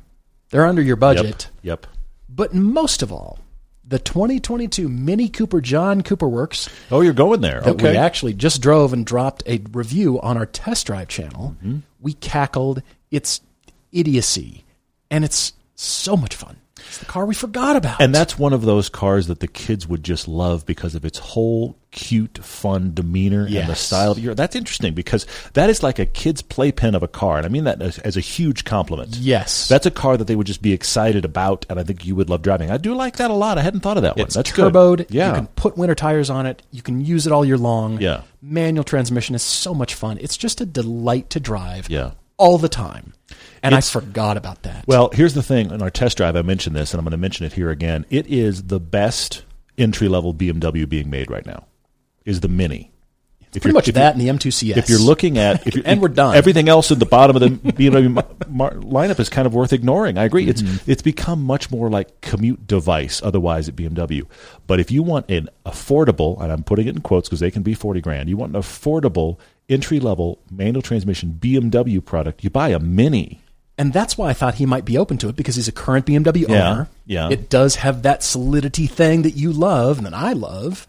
They're 0.51 0.67
under 0.67 0.83
your 0.83 0.97
budget. 0.97 1.49
Yep. 1.63 1.87
But 2.29 2.55
most 2.55 3.03
of 3.03 3.13
all, 3.13 3.39
the 3.85 3.99
2022 3.99 4.89
Mini 4.89 5.29
Cooper 5.29 5.61
John 5.61 6.03
Cooper 6.03 6.29
Works 6.29 6.69
Oh, 6.91 7.01
you're 7.01 7.13
going 7.13 7.41
there. 7.41 7.61
that 7.63 7.71
okay. 7.71 7.93
we 7.93 7.97
actually 7.97 8.35
just 8.35 8.63
drove 8.63 8.93
and 8.93 9.05
dropped 9.05 9.43
a 9.47 9.61
review 9.73 10.21
on 10.21 10.37
our 10.37 10.47
test 10.47 10.87
drive 10.87 11.09
channel. 11.09 11.57
Mm-hmm. 11.59 11.79
We 11.99 12.13
cackled 12.13 12.83
its 13.11 13.41
idiocy, 13.91 14.65
and 15.11 15.25
it's 15.25 15.55
so 15.75 16.17
much 16.17 16.37
fun. 16.37 16.60
It's 16.89 16.99
the 16.99 17.05
car 17.07 17.27
we 17.27 17.35
forgot 17.35 17.77
about. 17.77 18.01
And 18.01 18.15
that's 18.15 18.39
one 18.39 18.53
of 18.53 18.63
those 18.63 18.89
cars 18.89 19.27
that 19.29 19.41
the 19.41 19.47
kids 19.49 19.87
would 19.87 20.03
just 20.03 20.27
love 20.27 20.67
because 20.67 20.95
of 20.95 21.05
its 21.05 21.19
whole 21.19 21.77
cute, 21.93 22.39
fun 22.45 22.95
demeanor 22.95 23.41
and 23.41 23.49
the 23.49 23.53
Yes. 23.53 23.81
style. 23.81 24.19
You're, 24.19 24.35
that's 24.35 24.55
interesting 24.57 24.95
because 24.95 25.27
that 25.55 25.69
is 25.71 25.83
like 25.83 25.99
a 25.99 26.07
kid's 26.07 26.41
playpen 26.43 26.95
of 26.95 27.03
a 27.03 27.09
car, 27.09 27.37
and 27.37 27.45
I 27.47 27.49
mean 27.49 27.65
that 27.65 27.83
as, 27.83 27.99
as 27.99 28.17
a 28.17 28.21
huge 28.21 28.65
compliment. 28.65 29.17
yes, 29.17 29.67
That's 29.69 29.87
a 29.87 29.91
car 29.91 30.17
that 30.17 30.27
they 30.27 30.37
would 30.37 30.47
just 30.47 30.63
be 30.63 30.73
excited 30.73 31.25
about, 31.25 31.67
and 31.69 31.81
I 31.81 31.83
think 31.83 32.05
you 32.07 32.15
would 32.15 32.31
love 32.31 32.43
driving. 32.43 32.71
I 32.71 32.77
do 32.77 32.95
like 32.95 33.17
that 33.17 33.31
a 33.31 33.35
lot. 33.35 33.59
I 33.59 33.63
hadn't 33.63 33.81
thought 33.81 33.97
of 33.97 34.05
that 34.05 34.17
one. 34.17 34.27
it's 34.27 34.35
That's 34.37 34.53
good. 34.53 34.73
turboed. 34.73 35.07
Yeah. 35.11 35.29
you 35.31 35.35
can 35.35 35.47
put 35.49 35.77
winter 35.77 35.95
tires 35.97 36.31
on 36.31 36.47
it. 36.47 36.63
You 36.71 36.83
can 36.83 37.01
use 37.01 37.27
it 37.27 37.33
all 37.33 37.45
year 37.45 37.59
long. 37.59 38.01
Yeah. 38.01 38.23
manual 38.41 38.85
transmission 38.85 39.35
is 39.35 39.43
so 39.43 39.75
much 39.75 39.95
fun. 39.95 40.19
It's 40.21 40.37
just 40.37 40.61
a 40.61 40.67
delight 40.67 41.29
to 41.31 41.41
drive. 41.41 41.89
Yeah. 41.91 42.13
all 42.37 42.57
the 42.57 42.69
time. 42.71 43.13
And 43.63 43.75
It's- 43.75 43.95
I 43.95 44.01
forgot 44.01 44.37
about 44.37 44.63
that. 44.63 44.85
Well, 44.87 45.11
here's 45.13 45.35
the 45.35 45.43
thing. 45.43 45.71
In 45.71 45.83
our 45.83 45.91
test 45.91 46.17
drive, 46.17 46.35
I 46.37 46.43
mentioned 46.43 46.75
this, 46.77 46.93
and 46.93 46.99
I'm 46.99 47.05
going 47.05 47.13
to 47.13 47.19
mention 47.19 47.45
it 47.47 47.53
here 47.53 47.71
again. 47.71 48.07
It 48.11 48.27
is 48.27 48.65
the 48.65 48.81
best 48.81 49.45
entry 49.77 50.09
level 50.09 50.33
BMW 50.33 50.89
being 50.89 51.11
made 51.11 51.31
right 51.31 51.45
now. 51.45 51.67
Is 52.25 52.41
the 52.41 52.49
Mini. 52.49 52.91
If 53.53 53.63
pretty 53.63 53.75
much 53.75 53.87
that 53.87 54.15
and 54.15 54.21
the 54.21 54.29
M2CS. 54.29 54.77
If 54.77 54.89
you're 54.89 55.01
looking 55.01 55.37
at, 55.37 55.67
if 55.67 55.75
you're, 55.75 55.83
And 55.87 56.01
we're 56.01 56.07
done. 56.09 56.37
Everything 56.37 56.69
else 56.69 56.93
at 56.93 57.01
the 57.01 57.07
bottom 57.07 57.35
of 57.35 57.41
the 57.43 57.49
BMW 57.73 58.15
lineup 58.49 59.19
is 59.19 59.29
kind 59.29 59.45
of 59.45 59.53
worth 59.55 59.73
ignoring. 59.73 60.19
I 60.19 60.25
agree. 60.25 60.47
Mm-hmm. 60.47 60.75
It's 60.75 60.89
it's 60.89 61.03
become 61.03 61.43
much 61.43 61.69
more 61.69 61.91
like 61.91 62.21
commute 62.21 62.69
device. 62.69 63.21
Otherwise, 63.25 63.69
at 63.69 63.75
BMW. 63.75 64.25
But 64.69 64.79
if 64.79 64.93
you 64.93 65.03
want 65.03 65.29
an 65.29 65.49
affordable, 65.67 66.41
and 66.41 66.53
I'm 66.53 66.63
putting 66.63 66.87
it 66.87 66.95
in 66.95 67.01
quotes 67.03 67.29
because 67.29 67.41
they 67.41 67.51
can 67.51 67.63
be 67.65 67.75
forty 67.75 68.01
grand. 68.01 68.29
You 68.29 68.37
want 68.37 68.55
an 68.55 68.61
affordable 68.63 69.39
entry 69.69 69.99
level 69.99 70.39
manual 70.49 70.83
transmission 70.83 71.37
BMW 71.41 72.05
product. 72.05 72.45
You 72.45 72.51
buy 72.51 72.69
a 72.69 72.79
Mini. 72.79 73.41
And 73.81 73.95
that's 73.95 74.19
why 74.19 74.29
I 74.29 74.35
thought 74.35 74.57
he 74.57 74.67
might 74.67 74.85
be 74.85 74.99
open 74.99 75.17
to 75.19 75.29
it 75.31 75.37
because 75.37 75.57
he's 75.57 75.67
a 75.69 75.73
current 75.73 76.05
BMW 76.05 76.47
Yeah, 76.49 76.71
owner. 76.71 76.89
yeah. 77.07 77.29
It 77.31 77.49
does 77.49 77.77
have 77.77 78.03
that 78.03 78.23
solidity 78.23 78.87
thing 78.87 79.23
that 79.23 79.37
you 79.37 79.53
love 79.53 79.97
and 79.97 80.07
that 80.07 80.13
I 80.15 80.35
love. 80.35 80.87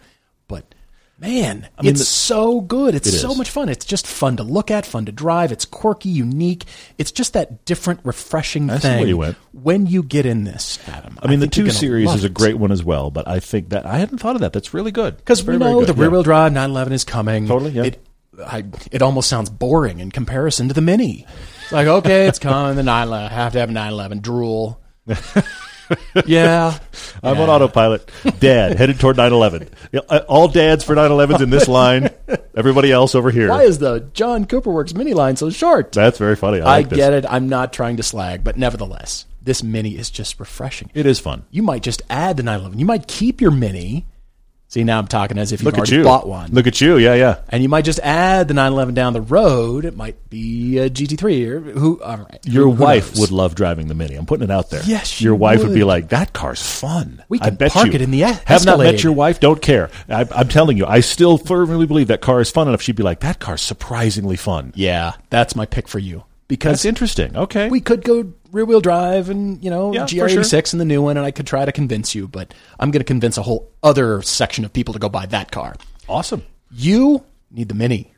But 0.49 0.75
man, 1.17 1.69
mean, 1.81 1.91
it's 1.91 1.99
the- 1.99 2.05
so 2.05 2.59
good. 2.59 2.93
It's 2.93 3.07
It 3.07 3.13
so 3.13 3.31
is. 3.31 3.37
much 3.37 3.49
fun. 3.49 3.69
It's 3.69 3.85
just 3.85 4.05
fun 4.05 4.35
to 4.37 4.43
look 4.43 4.69
at, 4.69 4.85
fun 4.85 5.05
to 5.05 5.11
drive. 5.13 5.53
It's 5.53 5.63
quirky, 5.63 6.09
unique. 6.09 6.65
It's 6.97 7.13
just 7.13 7.31
that 7.31 7.63
different, 7.63 8.01
refreshing 8.03 8.69
I 8.69 8.75
see 8.75 8.81
thing 8.81 9.07
you 9.07 9.15
went. 9.17 9.37
when 9.53 9.87
you 9.87 10.03
get 10.03 10.25
in 10.25 10.43
this, 10.43 10.77
Adam. 10.87 11.17
I 11.21 11.27
mean, 11.29 11.39
the 11.39 11.47
two 11.47 11.69
series 11.69 12.11
is 12.13 12.25
a 12.25 12.29
great 12.29 12.57
one 12.57 12.73
as 12.73 12.83
well. 12.83 13.09
But 13.09 13.25
I 13.25 13.39
think 13.39 13.69
that 13.69 13.85
I 13.85 13.99
hadn't 13.99 14.17
thought 14.17 14.35
of 14.35 14.41
that. 14.41 14.51
That's 14.51 14.73
really 14.73 14.91
good 14.91 15.15
Because 15.15 15.45
we 15.45 15.55
know 15.57 15.85
the 15.85 15.93
rear 15.93 16.09
wheel 16.09 16.23
drive 16.23 16.51
911 16.51 16.91
is 16.91 17.05
coming. 17.05 17.47
Totally, 17.47 17.71
yeah. 17.71 17.83
It, 17.83 18.05
I, 18.45 18.65
it 18.91 19.01
almost 19.01 19.29
sounds 19.29 19.49
boring 19.49 19.99
in 19.99 20.11
comparison 20.11 20.67
to 20.67 20.73
the 20.73 20.81
Mini. 20.81 21.25
It's 21.71 21.73
like, 21.73 21.87
okay, 21.87 22.27
it's 22.27 22.37
coming, 22.37 22.75
the 22.75 22.83
911. 22.83 23.31
I 23.31 23.33
have 23.33 23.53
to 23.53 23.59
have 23.59 23.69
a 23.69 23.71
911. 23.71 24.19
Drool. 24.19 24.81
yeah. 26.25 26.77
I'm 27.23 27.35
Yeah. 27.37 27.41
on 27.43 27.49
autopilot. 27.49 28.11
Dad 28.41 28.77
headed 28.77 28.99
toward 28.99 29.15
911. 29.15 29.69
Yeah, 29.93 30.01
uh, 30.09 30.19
All 30.27 30.49
dads 30.49 30.83
for 30.83 30.95
911s 30.95 31.39
in 31.41 31.49
this 31.49 31.69
line. 31.69 32.09
Everybody 32.57 32.91
else 32.91 33.15
over 33.15 33.31
here. 33.31 33.47
Why 33.47 33.63
is 33.63 33.79
the 33.79 33.99
John 34.13 34.45
Cooper 34.47 34.69
Works 34.69 34.93
Mini 34.93 35.13
line 35.13 35.37
so 35.37 35.49
short? 35.49 35.93
That's 35.93 36.17
very 36.17 36.35
funny. 36.35 36.59
I, 36.59 36.63
I 36.65 36.77
like 36.79 36.89
this. 36.89 36.97
get 36.97 37.13
it. 37.13 37.25
I'm 37.29 37.47
not 37.47 37.71
trying 37.71 37.95
to 37.95 38.03
slag, 38.03 38.43
but 38.43 38.57
nevertheless, 38.57 39.25
this 39.41 39.63
Mini 39.63 39.91
is 39.97 40.09
just 40.09 40.41
refreshing. 40.41 40.91
It 40.93 41.05
is 41.05 41.19
fun. 41.21 41.45
You 41.51 41.63
might 41.63 41.83
just 41.83 42.01
add 42.09 42.35
the 42.35 42.43
911. 42.43 42.79
You 42.79 42.85
might 42.85 43.07
keep 43.07 43.39
your 43.39 43.51
Mini. 43.51 44.07
See, 44.71 44.85
now 44.85 44.99
I'm 44.99 45.07
talking 45.07 45.37
as 45.37 45.51
if 45.51 45.59
you've 45.59 45.65
Look 45.65 45.73
at 45.73 45.79
already 45.79 45.97
you. 45.97 46.03
bought 46.05 46.25
one. 46.25 46.49
Look 46.53 46.65
at 46.65 46.79
you. 46.79 46.95
Yeah, 46.97 47.13
yeah. 47.15 47.39
and 47.49 47.61
you 47.61 47.67
might 47.67 47.83
just 47.83 47.99
add 47.99 48.47
the 48.47 48.53
911 48.53 48.93
down 48.95 49.11
the 49.11 49.19
road. 49.19 49.83
It 49.83 49.97
might 49.97 50.29
be 50.29 50.77
a 50.77 50.89
GT3 50.89 51.45
or 51.49 51.59
who. 51.59 52.01
All 52.01 52.19
right, 52.19 52.39
Your 52.45 52.63
Who- 52.67 52.71
who 52.75 52.81
wife 52.83 53.11
knows? 53.11 53.19
would 53.19 53.31
love 53.31 53.53
driving 53.53 53.87
the 53.89 53.95
Mini. 53.95 54.15
I'm 54.15 54.25
putting 54.25 54.45
it 54.45 54.49
out 54.49 54.69
there. 54.69 54.81
Yes, 54.85 55.07
she 55.09 55.25
your 55.25 55.35
wife 55.35 55.61
would. 55.61 55.73
be 55.73 55.83
like, 55.83 56.07
"That 56.07 56.31
car's 56.31 56.61
fun." 56.61 57.21
We 57.27 57.41
I 57.41 57.49
can 57.49 57.55
bet 57.55 57.73
park 57.73 57.87
you. 57.87 57.91
it 57.95 58.01
in 58.01 58.11
the 58.11 58.21
Have 58.21 58.65
not 58.65 58.79
met 58.79 59.03
your 59.03 59.11
wife. 59.11 59.41
Don't 59.41 59.61
care. 59.61 59.89
I, 60.07 60.25
I'm 60.33 60.47
telling 60.47 60.77
you, 60.77 60.85
I 60.85 61.01
still 61.01 61.37
firmly 61.37 61.85
believe 61.85 62.07
that 62.07 62.21
car 62.21 62.39
is 62.39 62.49
fun 62.49 62.69
enough. 62.69 62.81
She'd 62.81 62.95
be 62.95 63.03
like, 63.03 63.19
"That 63.19 63.39
car's 63.39 63.61
surprisingly 63.61 64.37
fun." 64.37 64.71
Yeah, 64.73 65.15
that's 65.29 65.53
my 65.53 65.65
pick 65.65 65.89
for 65.89 65.99
you 65.99 66.23
because 66.51 66.71
That's 66.79 66.85
interesting. 66.85 67.37
Okay. 67.37 67.69
we 67.69 67.79
could 67.79 68.03
go 68.03 68.33
rear 68.51 68.65
wheel 68.65 68.81
drive 68.81 69.29
and 69.29 69.63
you 69.63 69.69
know 69.69 69.93
Yeah, 69.93 70.03
GR86 70.03 70.73
and 70.73 70.81
the 70.81 70.85
new 70.85 71.01
one, 71.01 71.15
and 71.15 71.25
I 71.25 71.31
could 71.31 71.47
try 71.47 71.63
to 71.63 71.71
convince 71.71 72.13
you, 72.13 72.27
but 72.27 72.53
I'm 72.77 72.91
going 72.91 72.99
to 72.99 73.05
convince 73.05 73.37
a 73.37 73.41
whole 73.41 73.71
other 73.81 74.21
section 74.21 74.65
of 74.65 74.73
people 74.73 74.93
to 74.93 74.99
go 74.99 75.07
buy 75.07 75.25
that 75.27 75.51
car. 75.51 75.77
awesome. 76.09 76.43
You 76.69 77.23
need 77.51 77.69
the 77.69 77.73
Mini. 77.73 78.13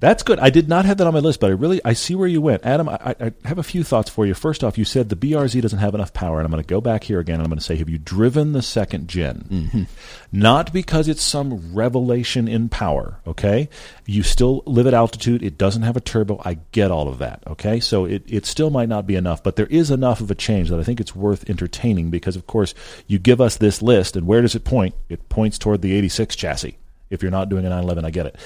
That's 0.00 0.22
good. 0.22 0.38
I 0.38 0.50
did 0.50 0.68
not 0.68 0.84
have 0.84 0.98
that 0.98 1.06
on 1.08 1.14
my 1.14 1.18
list, 1.18 1.40
but 1.40 1.50
I 1.50 1.54
really 1.54 1.80
I 1.84 1.92
see 1.92 2.14
where 2.14 2.28
you 2.28 2.40
went, 2.40 2.64
Adam. 2.64 2.88
I, 2.88 3.16
I 3.20 3.32
have 3.44 3.58
a 3.58 3.64
few 3.64 3.82
thoughts 3.82 4.08
for 4.08 4.24
you. 4.26 4.34
First 4.34 4.62
off, 4.62 4.78
you 4.78 4.84
said 4.84 5.08
the 5.08 5.16
BRZ 5.16 5.60
doesn't 5.60 5.80
have 5.80 5.94
enough 5.94 6.12
power, 6.12 6.38
and 6.38 6.46
I'm 6.46 6.52
going 6.52 6.62
to 6.62 6.68
go 6.68 6.80
back 6.80 7.02
here 7.02 7.18
again. 7.18 7.36
and 7.36 7.42
I'm 7.42 7.50
going 7.50 7.58
to 7.58 7.64
say, 7.64 7.76
have 7.76 7.88
you 7.88 7.98
driven 7.98 8.52
the 8.52 8.62
second 8.62 9.08
general 9.08 9.18
Mm-hmm. 9.28 9.82
Not 10.30 10.72
because 10.72 11.08
it's 11.08 11.22
some 11.22 11.74
revelation 11.74 12.48
in 12.48 12.68
power. 12.68 13.20
Okay, 13.26 13.68
you 14.06 14.22
still 14.22 14.62
live 14.66 14.86
at 14.86 14.94
altitude. 14.94 15.42
It 15.42 15.58
doesn't 15.58 15.82
have 15.82 15.96
a 15.96 16.00
turbo. 16.00 16.40
I 16.44 16.58
get 16.72 16.90
all 16.90 17.08
of 17.08 17.18
that. 17.18 17.42
Okay, 17.46 17.80
so 17.80 18.04
it 18.04 18.22
it 18.26 18.46
still 18.46 18.70
might 18.70 18.88
not 18.88 19.06
be 19.06 19.16
enough, 19.16 19.42
but 19.42 19.56
there 19.56 19.66
is 19.66 19.90
enough 19.90 20.20
of 20.20 20.30
a 20.30 20.34
change 20.34 20.70
that 20.70 20.78
I 20.78 20.84
think 20.84 21.00
it's 21.00 21.16
worth 21.16 21.48
entertaining 21.50 22.10
because, 22.10 22.36
of 22.36 22.46
course, 22.46 22.74
you 23.06 23.18
give 23.18 23.40
us 23.40 23.56
this 23.56 23.82
list, 23.82 24.16
and 24.16 24.26
where 24.26 24.42
does 24.42 24.54
it 24.54 24.64
point? 24.64 24.94
It 25.08 25.28
points 25.28 25.58
toward 25.58 25.82
the 25.82 25.92
86 25.94 26.36
chassis. 26.36 26.78
If 27.10 27.22
you're 27.22 27.30
not 27.30 27.48
doing 27.48 27.64
a 27.64 27.70
911, 27.70 28.04
I 28.04 28.10
get 28.10 28.26
it. 28.26 28.36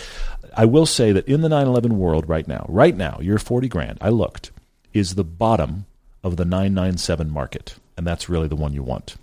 I 0.57 0.65
will 0.65 0.87
say 0.87 1.13
that 1.13 1.27
in 1.27 1.41
the 1.41 1.49
911 1.49 1.99
world 1.99 2.29
right 2.29 2.47
now, 2.47 2.67
right 2.69 2.97
now, 2.97 3.19
your 3.21 3.39
40 3.39 3.69
grand, 3.69 3.99
I 4.01 4.09
looked, 4.11 4.51
is 4.93 5.15
the 5.15 5.25
bottom 5.25 5.87
of 6.23 6.37
the 6.37 6.45
997 6.45 7.31
market. 7.31 7.75
And 7.97 8.07
that's 8.07 8.29
really 8.29 8.49
the 8.49 8.57
one 8.57 8.73
you 8.73 8.83
want. 8.83 9.17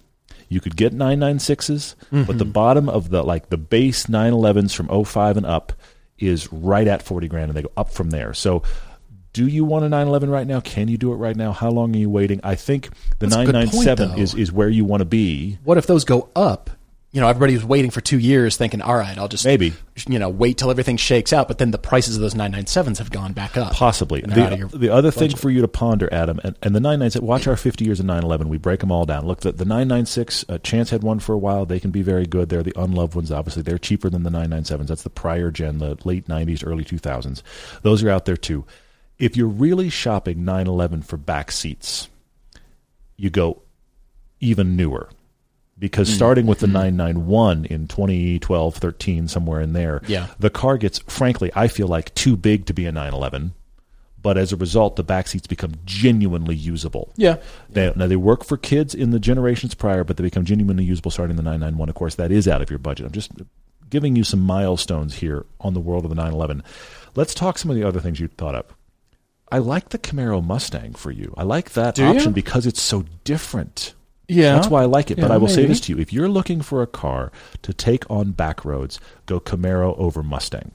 You 0.48 0.60
could 0.60 0.76
get 0.76 0.94
996s, 0.94 1.96
but 2.12 2.38
the 2.38 2.44
mm-hmm. 2.44 2.52
bottom 2.52 2.90
of 2.90 3.10
the 3.10 3.24
like 3.24 3.50
the 3.50 3.58
base 3.58 4.08
911s 4.08 4.76
from 4.76 5.06
05 5.06 5.38
and 5.38 5.46
up 5.46 5.74
is 6.18 6.52
right 6.52 6.88
at 6.88 7.04
40 7.04 7.28
grand 7.28 7.50
and 7.50 7.58
they 7.58 7.62
go 7.62 7.72
up 7.78 7.92
from 7.92 8.10
there. 8.10 8.34
So 8.34 8.64
do 9.32 9.48
you 9.48 9.64
want 9.64 9.86
a 9.86 9.90
911 9.90 10.30
right 10.30 10.48
now? 10.48 10.60
Can 10.60 10.88
you 10.88 10.98
do 10.98 11.14
it 11.14 11.18
right 11.18 11.36
now? 11.36 11.52
How 11.52 11.70
long 11.70 11.96
are 11.96 12.00
you 12.00 12.10
waiting? 12.10 12.40
I 12.44 12.56
think 12.56 12.90
the 13.20 13.28
That's 13.28 13.36
a 13.36 13.46
good 13.46 13.54
point, 13.54 13.72
997 13.76 14.10
though. 14.10 14.18
is, 14.18 14.34
is 14.34 14.52
where 14.52 14.70
you 14.70 14.86
want 14.86 15.02
to 15.02 15.06
be. 15.06 15.60
What 15.64 15.78
if 15.78 15.86
those 15.86 16.04
go 16.04 16.30
up? 16.36 16.72
You 17.12 17.22
know, 17.22 17.28
everybody 17.28 17.56
was 17.56 17.66
waiting 17.66 17.90
for 17.90 18.02
two 18.02 18.20
years, 18.20 18.56
thinking, 18.56 18.82
"All 18.82 18.96
right, 18.96 19.18
I'll 19.18 19.28
just 19.28 19.44
Maybe. 19.44 19.74
you 20.08 20.20
know 20.20 20.30
wait 20.30 20.60
till 20.60 20.70
everything 20.70 20.96
shakes 20.96 21.34
out." 21.34 21.48
But 21.48 21.58
then 21.58 21.72
the 21.72 21.80
prices 21.80 22.16
of 22.16 22.22
those 22.22 22.36
997s 22.36 23.00
have 23.00 23.10
gone 23.10 23.34
back 23.34 23.58
up. 23.58 23.74
Possibly. 23.74 24.22
And 24.22 24.32
they're 24.32 24.46
out 24.46 24.54
of 24.54 24.72
The, 24.72 24.78
the 24.78 24.90
other 24.94 25.10
thing 25.10 25.32
for 25.36 25.50
you 25.50 25.62
to 25.62 25.68
ponder, 25.68 26.08
Adam, 26.12 26.40
and, 26.44 26.56
and 26.62 26.76
the 26.76 26.80
996, 26.80 27.24
watch 27.24 27.48
our 27.48 27.56
50 27.56 27.84
years 27.84 28.00
of 28.00 28.06
911. 28.06 28.48
We 28.48 28.60
break 28.60 28.82
them 28.82 28.92
all 28.92 29.06
down. 29.06 29.26
Look, 29.26 29.42
the, 29.42 29.52
the 29.52 29.66
996, 29.66 30.46
uh, 30.50 30.60
Chance 30.60 30.92
had 30.92 31.02
one 31.02 31.18
for 31.20 31.34
a 31.34 31.38
while. 31.38 31.66
They 31.66 31.80
can 31.80 31.90
be 31.90 32.04
very 32.04 32.28
good. 32.28 32.50
They're 32.50 32.62
the 32.62 32.74
unloved 32.76 33.16
ones, 33.16 33.32
obviously. 33.32 33.64
They're 33.64 33.80
cheaper 33.80 34.12
than 34.12 34.22
the 34.22 34.30
997s. 34.30 34.88
That's 34.88 35.04
the 35.04 35.10
prior 35.10 35.50
gen, 35.50 35.80
the 35.80 35.98
late 36.04 36.28
90s, 36.28 36.64
early 36.66 36.84
2000s. 36.84 37.42
Those 37.82 38.04
are 38.04 38.12
out 38.12 38.26
there 38.26 38.38
too. 38.38 38.66
If 39.18 39.36
you're 39.36 39.48
really 39.48 39.90
shopping 39.90 40.46
911 40.46 41.02
for 41.02 41.18
back 41.18 41.52
seats, 41.52 42.08
you 43.18 43.32
go 43.32 43.64
even 44.40 44.76
newer. 44.76 45.10
Because 45.80 46.10
mm. 46.10 46.16
starting 46.16 46.46
with 46.46 46.60
the 46.60 46.68
mm. 46.68 46.74
991 46.74 47.66
in 47.66 47.88
2012, 47.88 48.76
13, 48.76 49.28
somewhere 49.28 49.62
in 49.62 49.74
there, 49.74 50.02
yeah. 50.08 50.28
the 50.38 50.50
car 50.50 50.78
gets, 50.78 51.00
frankly, 51.00 51.52
I 51.56 51.68
feel 51.68 51.88
like 51.88 52.14
too 52.16 52.36
big 52.36 52.66
to 52.66 52.74
be 52.74 52.86
a 52.86 52.92
911. 52.92 53.54
But 54.22 54.38
as 54.38 54.52
a 54.52 54.58
result, 54.58 54.98
the 54.98 55.04
back 55.04 55.30
seats 55.30 55.48
become 55.48 55.76
genuinely 55.86 56.56
usable. 56.56 57.14
Yeah. 57.16 57.38
They, 57.70 57.94
now, 57.96 58.08
they 58.08 58.18
work 58.18 58.44
for 58.44 58.58
kids 58.58 58.94
in 58.94 59.12
the 59.12 59.20
generations 59.20 59.74
prior, 59.74 60.04
but 60.04 60.18
they 60.18 60.24
become 60.24 60.44
genuinely 60.44 60.84
usable 60.84 61.12
starting 61.12 61.38
the 61.38 61.44
991. 61.44 61.88
Of 61.88 61.96
course, 61.96 62.16
that 62.16 62.32
is 62.32 62.46
out 62.46 62.62
of 62.62 62.70
your 62.70 62.80
budget. 62.80 63.06
I'm 63.06 63.14
just 63.14 63.32
giving 63.90 64.18
you 64.18 64.26
some 64.26 64.42
milestones 64.42 65.16
here 65.16 65.46
on 65.62 65.74
the 65.74 65.80
world 65.80 66.04
of 66.04 66.10
the 66.10 66.16
911. 66.16 66.64
Let's 67.16 67.34
talk 67.34 67.58
some 67.58 67.72
of 67.72 67.78
the 67.78 67.84
other 67.84 68.02
things 68.02 68.20
you 68.20 68.28
thought 68.28 68.56
up. 68.56 68.74
I 69.52 69.60
like 69.60 69.90
the 69.90 69.98
Camaro 69.98 70.46
Mustang 70.46 70.94
for 70.94 71.12
you. 71.12 71.34
I 71.38 71.44
like 71.44 71.72
that 71.72 71.96
Do 71.96 72.06
option 72.06 72.30
you? 72.30 72.36
because 72.36 72.68
it's 72.68 72.82
so 72.82 73.06
different. 73.24 73.96
Yeah. 74.30 74.54
That's 74.56 74.68
why 74.68 74.84
I 74.84 74.86
like 74.86 75.12
it. 75.12 75.18
Yeah, 75.18 75.26
but 75.26 75.32
I 75.32 75.38
will 75.38 75.48
maybe. 75.48 75.62
say 75.62 75.66
this 75.66 75.82
to 75.82 75.94
you. 75.94 76.00
If 76.00 76.14
you're 76.14 76.30
looking 76.30 76.62
for 76.62 76.82
a 76.82 76.88
car 76.88 77.32
to 77.62 77.74
take 77.74 78.10
on 78.10 78.32
back 78.32 78.64
roads, 78.64 79.00
go 79.26 79.40
Camaro 79.40 79.98
over 79.98 80.24
Mustang. 80.24 80.72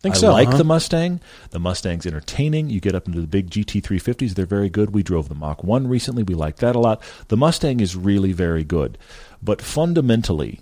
Think 0.00 0.16
I 0.16 0.18
so, 0.18 0.32
like 0.32 0.48
huh? 0.48 0.58
the 0.58 0.64
Mustang. 0.64 1.20
The 1.50 1.58
Mustang's 1.58 2.04
entertaining. 2.04 2.68
You 2.68 2.78
get 2.78 2.94
up 2.94 3.06
into 3.06 3.22
the 3.22 3.26
big 3.26 3.48
GT350s, 3.48 4.34
they're 4.34 4.44
very 4.44 4.68
good. 4.68 4.94
We 4.94 5.02
drove 5.02 5.30
the 5.30 5.34
Mach 5.34 5.64
1 5.64 5.88
recently. 5.88 6.22
We 6.22 6.34
like 6.34 6.56
that 6.56 6.76
a 6.76 6.78
lot. 6.78 7.02
The 7.28 7.38
Mustang 7.38 7.80
is 7.80 7.96
really 7.96 8.32
very 8.32 8.64
good. 8.64 8.98
But 9.42 9.62
fundamentally, 9.62 10.60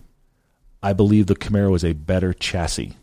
I 0.80 0.92
believe 0.92 1.26
the 1.26 1.34
Camaro 1.34 1.74
is 1.74 1.84
a 1.84 1.92
better 1.92 2.32
chassis 2.32 2.96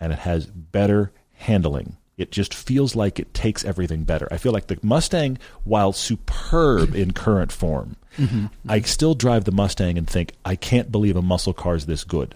and 0.00 0.12
it 0.12 0.20
has 0.20 0.46
better 0.46 1.12
handling. 1.34 1.96
It 2.16 2.32
just 2.32 2.54
feels 2.54 2.96
like 2.96 3.18
it 3.18 3.34
takes 3.34 3.64
everything 3.64 4.04
better. 4.04 4.26
I 4.30 4.38
feel 4.38 4.52
like 4.52 4.68
the 4.68 4.78
Mustang, 4.82 5.38
while 5.64 5.92
superb 5.92 6.94
in 6.94 7.12
current 7.12 7.52
form, 7.52 7.96
mm-hmm. 8.16 8.46
I 8.66 8.80
still 8.80 9.14
drive 9.14 9.44
the 9.44 9.52
Mustang 9.52 9.98
and 9.98 10.08
think, 10.08 10.32
I 10.44 10.56
can't 10.56 10.90
believe 10.90 11.16
a 11.16 11.22
muscle 11.22 11.52
car 11.52 11.74
is 11.74 11.86
this 11.86 12.04
good. 12.04 12.34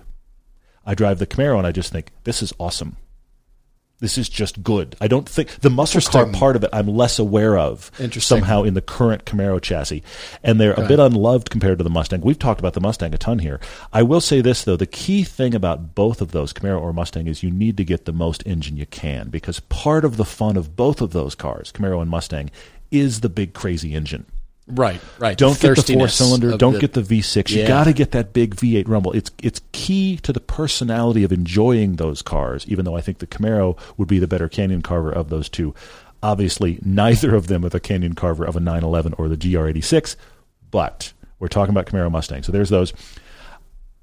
I 0.84 0.94
drive 0.94 1.18
the 1.18 1.26
Camaro 1.26 1.56
and 1.56 1.66
I 1.66 1.72
just 1.72 1.92
think, 1.92 2.10
this 2.24 2.42
is 2.42 2.52
awesome. 2.58 2.96
This 4.01 4.16
is 4.16 4.28
just 4.28 4.62
good. 4.62 4.96
I 5.01 5.09
don't 5.09 5.28
think 5.28 5.61
the 5.61 5.70
muscle 5.70 6.01
car 6.01 6.26
part 6.26 6.57
of 6.57 6.64
it 6.64 6.70
I'm 6.72 6.88
less 6.88 7.18
aware 7.18 7.59
of 7.59 7.90
somehow 8.18 8.62
in 8.62 8.74
the 8.74 8.80
current 8.80 9.26
Camaro 9.26 9.61
chassis. 9.61 10.03
And 10.42 10.59
they're 10.59 10.72
a 10.72 10.88
bit 10.88 10.98
unloved 10.98 11.51
compared 11.51 11.78
to 11.78 11.84
the 11.84 11.90
Mustang. 11.90 12.22
We've 12.22 12.38
talked 12.38 12.61
about 12.61 12.72
the 12.72 12.80
Mustang 12.80 13.14
a 13.14 13.18
ton 13.18 13.40
here. 13.40 13.61
I 13.92 14.03
will 14.03 14.22
say 14.22 14.40
this 14.40 14.64
though, 14.64 14.76
the 14.76 14.86
key 14.86 15.22
thing 15.22 15.55
about 15.55 15.94
both 15.94 16.20
of 16.22 16.32
those, 16.32 16.53
Camaro 16.53 16.80
or 16.80 16.92
Mustang, 16.92 17.26
is 17.26 17.42
you 17.42 17.51
need 17.51 17.76
to 17.76 17.84
get 17.84 18.07
the 18.07 18.12
most 18.12 18.42
engine 18.46 18.76
you 18.76 18.86
can 18.86 19.28
because 19.28 19.61
part 19.61 20.05
of 20.05 20.16
the 20.16 20.24
fun 20.24 20.57
of 20.57 20.76
both 20.76 21.01
of 21.03 21.12
those 21.12 21.34
cars, 21.34 21.70
Camaro 21.70 22.01
and 22.01 22.11
Mustang, 22.11 22.51
is 22.90 23.20
the 23.20 23.28
big 23.28 23.53
crazy 23.53 23.94
engine. 23.94 24.26
Right, 24.72 25.00
right. 25.18 25.36
Don't 25.36 25.58
get 25.58 25.76
the 25.76 25.94
four 25.94 26.08
cylinder. 26.08 26.56
Don't 26.56 26.74
the, 26.74 26.80
get 26.80 26.92
the 26.92 27.02
V6. 27.02 27.50
You 27.50 27.62
yeah. 27.62 27.68
got 27.68 27.84
to 27.84 27.92
get 27.92 28.12
that 28.12 28.32
big 28.32 28.56
V8 28.56 28.88
rumble. 28.88 29.12
It's 29.12 29.30
it's 29.42 29.60
key 29.72 30.16
to 30.18 30.32
the 30.32 30.40
personality 30.40 31.24
of 31.24 31.32
enjoying 31.32 31.96
those 31.96 32.22
cars. 32.22 32.64
Even 32.68 32.84
though 32.84 32.96
I 32.96 33.00
think 33.00 33.18
the 33.18 33.26
Camaro 33.26 33.78
would 33.96 34.08
be 34.08 34.18
the 34.18 34.28
better 34.28 34.48
canyon 34.48 34.82
carver 34.82 35.12
of 35.12 35.28
those 35.28 35.48
two. 35.48 35.74
Obviously, 36.22 36.78
neither 36.82 37.34
of 37.34 37.46
them 37.46 37.64
are 37.64 37.70
the 37.70 37.80
canyon 37.80 38.14
carver 38.14 38.44
of 38.44 38.54
a 38.54 38.60
911 38.60 39.14
or 39.16 39.28
the 39.28 39.36
GR86. 39.36 40.16
But 40.70 41.12
we're 41.38 41.48
talking 41.48 41.74
about 41.74 41.86
Camaro 41.86 42.10
Mustang. 42.10 42.42
So 42.42 42.52
there's 42.52 42.68
those. 42.68 42.92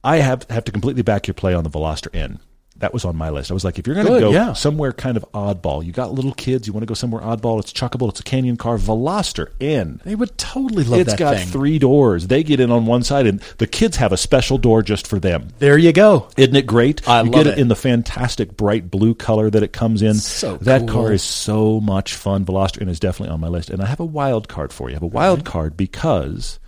I 0.04 0.18
have 0.18 0.44
have 0.50 0.64
to 0.66 0.72
completely 0.72 1.04
back 1.04 1.28
your 1.28 1.34
play 1.34 1.54
on 1.54 1.64
the 1.64 1.70
Veloster 1.70 2.14
N 2.16 2.40
that 2.80 2.94
was 2.94 3.06
on 3.06 3.16
my 3.16 3.30
list. 3.30 3.50
I 3.50 3.54
was 3.54 3.64
like, 3.64 3.80
if 3.80 3.88
you're 3.88 3.96
going 3.96 4.08
to 4.08 4.20
go 4.20 4.32
yeah. 4.32 4.54
somewhere 4.54 4.92
kind 4.92 5.18
of 5.18 5.26
oddball, 5.34 5.84
you 5.84 5.92
got 5.92 6.14
little 6.14 6.34
kids, 6.34 6.68
you 6.68 6.74
want 6.74 6.84
to 6.84 6.88
go 6.88 6.94
somewhere 6.94 7.22
oddball, 7.22 7.60
it's 7.60 7.74
chuckable, 7.74 8.10
it's 8.10 8.20
a 8.20 8.24
canyon 8.24 8.58
car, 8.58 8.78
Veloster 8.78 9.52
N. 9.60 10.00
They 10.04 10.16
would 10.16 10.38
totally 10.38 10.84
love 10.84 11.00
It's 11.00 11.08
that 11.08 11.14
It's 11.14 11.20
got 11.20 11.36
thing. 11.38 11.48
three 11.48 11.80
doors. 11.80 12.28
They 12.28 12.44
get 12.44 12.60
in 12.60 12.72
on 12.72 12.86
one 12.86 13.04
side, 13.04 13.26
and 13.26 13.40
the 13.58 13.68
kids 13.68 13.98
have 13.98 14.12
a 14.12 14.18
special 14.18 14.58
door 14.58 14.82
just 14.82 15.08
for 15.08 15.20
them. 15.20 15.50
There 15.60 15.78
you 15.78 15.92
go. 15.92 16.30
Isn't 16.38 16.56
it 16.56 16.68
great? 16.68 17.08
I 17.08 17.22
you 17.22 17.32
love 17.32 17.44
get 17.46 17.48
it. 17.48 17.60
in 17.60 17.68
the 17.68 17.76
fantastic 17.76 18.56
bright 18.56 18.92
blue 18.92 19.16
color 19.16 19.50
that 19.50 19.64
it 19.64 19.74
comes 19.74 20.02
in. 20.02 20.16
So 20.16 20.58
that 20.58 20.82
cool. 20.82 21.04
car 21.04 21.14
is 21.14 21.24
so 21.24 21.80
much 21.80 22.14
fun. 22.14 22.46
Veloster 22.46 22.82
N 22.82 22.90
is 22.90 23.00
definitely 23.00 23.34
on 23.34 23.40
my 23.40 23.48
list, 23.48 23.70
and 23.70 23.82
I 23.82 23.88
have 23.88 24.00
a 24.00 24.06
wild 24.06 24.48
card 24.48 24.72
for 24.72 24.90
you. 24.90 24.94
I 24.94 24.98
have 24.98 25.04
a 25.04 25.08
wild 25.08 25.46
card 25.46 25.76
because 25.76 26.60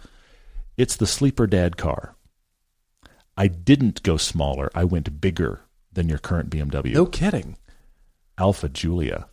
it's 0.78 0.96
the 0.96 1.08
sleeper 1.08 1.46
dad 1.46 1.78
car. 1.78 2.16
I 3.38 3.48
didn't 3.48 4.04
go 4.04 4.18
smaller. 4.18 4.70
I 4.76 4.84
went 4.84 5.22
bigger 5.22 5.62
than 5.94 6.10
your 6.10 6.20
current 6.20 6.50
BMW. 6.50 6.94
No 6.94 7.06
kidding. 7.06 7.58
Alfa 8.38 8.70
Giulia. 8.70 9.28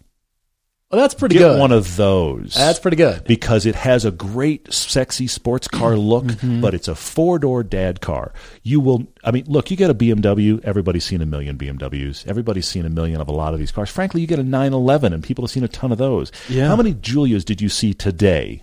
Well, 0.90 1.00
that's 1.00 1.14
pretty 1.14 1.34
Get 1.34 1.40
good. 1.48 1.58
one 1.60 1.72
of 1.72 1.96
those. 1.96 2.54
That's 2.54 2.78
pretty 2.78 2.96
good. 2.96 3.24
because 3.24 3.66
it 3.66 3.74
has 3.74 4.04
a 4.04 4.12
great, 4.12 4.72
sexy 4.72 5.26
sports 5.26 5.66
car 5.66 5.96
look, 5.96 6.24
Mm-hmm. 6.24 6.60
but 6.60 6.74
it's 6.74 6.86
a 6.86 6.94
four 6.94 7.40
door 7.40 7.64
dad 7.64 8.00
car. 8.00 8.32
You 8.62 8.78
will, 8.78 9.04
I 9.24 9.32
mean, 9.32 9.44
look, 9.48 9.68
you 9.70 9.76
get 9.76 9.90
a 9.90 9.94
BMW. 9.94 10.62
Everybody's 10.64 11.04
seen 11.04 11.20
a 11.22 11.26
million 11.26 11.58
BMWs. 11.58 12.24
Everybody's 12.28 12.68
seen 12.68 12.86
a 12.86 12.88
million 12.90 13.20
of 13.20 13.26
a 13.28 13.32
lot 13.32 13.52
of 13.52 13.58
these 13.58 13.72
cars. 13.72 13.90
Frankly, 13.90 14.20
you 14.20 14.28
get 14.28 14.38
a 14.38 14.44
911, 14.44 15.12
and 15.12 15.24
people 15.24 15.42
have 15.44 15.50
seen 15.50 15.64
a 15.64 15.68
ton 15.68 15.90
of 15.90 15.98
those. 15.98 16.30
Yeah. 16.48 16.68
How 16.68 16.76
many 16.76 16.94
Giulias 16.94 17.44
did 17.44 17.60
you 17.60 17.68
see 17.68 17.92
today? 17.92 18.62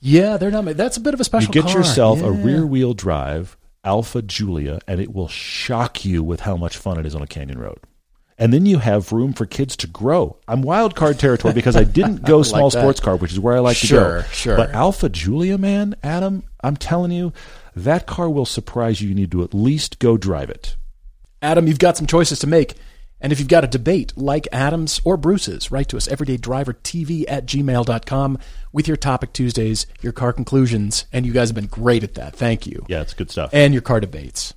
Yeah, 0.00 0.38
they're 0.38 0.50
not. 0.50 0.64
That's 0.64 0.96
a 0.96 1.00
bit 1.00 1.12
of 1.14 1.20
a 1.20 1.24
special. 1.24 1.48
you 1.54 1.62
get 1.62 1.70
car. 1.70 1.78
yourself 1.80 2.22
a 2.22 2.30
rear 2.32 2.66
wheel 2.66 2.94
drive 2.94 3.58
Alfa 3.86 4.20
Giulia, 4.20 4.80
and 4.86 5.00
it 5.00 5.14
will 5.14 5.28
shock 5.28 6.04
you 6.04 6.22
with 6.22 6.40
how 6.40 6.56
much 6.56 6.76
fun 6.76 6.98
it 6.98 7.06
is 7.06 7.14
on 7.14 7.22
a 7.22 7.26
canyon 7.26 7.58
road. 7.58 7.78
And 8.38 8.52
then 8.52 8.66
you 8.66 8.78
have 8.80 9.12
room 9.12 9.32
for 9.32 9.46
kids 9.46 9.76
to 9.78 9.86
grow. 9.86 10.36
I'm 10.46 10.60
wild 10.60 10.94
card 10.94 11.18
territory 11.18 11.54
because 11.54 11.74
I 11.76 11.84
didn't 11.84 12.22
go 12.26 12.38
like 12.38 12.46
small 12.46 12.68
that. 12.68 12.78
sports 12.78 13.00
car, 13.00 13.16
which 13.16 13.32
is 13.32 13.40
where 13.40 13.56
I 13.56 13.60
like 13.60 13.76
Sure, 13.78 14.18
to 14.18 14.22
go. 14.22 14.28
sure. 14.32 14.56
But 14.58 14.72
Alfa 14.72 15.08
Giulia, 15.08 15.56
man, 15.56 15.94
Adam, 16.02 16.42
I'm 16.62 16.76
telling 16.76 17.12
you, 17.12 17.32
that 17.74 18.06
car 18.06 18.28
will 18.28 18.44
surprise 18.44 19.00
you. 19.00 19.08
You 19.08 19.14
need 19.14 19.30
to 19.30 19.42
at 19.42 19.54
least 19.54 19.98
go 20.00 20.18
drive 20.18 20.50
it. 20.50 20.76
Adam, 21.40 21.66
you've 21.66 21.78
got 21.78 21.96
some 21.96 22.06
choices 22.06 22.38
to 22.40 22.46
make. 22.46 22.74
And 23.20 23.32
if 23.32 23.38
you've 23.38 23.48
got 23.48 23.64
a 23.64 23.68
debate 23.68 24.12
like 24.16 24.46
Adam's 24.52 25.00
or 25.04 25.16
Bruce's, 25.16 25.70
write 25.70 25.88
to 25.88 25.96
us 25.96 26.08
everydaydrivertv 26.08 27.24
at 27.28 27.46
gmail.com 27.46 28.38
with 28.72 28.88
your 28.88 28.96
topic 28.96 29.32
Tuesdays, 29.32 29.86
your 30.02 30.12
car 30.12 30.32
conclusions, 30.32 31.06
and 31.12 31.24
you 31.24 31.32
guys 31.32 31.48
have 31.48 31.54
been 31.54 31.66
great 31.66 32.04
at 32.04 32.14
that. 32.14 32.36
Thank 32.36 32.66
you. 32.66 32.84
Yeah, 32.88 33.00
it's 33.00 33.14
good 33.14 33.30
stuff. 33.30 33.50
And 33.52 33.72
your 33.72 33.82
car 33.82 34.00
debates. 34.00 34.54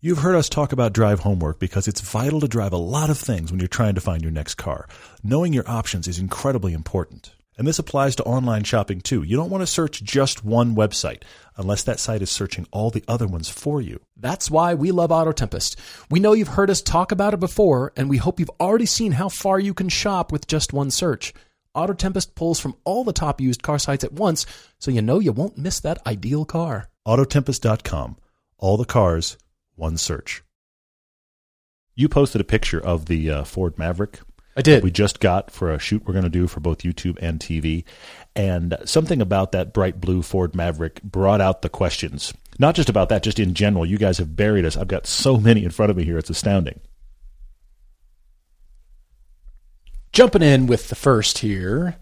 You've 0.00 0.18
heard 0.18 0.36
us 0.36 0.48
talk 0.48 0.72
about 0.72 0.92
drive 0.92 1.20
homework 1.20 1.58
because 1.58 1.88
it's 1.88 2.00
vital 2.00 2.40
to 2.40 2.48
drive 2.48 2.72
a 2.72 2.76
lot 2.76 3.08
of 3.08 3.18
things 3.18 3.50
when 3.50 3.60
you're 3.60 3.68
trying 3.68 3.94
to 3.94 4.00
find 4.00 4.22
your 4.22 4.30
next 4.30 4.56
car. 4.56 4.88
Knowing 5.22 5.52
your 5.52 5.68
options 5.68 6.06
is 6.06 6.18
incredibly 6.18 6.74
important. 6.74 7.32
And 7.58 7.66
this 7.66 7.78
applies 7.78 8.16
to 8.16 8.24
online 8.24 8.64
shopping 8.64 9.00
too. 9.00 9.22
You 9.22 9.36
don't 9.36 9.50
want 9.50 9.62
to 9.62 9.66
search 9.66 10.02
just 10.02 10.44
one 10.44 10.76
website 10.76 11.22
unless 11.56 11.82
that 11.84 11.98
site 11.98 12.20
is 12.20 12.30
searching 12.30 12.66
all 12.70 12.90
the 12.90 13.04
other 13.08 13.26
ones 13.26 13.48
for 13.48 13.80
you. 13.80 14.00
That's 14.16 14.50
why 14.50 14.74
we 14.74 14.90
love 14.90 15.10
Auto 15.10 15.32
Tempest. 15.32 15.78
We 16.10 16.20
know 16.20 16.34
you've 16.34 16.48
heard 16.48 16.68
us 16.68 16.82
talk 16.82 17.12
about 17.12 17.32
it 17.32 17.40
before, 17.40 17.92
and 17.96 18.10
we 18.10 18.18
hope 18.18 18.38
you've 18.38 18.50
already 18.60 18.84
seen 18.84 19.12
how 19.12 19.30
far 19.30 19.58
you 19.58 19.72
can 19.72 19.88
shop 19.88 20.30
with 20.32 20.46
just 20.46 20.74
one 20.74 20.90
search. 20.90 21.32
Auto 21.74 21.94
Tempest 21.94 22.34
pulls 22.34 22.60
from 22.60 22.76
all 22.84 23.04
the 23.04 23.12
top 23.12 23.40
used 23.40 23.62
car 23.62 23.78
sites 23.78 24.04
at 24.04 24.12
once, 24.12 24.44
so 24.78 24.90
you 24.90 25.00
know 25.00 25.18
you 25.18 25.32
won't 25.32 25.58
miss 25.58 25.80
that 25.80 26.04
ideal 26.06 26.44
car. 26.44 26.88
Autotempest.com. 27.06 28.16
All 28.58 28.76
the 28.76 28.84
cars, 28.84 29.36
one 29.74 29.96
search. 29.96 30.42
You 31.94 32.08
posted 32.10 32.42
a 32.42 32.44
picture 32.44 32.80
of 32.80 33.06
the 33.06 33.30
uh, 33.30 33.44
Ford 33.44 33.78
Maverick. 33.78 34.20
I 34.56 34.62
did. 34.62 34.82
We 34.82 34.90
just 34.90 35.20
got 35.20 35.50
for 35.50 35.70
a 35.70 35.78
shoot 35.78 36.04
we're 36.06 36.14
going 36.14 36.24
to 36.24 36.30
do 36.30 36.46
for 36.46 36.60
both 36.60 36.78
YouTube 36.78 37.18
and 37.20 37.38
TV. 37.38 37.84
And 38.34 38.76
something 38.84 39.20
about 39.20 39.52
that 39.52 39.74
bright 39.74 40.00
blue 40.00 40.22
Ford 40.22 40.54
Maverick 40.54 41.02
brought 41.02 41.42
out 41.42 41.60
the 41.60 41.68
questions. 41.68 42.32
Not 42.58 42.74
just 42.74 42.88
about 42.88 43.10
that, 43.10 43.22
just 43.22 43.38
in 43.38 43.52
general. 43.52 43.84
You 43.84 43.98
guys 43.98 44.16
have 44.16 44.34
buried 44.34 44.64
us. 44.64 44.76
I've 44.76 44.88
got 44.88 45.06
so 45.06 45.36
many 45.36 45.62
in 45.62 45.70
front 45.70 45.90
of 45.90 45.96
me 45.96 46.04
here. 46.04 46.16
It's 46.16 46.30
astounding. 46.30 46.80
Jumping 50.12 50.42
in 50.42 50.66
with 50.66 50.88
the 50.88 50.94
first 50.94 51.38
here. 51.38 51.96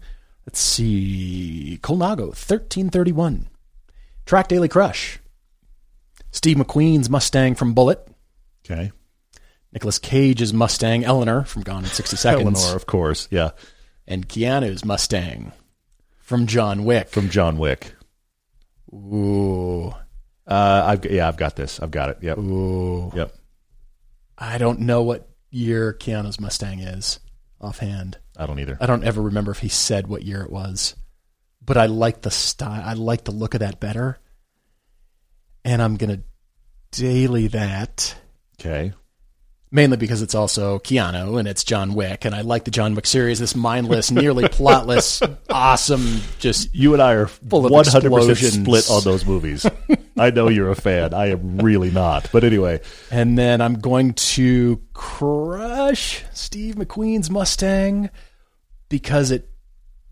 Let's 0.45 0.59
see. 0.59 1.77
Colnago, 1.81 2.27
1331. 2.27 3.49
Track 4.25 4.47
Daily 4.47 4.69
Crush. 4.69 5.19
Steve 6.31 6.55
McQueen's 6.57 7.09
Mustang 7.09 7.55
from 7.55 7.73
Bullitt. 7.73 8.07
Okay. 8.65 8.91
Nicolas 9.75 9.99
Cage's 9.99 10.53
Mustang 10.53 11.03
Eleanor 11.03 11.43
from 11.43 11.61
Gone 11.63 11.83
in 11.83 11.89
60 11.89 12.15
Seconds. 12.15 12.63
Eleanor, 12.63 12.77
of 12.77 12.85
course. 12.85 13.27
Yeah. 13.29 13.51
And 14.07 14.27
Keanu's 14.27 14.85
Mustang 14.85 15.51
from 16.21 16.47
John 16.47 16.85
Wick. 16.85 17.09
From 17.09 17.29
John 17.29 17.57
Wick. 17.57 17.93
Ooh. 18.93 19.93
Uh, 20.47 20.83
I've 20.85 21.05
yeah, 21.11 21.27
I've 21.27 21.35
got 21.35 21.57
this. 21.57 21.81
I've 21.81 21.91
got 21.91 22.09
it. 22.09 22.19
Yep. 22.21 22.37
Ooh. 22.37 23.11
Yep. 23.13 23.35
I 24.37 24.57
don't 24.57 24.79
know 24.79 25.03
what 25.03 25.27
year 25.49 25.91
Keanu's 25.91 26.39
Mustang 26.39 26.79
is 26.79 27.19
offhand. 27.59 28.17
I 28.37 28.45
don't 28.45 28.59
either. 28.59 28.77
I 28.79 28.85
don't 28.85 29.03
ever 29.03 29.23
remember 29.23 29.51
if 29.51 29.59
he 29.59 29.67
said 29.67 30.07
what 30.07 30.23
year 30.23 30.41
it 30.41 30.51
was. 30.51 30.95
But 31.61 31.75
I 31.75 31.87
like 31.87 32.21
the 32.21 32.31
style. 32.31 32.81
I 32.85 32.93
like 32.93 33.25
the 33.25 33.31
look 33.31 33.55
of 33.55 33.59
that 33.59 33.81
better. 33.81 34.19
And 35.65 35.81
I'm 35.81 35.97
going 35.97 36.15
to 36.15 36.23
daily 36.91 37.47
that. 37.47 38.15
Okay. 38.57 38.93
Mainly 39.75 39.97
because 39.97 40.21
it's 40.21 40.33
also 40.33 40.79
Keanu 40.79 41.37
and 41.37 41.47
it's 41.47 41.63
John 41.63 41.93
Wick, 41.93 42.25
and 42.25 42.33
I 42.33 42.41
like 42.41 42.63
the 42.63 42.71
John 42.71 42.95
Wick 42.95 43.05
series. 43.05 43.39
This 43.39 43.55
mindless, 43.55 44.09
nearly 44.09 44.45
plotless, 44.45 45.21
awesome, 45.49 46.21
just 46.39 46.73
you 46.73 46.93
and 46.93 47.03
I 47.03 47.13
are 47.13 47.27
full 47.27 47.65
of 47.65 47.71
one 47.71 47.85
hundred 47.85 48.11
percent 48.11 48.65
split 48.65 48.89
on 48.89 49.03
those 49.03 49.25
movies. 49.25 49.67
I 50.17 50.31
know 50.31 50.47
you're 50.47 50.71
a 50.71 50.75
fan. 50.75 51.13
I 51.13 51.31
am 51.31 51.57
really 51.57 51.91
not, 51.91 52.29
but 52.31 52.43
anyway. 52.43 52.79
And 53.11 53.37
then 53.37 53.61
I'm 53.61 53.75
going 53.79 54.13
to 54.13 54.81
crush 54.93 56.23
Steve 56.31 56.75
McQueen's 56.75 57.29
Mustang 57.29 58.09
because 58.87 59.29
it 59.31 59.49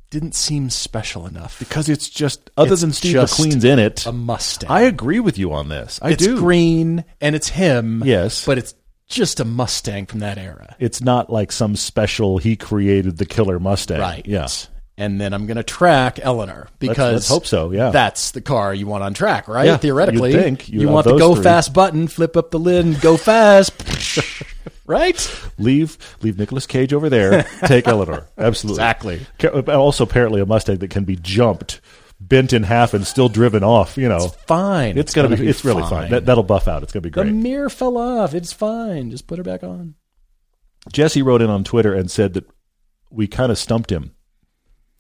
didn't 0.10 0.36
seem 0.36 0.70
special 0.70 1.26
enough. 1.26 1.58
Because 1.58 1.88
it's 1.88 2.10
just 2.10 2.50
other 2.58 2.74
it's 2.74 2.82
than 2.82 2.92
Steve 2.92 3.16
McQueen's 3.16 3.64
in 3.64 3.80
it, 3.80 4.06
a 4.06 4.12
Mustang. 4.12 4.70
I 4.70 4.82
agree 4.82 5.22
with 5.22 5.38
you 5.38 5.54
on 5.54 5.70
this. 5.70 6.00
I 6.02 6.12
it's 6.12 6.26
do. 6.26 6.38
green 6.38 7.06
and 7.22 7.34
it's 7.34 7.48
him. 7.48 8.04
Yes, 8.06 8.46
but 8.46 8.58
it's 8.58 8.76
just 9.14 9.40
a 9.40 9.46
Mustang 9.46 10.06
from 10.06 10.20
that 10.20 10.38
era. 10.38 10.76
It's 10.80 11.02
not 11.02 11.30
like 11.30 11.52
some 11.52 11.76
special 11.76 12.38
he 12.38 12.56
created 12.56 13.18
the 13.18 13.26
killer 13.26 13.60
Mustang. 13.60 14.00
Right. 14.00 14.26
Yes. 14.26 14.70
And 14.98 15.20
then 15.20 15.34
I'm 15.34 15.48
going 15.48 15.58
to 15.58 15.64
track 15.64 16.20
Eleanor 16.22 16.68
because 16.78 16.98
let's, 16.98 17.14
let's, 17.14 17.28
hope 17.30 17.48
so. 17.48 17.72
Yeah, 17.72 17.90
that's 17.90 18.32
the 18.32 18.42
car 18.42 18.76
you 18.76 18.86
want 18.86 19.04
on 19.04 19.16
track, 19.16 19.48
right? 19.48 19.66
Yeah, 19.66 19.78
Theoretically, 19.78 20.34
you 20.34 20.40
think 20.40 20.70
you, 20.70 20.82
you 20.82 20.90
want 20.90 21.06
the 21.06 21.18
go 21.18 21.34
three. 21.34 21.44
fast 21.44 21.74
button, 21.74 22.08
flip 22.08 22.38
up 22.38 22.52
the 22.52 22.60
lid, 22.60 22.86
and 22.86 23.02
go 23.02 23.18
fast. 23.18 23.74
right? 24.86 25.52
Leave 25.58 25.98
leave 26.22 26.38
Nicolas 26.38 26.68
Cage 26.68 26.94
over 26.94 27.10
there. 27.10 27.44
Take 27.66 27.88
Eleanor. 27.88 28.28
Absolutely, 28.38 28.84
exactly. 28.84 29.26
Also, 29.68 30.04
apparently, 30.04 30.42
a 30.42 30.46
Mustang 30.46 30.78
that 30.78 30.92
can 30.92 31.06
be 31.06 31.16
jumped 31.16 31.82
bent 32.28 32.54
in 32.54 32.64
half 32.64 32.94
and 32.94 33.06
still 33.06 33.30
driven 33.30 33.64
off. 33.64 33.98
You 33.98 34.10
know, 34.10 34.26
it's 34.26 34.36
fine. 34.48 34.92
It's, 34.92 35.00
it's 35.00 35.14
gonna, 35.14 35.30
gonna, 35.30 35.42
be. 35.42 35.48
It's 35.48 35.62
fine. 35.62 35.76
really 35.76 35.90
fine. 35.90 36.12
That, 36.12 36.26
that'll 36.26 36.44
buff 36.44 36.68
out. 36.68 36.84
It's 36.84 36.92
gonna 36.92 37.02
be 37.02 37.10
great. 37.10 37.26
The 37.26 37.32
mirror 37.32 37.70
fell 37.70 37.98
off. 37.98 38.34
It's 38.34 38.54
fine. 38.54 39.12
Just 39.12 39.28
put 39.28 39.40
it 39.40 39.44
back 39.44 39.64
on. 39.64 39.96
Jesse 40.92 41.22
wrote 41.22 41.42
in 41.42 41.50
on 41.50 41.64
Twitter 41.64 41.94
and 41.94 42.10
said 42.12 42.34
that 42.34 42.46
we 43.10 43.28
kind 43.28 43.52
of 43.52 43.58
stumped 43.58 43.92
him. 43.92 44.16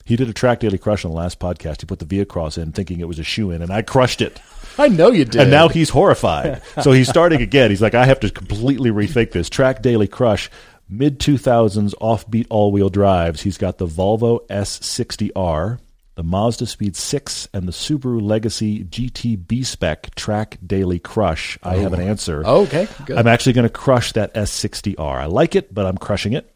He 0.06 0.16
did 0.18 0.28
a 0.28 0.34
track 0.34 0.60
daily 0.60 0.78
crush 0.78 1.06
on 1.06 1.12
the 1.12 1.18
last 1.18 1.40
podcast. 1.40 1.82
He 1.82 1.88
put 1.88 2.00
the 2.00 2.06
V 2.06 2.26
cross 2.26 2.58
in, 2.58 2.74
thinking 2.74 3.00
it 3.00 3.08
was 3.08 3.20
a 3.20 3.24
shoe 3.24 3.52
in, 3.52 3.62
and 3.62 3.72
I 3.72 3.82
crushed 3.82 4.22
it. 4.22 4.42
I 4.78 4.90
know 4.90 5.12
you 5.12 5.24
did. 5.24 5.42
And 5.42 5.52
now 5.52 5.70
he's 5.70 5.90
horrified. 5.90 6.62
so 6.82 6.92
he's 6.92 7.08
starting 7.08 7.42
again. 7.42 7.70
He's 7.70 7.82
like, 7.82 7.96
I 7.96 8.06
have 8.06 8.20
to 8.22 8.30
completely 8.30 8.92
rethink 8.92 9.32
this. 9.32 9.50
Track 9.50 9.82
daily 9.82 10.08
crush, 10.08 10.50
mid 10.90 11.20
2000s 11.20 11.94
offbeat 12.02 12.48
all 12.50 12.72
wheel 12.72 12.90
drives. 12.90 13.42
He's 13.42 13.58
got 13.58 13.78
the 13.78 13.88
Volvo 13.88 14.46
S60R 14.48 15.80
the 16.16 16.24
Mazda 16.24 16.66
Speed 16.66 16.96
6 16.96 17.48
and 17.54 17.68
the 17.68 17.72
Subaru 17.72 18.22
Legacy 18.22 18.84
GT 18.84 19.48
B 19.48 19.64
Spec 19.64 20.14
Track 20.16 20.58
Daily 20.66 21.00
Crush. 21.00 21.58
I 21.64 21.76
oh. 21.76 21.80
have 21.80 21.94
an 21.94 22.02
oh. 22.02 22.08
answer. 22.08 22.46
okay, 22.46 22.88
good. 23.06 23.18
I'm 23.18 23.28
actually 23.28 23.54
going 23.54 23.68
to 23.68 23.74
crush 23.74 24.12
that 24.14 24.34
S60R. 24.34 25.00
I 25.00 25.26
like 25.26 25.56
it, 25.56 25.74
but 25.74 25.86
I'm 25.86 25.98
crushing 25.98 26.34
it. 26.34 26.50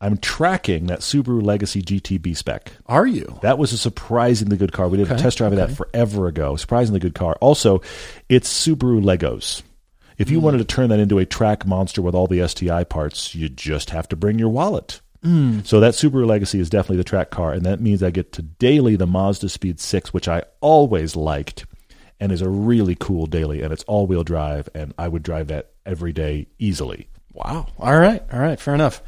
I'm 0.00 0.18
tracking 0.18 0.86
that 0.86 1.00
Subaru 1.00 1.44
Legacy 1.44 1.80
GT 1.80 2.20
B 2.20 2.34
Spec. 2.34 2.72
Are 2.86 3.06
you? 3.06 3.38
That 3.42 3.58
was 3.58 3.72
a 3.72 3.78
surprisingly 3.78 4.56
good 4.56 4.72
car. 4.72 4.88
We 4.88 4.98
did 4.98 5.06
okay. 5.06 5.14
a 5.14 5.18
test 5.18 5.38
drive 5.38 5.52
okay. 5.52 5.62
of 5.62 5.68
that 5.68 5.76
forever 5.76 6.26
ago. 6.26 6.56
Surprisingly 6.56 6.98
good 6.98 7.14
car. 7.14 7.36
Also, 7.40 7.82
it's 8.28 8.52
Subaru 8.52 9.00
Legos. 9.00 9.62
If 10.18 10.28
you 10.28 10.40
mm. 10.40 10.42
wanted 10.42 10.58
to 10.58 10.64
turn 10.64 10.88
that 10.90 10.98
into 10.98 11.18
a 11.18 11.26
track 11.26 11.66
monster 11.66 12.02
with 12.02 12.14
all 12.14 12.26
the 12.26 12.46
STI 12.46 12.84
parts, 12.84 13.34
you 13.34 13.48
just 13.48 13.90
have 13.90 14.08
to 14.08 14.16
bring 14.16 14.38
your 14.38 14.48
wallet. 14.48 15.00
Mm. 15.24 15.64
So 15.66 15.80
that 15.80 15.94
Subaru 15.94 16.26
Legacy 16.26 16.58
is 16.58 16.68
definitely 16.68 16.96
the 16.96 17.04
track 17.04 17.30
car, 17.30 17.52
and 17.52 17.64
that 17.64 17.80
means 17.80 18.02
I 18.02 18.10
get 18.10 18.32
to 18.32 18.42
daily 18.42 18.96
the 18.96 19.06
Mazda 19.06 19.48
Speed 19.48 19.78
6, 19.78 20.12
which 20.12 20.28
I 20.28 20.42
always 20.60 21.14
liked 21.14 21.64
and 22.18 22.30
is 22.30 22.42
a 22.42 22.48
really 22.48 22.94
cool 22.94 23.26
daily, 23.26 23.62
and 23.62 23.72
it's 23.72 23.82
all 23.84 24.06
wheel 24.06 24.22
drive, 24.22 24.68
and 24.74 24.94
I 24.96 25.08
would 25.08 25.24
drive 25.24 25.48
that 25.48 25.72
every 25.84 26.12
day 26.12 26.46
easily. 26.58 27.08
Wow. 27.32 27.66
All 27.78 27.98
right. 27.98 28.22
All 28.32 28.38
right. 28.38 28.60
Fair 28.60 28.74
enough. 28.74 29.02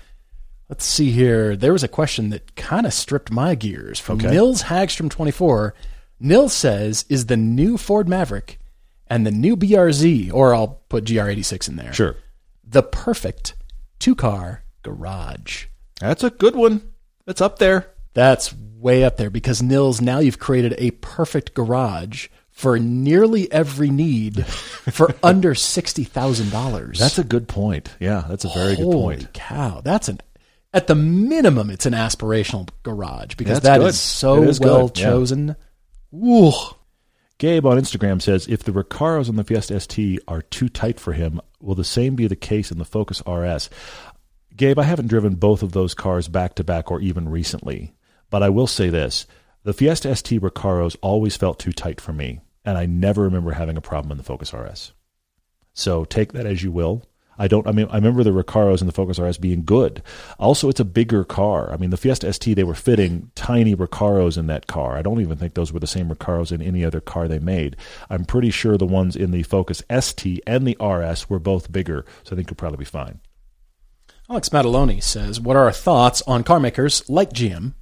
Let's 0.69 0.85
see 0.85 1.11
here. 1.11 1.55
There 1.55 1.73
was 1.73 1.85
a 1.85 1.89
question 1.89 2.31
that 2.31 2.57
kind 2.57 2.87
of 2.87 2.93
stripped 2.93 3.31
my 3.31 3.55
gears 3.55 4.01
from 4.01 4.19
okay. 4.19 4.31
Nils 4.31 4.65
Hagstrom 4.65 5.11
24. 5.11 5.75
Nils 6.19 6.53
says, 6.53 7.05
Is 7.09 7.27
the 7.27 7.37
new 7.37 7.77
Ford 7.77 8.09
Maverick 8.09 8.59
and 9.07 9.27
the 9.27 9.31
new 9.31 9.57
BRZ, 9.57 10.33
or 10.33 10.55
I'll 10.55 10.81
put 10.89 11.05
GR86 11.05 11.69
in 11.69 11.77
there, 11.77 11.93
sure, 11.93 12.17
the 12.67 12.83
perfect 12.83 13.55
two 13.99 14.15
car 14.15 14.65
garage? 14.83 15.67
That's 16.09 16.25
a 16.25 16.31
good 16.31 16.57
one. 16.57 16.83
That's 17.27 17.41
up 17.41 17.59
there. 17.59 17.91
That's 18.13 18.55
way 18.55 19.05
up 19.05 19.17
there 19.17 19.31
because 19.31 19.63
Nils, 19.63 20.01
now 20.01 20.19
you've 20.19 20.39
created 20.39 20.75
a 20.79 20.93
perfect 20.93 21.55
garage 21.55 22.29
for 22.51 22.79
nearly 22.79 23.51
every 23.51 23.91
need 23.91 24.47
for 24.47 25.15
under 25.23 25.55
sixty 25.55 26.05
thousand 26.05 26.51
dollars. 26.51 26.99
That's 26.99 27.19
a 27.19 27.25
good 27.25 27.49
point. 27.49 27.89
Yeah, 27.99 28.25
that's 28.29 28.45
a 28.45 28.49
very 28.49 28.75
Holy 28.75 28.77
good 28.77 28.93
point. 28.93 29.21
Holy 29.23 29.31
Cow, 29.33 29.81
that's 29.83 30.09
an 30.09 30.21
at 30.75 30.89
the 30.89 30.95
minimum, 30.97 31.71
it's 31.71 31.87
an 31.87 31.93
aspirational 31.93 32.69
garage 32.83 33.37
because 33.37 33.61
that's 33.61 33.67
that 33.67 33.79
good. 33.79 33.89
is 33.91 34.01
so 34.01 34.43
is 34.43 34.59
well 34.61 34.89
good. 34.89 34.95
chosen. 34.97 35.57
Yeah. 36.13 36.49
Ooh. 36.49 36.53
Gabe 37.39 37.67
on 37.67 37.79
Instagram 37.79 38.21
says 38.21 38.47
if 38.49 38.63
the 38.63 38.73
Recaros 38.73 39.29
on 39.29 39.37
the 39.37 39.45
Fiesta 39.45 39.79
ST 39.79 40.21
are 40.29 40.43
too 40.43 40.69
tight 40.69 41.01
for 41.01 41.13
him, 41.13 41.41
will 41.61 41.75
the 41.75 41.85
same 41.85 42.15
be 42.15 42.27
the 42.27 42.37
case 42.37 42.71
in 42.71 42.79
the 42.79 42.85
Focus 42.85 43.23
RS? 43.27 43.71
Gabe, 44.57 44.79
I 44.79 44.85
haven't 44.85 45.09
driven 45.09 45.35
both 45.35 45.65
of 45.65 45.73
those 45.73 45.95
cars 45.95 46.29
back 46.29 46.55
to 46.55 46.65
back 46.65 46.89
or 46.89 47.01
even 47.01 47.29
recently, 47.29 47.93
but 48.31 48.43
I 48.43 48.51
will 48.51 48.69
say 48.69 48.89
this. 48.89 49.27
The 49.65 49.73
Fiesta 49.73 50.15
ST 50.15 50.41
Recaros 50.41 50.97
always 51.03 51.37
felt 51.37 51.59
too 51.59 51.73
tight 51.73 52.01
for 52.01 52.13
me, 52.13 52.41
and 52.65 52.79
I 52.79 52.87
never 52.87 53.23
remember 53.23 53.53
having 53.53 53.77
a 53.77 53.81
problem 53.81 54.13
in 54.13 54.19
the 54.19 54.23
Focus 54.23 54.53
RS. 54.53 54.93
So 55.73 56.05
take 56.05 56.33
that 56.35 56.47
as 56.47 56.63
you 56.63 56.71
will. 56.71 57.05
I 57.37 57.49
don't. 57.49 57.67
I 57.67 57.73
mean, 57.73 57.89
I 57.91 57.97
remember 57.97 58.23
the 58.23 58.31
Recaros 58.31 58.79
and 58.79 58.89
the 58.89 58.93
Focus 58.93 59.19
RS 59.19 59.39
being 59.39 59.65
good. 59.65 60.05
Also, 60.39 60.69
it's 60.69 60.79
a 60.79 60.85
bigger 60.85 61.25
car. 61.25 61.73
I 61.73 61.77
mean, 61.77 61.91
the 61.91 61.97
Fiesta 61.97 62.33
ST 62.33 62.55
they 62.55 62.63
were 62.63 62.77
fitting 62.77 63.33
tiny 63.35 63.75
Recaros 63.75 64.39
in 64.39 64.47
that 64.47 64.69
car. 64.69 64.97
I 64.97 65.03
don't 65.03 65.21
even 65.21 65.37
think 65.37 65.55
those 65.55 65.73
were 65.73 65.81
the 65.81 65.89
same 65.89 66.09
Recaros 66.09 66.53
in 66.53 66.63
any 66.63 66.85
other 66.85 67.01
car 67.01 67.27
they 67.27 67.41
made. 67.41 67.75
I'm 68.09 68.25
pretty 68.25 68.51
sure 68.51 68.79
the 68.79 68.87
ones 68.87 69.17
in 69.17 69.33
the 69.33 69.43
Focus 69.43 69.83
ST 69.91 70.41
and 70.47 70.65
the 70.65 70.77
RS 70.81 71.29
were 71.29 71.41
both 71.41 71.73
bigger, 71.73 72.05
so 72.23 72.35
I 72.35 72.37
think 72.37 72.51
you'll 72.51 72.57
probably 72.57 72.79
be 72.79 72.85
fine. 72.85 73.19
Alex 74.31 74.49
Mataloni 74.49 75.03
says, 75.03 75.39
What 75.39 75.55
are 75.55 75.64
our 75.64 75.72
thoughts 75.72 76.22
on 76.22 76.45
car 76.45 76.59
makers 76.59 77.09
like 77.11 77.31
GM 77.31 77.75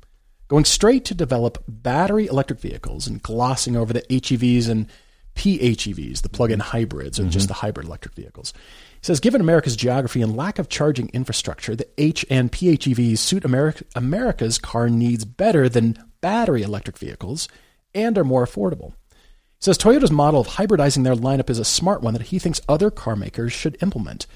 going 0.48 0.64
straight 0.64 1.04
to 1.04 1.14
develop 1.14 1.62
battery 1.68 2.26
electric 2.26 2.58
vehicles 2.58 3.06
and 3.06 3.22
glossing 3.22 3.76
over 3.76 3.92
the 3.92 4.02
HEVs 4.02 4.68
and 4.68 4.88
PHEVs, 5.36 6.22
the 6.22 6.28
plug 6.28 6.50
in 6.50 6.58
hybrids, 6.58 7.20
or 7.20 7.22
mm-hmm. 7.22 7.30
just 7.30 7.46
the 7.46 7.54
hybrid 7.54 7.86
electric 7.86 8.14
vehicles? 8.14 8.52
He 9.00 9.06
says, 9.06 9.20
Given 9.20 9.40
America's 9.40 9.76
geography 9.76 10.20
and 10.20 10.36
lack 10.36 10.58
of 10.58 10.68
charging 10.68 11.10
infrastructure, 11.10 11.76
the 11.76 11.88
H 11.96 12.26
and 12.28 12.50
PHEVs 12.50 13.18
suit 13.18 13.44
America, 13.44 13.84
America's 13.94 14.58
car 14.58 14.88
needs 14.88 15.24
better 15.24 15.68
than 15.68 15.96
battery 16.20 16.62
electric 16.62 16.98
vehicles 16.98 17.48
and 17.94 18.18
are 18.18 18.24
more 18.24 18.44
affordable. 18.44 18.94
He 19.10 19.66
says 19.66 19.78
Toyota's 19.78 20.10
model 20.10 20.40
of 20.40 20.48
hybridizing 20.48 21.04
their 21.04 21.14
lineup 21.14 21.50
is 21.50 21.60
a 21.60 21.64
smart 21.64 22.02
one 22.02 22.14
that 22.14 22.24
he 22.24 22.40
thinks 22.40 22.60
other 22.68 22.90
car 22.90 23.14
makers 23.14 23.52
should 23.52 23.80
implement. 23.80 24.26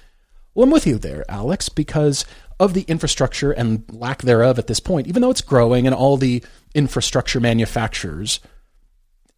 Well, 0.56 0.64
I'm 0.64 0.70
with 0.70 0.86
you 0.86 0.96
there, 0.96 1.22
Alex, 1.28 1.68
because 1.68 2.24
of 2.58 2.72
the 2.72 2.80
infrastructure 2.88 3.52
and 3.52 3.84
lack 3.92 4.22
thereof 4.22 4.58
at 4.58 4.68
this 4.68 4.80
point, 4.80 5.06
even 5.06 5.20
though 5.20 5.30
it's 5.30 5.42
growing 5.42 5.86
and 5.86 5.94
all 5.94 6.16
the 6.16 6.42
infrastructure 6.74 7.40
manufacturers, 7.40 8.40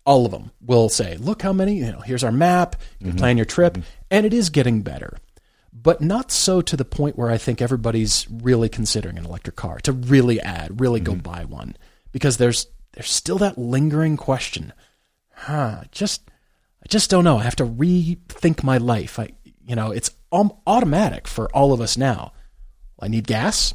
all 0.07 0.25
of 0.25 0.31
them 0.31 0.53
will 0.61 0.89
say, 0.89 1.17
look 1.17 1.43
how 1.43 1.53
many, 1.53 1.79
you 1.79 1.91
know, 1.91 2.03
here's 2.03 2.23
our 2.23 2.31
map, 2.31 2.77
you 3.01 3.09
mm-hmm. 3.09 3.19
plan 3.19 3.37
your 3.37 3.47
trip, 3.47 3.75
mm-hmm. 3.75 3.91
and 4.13 4.27
it 4.27 4.33
is 4.33 4.49
getting 4.49 4.83
better. 4.83 5.19
But 5.73 6.01
not 6.01 6.31
so 6.31 6.61
to 6.61 6.77
the 6.77 6.85
point 6.85 7.19
where 7.19 7.31
I 7.31 7.37
think 7.37 7.61
everybody's 7.61 8.29
really 8.31 8.69
considering 8.69 9.19
an 9.19 9.27
electric 9.27 9.57
car 9.57 9.81
to 9.81 9.93
really 9.93 10.41
add, 10.41 10.81
really 10.81 11.01
mm-hmm. 11.01 11.15
go 11.15 11.21
buy 11.21 11.45
one. 11.45 11.77
Because 12.13 12.37
there's 12.37 12.69
there's 12.93 13.11
still 13.11 13.39
that 13.39 13.59
lingering 13.59 14.17
question. 14.17 14.73
Huh, 15.33 15.83
just 15.91 16.31
I 16.83 16.87
just 16.89 17.11
don't 17.11 17.25
know. 17.25 17.39
I 17.39 17.43
have 17.43 17.57
to 17.57 17.67
rethink 17.67 18.63
my 18.63 18.79
life. 18.79 19.19
I 19.19 19.31
you 19.67 19.77
know, 19.77 19.91
it's 19.91 20.11
automatic 20.33 21.27
for 21.27 21.49
all 21.55 21.73
of 21.73 21.81
us 21.81 21.97
now. 21.97 22.33
I 23.01 23.09
need 23.09 23.27
gas. 23.27 23.75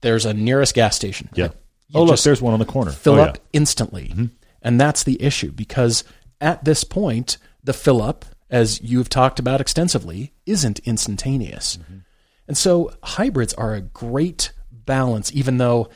There's 0.00 0.26
a 0.26 0.34
nearest 0.34 0.74
gas 0.74 0.96
station. 0.96 1.28
Yeah. 1.34 1.48
You 1.88 2.00
oh, 2.00 2.04
look, 2.04 2.20
there's 2.20 2.42
one 2.42 2.52
on 2.52 2.58
the 2.58 2.64
corner. 2.64 2.90
Fill 2.90 3.14
oh, 3.14 3.22
up 3.22 3.36
yeah. 3.36 3.42
instantly. 3.52 4.08
Mm-hmm. 4.08 4.26
And 4.62 4.80
that's 4.80 5.04
the 5.04 5.20
issue 5.22 5.52
because 5.52 6.04
at 6.40 6.64
this 6.64 6.84
point, 6.84 7.36
the 7.62 7.72
fill 7.72 8.02
up, 8.02 8.24
as 8.50 8.80
you've 8.80 9.08
talked 9.08 9.38
about 9.38 9.60
extensively, 9.60 10.32
isn't 10.46 10.78
instantaneous. 10.80 11.76
Mm-hmm. 11.76 11.98
And 12.48 12.56
so 12.56 12.92
hybrids 13.02 13.54
are 13.54 13.74
a 13.74 13.80
great 13.80 14.52
balance, 14.70 15.32
even 15.32 15.58
though 15.58 15.88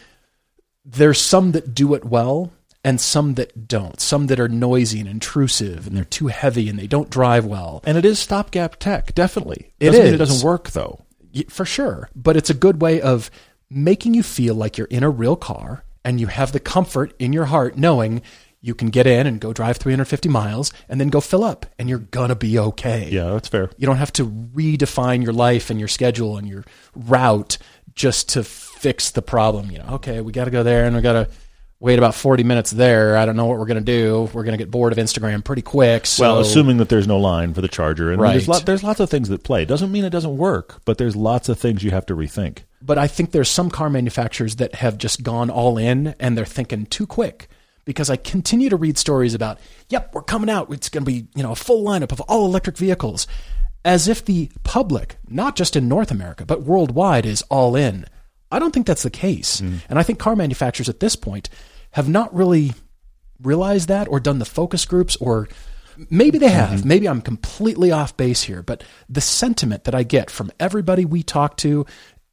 there's 0.84 1.20
some 1.20 1.53
that 1.53 1.74
do 1.74 1.95
it 1.95 2.05
well 2.05 2.53
and 2.87 3.01
some 3.01 3.34
that 3.34 3.66
don't. 3.66 4.01
Some 4.01 4.28
that 4.28 4.39
are 4.39 4.49
noisy 4.49 5.01
and 5.01 5.09
intrusive 5.09 5.89
and 5.89 5.97
they're 5.97 6.05
too 6.05 6.28
heavy 6.28 6.68
and 6.68 6.78
they 6.78 6.87
don't 6.87 7.11
drive 7.11 7.45
well. 7.45 7.82
And 7.84 7.99
it 7.99 8.05
is 8.05 8.20
stopgap 8.20 8.76
tech, 8.76 9.12
definitely. 9.12 9.72
It 9.80 9.87
Doesn't 9.87 10.07
is. 10.07 10.12
it 10.12 10.16
doesn't 10.18 10.47
work 10.47 10.70
though. 10.70 11.05
For 11.49 11.64
sure. 11.64 12.09
But 12.14 12.37
it's 12.37 12.49
a 12.49 12.55
good 12.55 12.80
way 12.80 13.01
of 13.01 13.28
making 13.68 14.14
you 14.14 14.22
feel 14.22 14.55
like 14.55 14.78
you're 14.78 14.87
in 14.87 15.03
a 15.03 15.11
real 15.11 15.34
car 15.34 15.84
and 16.05 16.20
you 16.20 16.28
have 16.28 16.53
the 16.53 16.61
comfort 16.61 17.12
in 17.18 17.32
your 17.32 17.47
heart 17.47 17.76
knowing 17.76 18.22
you 18.61 18.72
can 18.72 18.91
get 18.91 19.07
in 19.09 19.26
and 19.26 19.41
go 19.41 19.53
drive 19.53 19.78
350 19.78 20.28
miles 20.28 20.72
and 20.89 21.01
then 21.01 21.09
go 21.09 21.20
fill 21.20 21.43
up 21.43 21.66
and 21.80 21.89
you're 21.89 21.99
going 21.99 22.28
to 22.28 22.37
be 22.37 22.57
okay. 22.57 23.09
Yeah, 23.11 23.30
that's 23.30 23.49
fair. 23.49 23.68
You 23.78 23.87
don't 23.89 23.97
have 23.97 24.12
to 24.12 24.24
redefine 24.24 25.24
your 25.24 25.32
life 25.32 25.70
and 25.70 25.80
your 25.80 25.89
schedule 25.89 26.37
and 26.39 26.47
your 26.49 26.64
route 26.95 27.59
just 27.97 28.28
to 28.30 28.45
fix 28.45 29.11
the 29.11 29.22
problem. 29.22 29.72
You 29.72 29.78
know, 29.78 29.89
okay, 29.95 30.20
we 30.20 30.30
got 30.30 30.45
to 30.45 30.53
go 30.53 30.62
there 30.62 30.84
and 30.84 30.95
we 30.95 31.03
got 31.03 31.14
to 31.14 31.28
wait 31.79 31.99
about 31.99 32.14
40 32.14 32.43
minutes 32.45 32.70
there. 32.70 33.16
I 33.16 33.27
don't 33.27 33.37
know 33.37 33.47
what 33.47 33.59
we're 33.59 33.66
going 33.66 33.85
to 33.85 33.93
do. 33.93 34.31
We're 34.33 34.45
going 34.45 34.57
to 34.57 34.62
get 34.62 34.70
bored 34.70 34.93
of 34.93 34.99
Instagram 34.99 35.45
pretty 35.45 35.62
quick. 35.62 36.07
So. 36.07 36.22
Well, 36.22 36.41
assuming 36.41 36.79
that 36.79 36.89
there's 36.89 37.07
no 37.07 37.18
line 37.18 37.53
for 37.55 37.61
the 37.61 37.68
charger. 37.68 38.11
And 38.11 38.20
right. 38.20 38.33
there's, 38.33 38.49
lot, 38.49 38.66
there's 38.66 38.83
lots 38.83 39.01
of 39.01 39.11
things 39.11 39.29
that 39.29 39.43
play. 39.43 39.64
Doesn't 39.64 39.93
mean 39.93 40.05
it 40.05 40.11
doesn't 40.11 40.37
work, 40.37 40.81
but 40.85 40.99
there's 40.99 41.16
lots 41.16 41.49
of 41.49 41.59
things 41.59 41.83
you 41.83 41.91
have 41.91 42.07
to 42.07 42.16
rethink. 42.16 42.61
But 42.81 42.99
I 42.99 43.07
think 43.07 43.33
there's 43.33 43.51
some 43.51 43.70
car 43.70 43.91
manufacturers 43.91 44.57
that 44.57 44.77
have 44.77 44.97
just 44.97 45.22
gone 45.22 45.51
all 45.51 45.77
in 45.77 46.14
and 46.20 46.37
they're 46.37 46.45
thinking 46.45 46.87
too 46.87 47.07
quick 47.07 47.49
because 47.85 48.11
I 48.11 48.16
continue 48.16 48.68
to 48.68 48.77
read 48.77 48.99
stories 48.99 49.35
about, 49.35 49.59
yep, 49.89 50.14
we're 50.14 50.22
coming 50.22 50.51
out. 50.51 50.72
It's 50.72 50.89
going 50.89 51.05
to 51.05 51.11
be, 51.11 51.29
you 51.35 51.43
know, 51.43 51.53
a 51.53 51.57
full 51.57 51.85
lineup 51.85 52.12
of 52.12 52.20
all 52.22 52.47
electric 52.47 52.77
vehicles 52.77 53.27
as 53.85 54.09
if 54.09 54.24
the 54.24 54.51
public, 54.64 55.16
not 55.29 55.57
just 55.57 55.77
in 55.77 55.89
North 55.89 56.11
America, 56.11 56.45
but 56.45 56.62
worldwide 56.62 57.24
is 57.24 57.43
all 57.43 57.77
in. 57.77 58.05
I 58.51 58.59
don't 58.59 58.73
think 58.73 58.87
that's 58.87 59.03
the 59.03 59.11
case. 59.11 59.61
Mm. 59.61 59.81
And 59.89 59.99
I 59.99 60.03
think 60.03 60.19
car 60.19 60.37
manufacturers 60.37 60.89
at 60.89 61.01
this 61.01 61.17
point 61.17 61.49
have 61.93 62.09
not 62.09 62.35
really 62.35 62.73
realized 63.43 63.89
that 63.89 64.09
or 64.09 64.21
done 64.21 64.39
the 64.39 64.45
focus 64.45 64.85
groups 64.85 65.17
or 65.17 65.49
maybe 66.11 66.39
they 66.39 66.49
have. 66.49 66.81
Mm-hmm. 66.81 66.89
Maybe 66.89 67.09
I'm 67.09 67.23
completely 67.23 67.91
off 67.91 68.17
base 68.17 68.43
here, 68.43 68.63
but 68.63 68.85
the 69.09 69.21
sentiment 69.21 69.85
that 69.85 69.95
I 69.95 70.03
get 70.03 70.31
from 70.31 70.51
everybody 70.61 71.05
we 71.05 71.23
talk 71.23 71.57
to, 71.59 71.87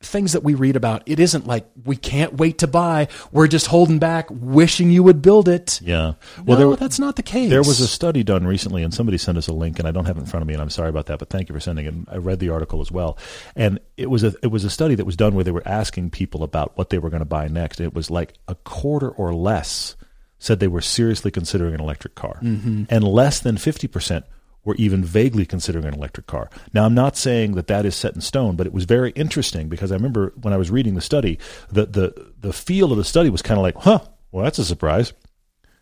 things 0.04 0.34
that 0.34 0.44
we 0.44 0.54
read 0.54 0.76
about, 0.76 1.04
it 1.06 1.20
isn't 1.20 1.48
like 1.48 1.66
we 1.86 1.96
can't 1.96 2.34
wait 2.36 2.60
to 2.60 2.68
buy. 2.68 3.08
We're 3.32 3.48
just 3.48 3.68
holding 3.68 4.00
back, 4.00 4.28
wishing 4.30 4.92
you 4.92 5.04
would 5.04 5.22
build 5.22 5.48
it. 5.48 5.80
Yeah. 5.82 6.14
Well, 6.46 6.60
no, 6.60 6.70
there, 6.70 6.76
that's 6.78 7.00
not 7.00 7.16
the 7.16 7.24
case. 7.24 7.50
There 7.50 7.60
was 7.60 7.80
a 7.80 7.88
study 7.88 8.24
done 8.24 8.46
recently, 8.46 8.84
and 8.84 8.94
somebody 8.94 9.18
sent 9.18 9.38
us 9.38 9.48
a 9.48 9.54
link, 9.54 9.80
and 9.80 9.88
I 9.88 9.92
don't 9.92 10.06
have 10.06 10.18
it 10.18 10.22
in 10.22 10.26
front 10.26 10.42
of 10.42 10.48
me, 10.48 10.54
and 10.54 10.62
I'm 10.62 10.70
sorry 10.70 10.90
about 10.90 11.08
that, 11.08 11.20
but 11.20 11.30
thank 11.30 11.50
you 11.50 11.56
for 11.56 11.60
sending 11.60 11.86
it. 11.86 11.94
I 12.10 12.18
read 12.18 12.40
the 12.40 12.50
article 12.50 12.82
as 12.82 12.92
well, 12.92 13.18
and 13.56 13.80
it 13.98 14.10
was 14.10 14.24
a 14.24 14.34
it 14.42 14.48
was 14.48 14.64
a 14.64 14.70
study 14.70 14.96
that 14.96 15.06
was 15.06 15.16
done 15.16 15.36
where 15.36 15.44
they 15.44 15.52
were 15.52 15.68
asking 15.68 16.12
people 16.12 16.44
about 16.44 16.78
what 16.78 16.90
they 16.90 17.00
were 17.00 17.10
going 17.10 17.22
to 17.22 17.26
buy 17.26 17.48
next. 17.48 17.80
It 17.80 17.94
was 17.94 18.12
like 18.12 18.34
a 18.48 18.56
quarter 18.56 19.10
or 19.10 19.34
less 19.34 19.96
said 20.40 20.60
they 20.60 20.68
were 20.68 20.82
seriously 20.82 21.32
considering 21.32 21.74
an 21.74 21.80
electric 21.80 22.16
car, 22.16 22.40
mm-hmm. 22.42 22.84
and 22.90 23.04
less 23.04 23.40
than 23.40 23.58
fifty 23.58 23.88
percent 23.88 24.26
were 24.66 24.76
even 24.76 25.04
vaguely 25.04 25.46
considering 25.46 25.86
an 25.86 25.94
electric 25.94 26.28
car. 26.28 26.50
Now, 26.74 26.86
I'm 26.86 26.94
not 26.94 27.18
saying 27.18 27.56
that 27.56 27.68
that 27.68 27.86
is 27.86 27.96
set 27.96 28.16
in 28.16 28.22
stone, 28.22 28.56
but 28.56 28.66
it 28.66 28.74
was 28.74 28.86
very 28.86 29.12
interesting 29.12 29.70
because 29.70 29.92
I 29.92 29.96
remember 29.96 30.34
when 30.42 30.54
I 30.54 30.58
was 30.58 30.72
reading 30.72 30.96
the 30.96 31.02
study, 31.02 31.40
the 31.70 31.86
the 31.86 32.32
the 32.40 32.54
feel 32.54 32.92
of 32.92 32.98
the 32.98 33.04
study 33.04 33.30
was 33.30 33.42
kind 33.42 33.58
of 33.58 33.64
like, 33.64 33.76
huh, 33.76 34.00
well, 34.32 34.44
that's 34.44 34.60
a 34.60 34.66
surprise. 34.66 35.14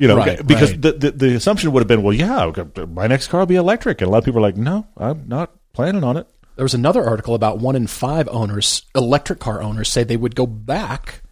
you 0.00 0.06
know, 0.08 0.16
right, 0.16 0.46
because 0.46 0.72
right. 0.72 0.82
The, 0.82 0.92
the, 0.92 1.10
the 1.10 1.34
assumption 1.34 1.72
would 1.72 1.80
have 1.80 1.88
been, 1.88 2.02
well, 2.02 2.12
yeah, 2.12 2.52
my 2.86 3.06
next 3.06 3.28
car 3.28 3.40
will 3.40 3.46
be 3.46 3.56
electric, 3.56 4.00
and 4.02 4.08
a 4.08 4.10
lot 4.10 4.18
of 4.18 4.24
people 4.24 4.38
are 4.38 4.42
like, 4.42 4.58
no, 4.58 4.86
I'm 4.96 5.26
not 5.26 5.54
planning 5.72 6.04
on 6.04 6.18
it. 6.18 6.26
There 6.56 6.64
was 6.64 6.74
another 6.74 7.04
article 7.04 7.34
about 7.34 7.58
one 7.58 7.76
in 7.76 7.86
five 7.86 8.28
owners, 8.28 8.82
electric 8.94 9.38
car 9.38 9.62
owners, 9.62 9.88
say 9.88 10.04
they 10.04 10.16
would 10.16 10.34
go 10.34 10.46
back 10.46 11.22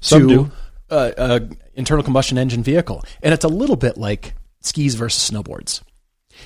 Some 0.00 0.28
to 0.28 0.50
uh, 0.90 1.12
uh, 1.16 1.40
internal 1.74 2.02
combustion 2.02 2.38
engine 2.38 2.62
vehicle, 2.62 3.04
and 3.22 3.32
it's 3.32 3.44
a 3.44 3.48
little 3.48 3.76
bit 3.76 3.96
like 3.96 4.34
skis 4.60 4.94
versus 4.94 5.30
snowboards. 5.30 5.82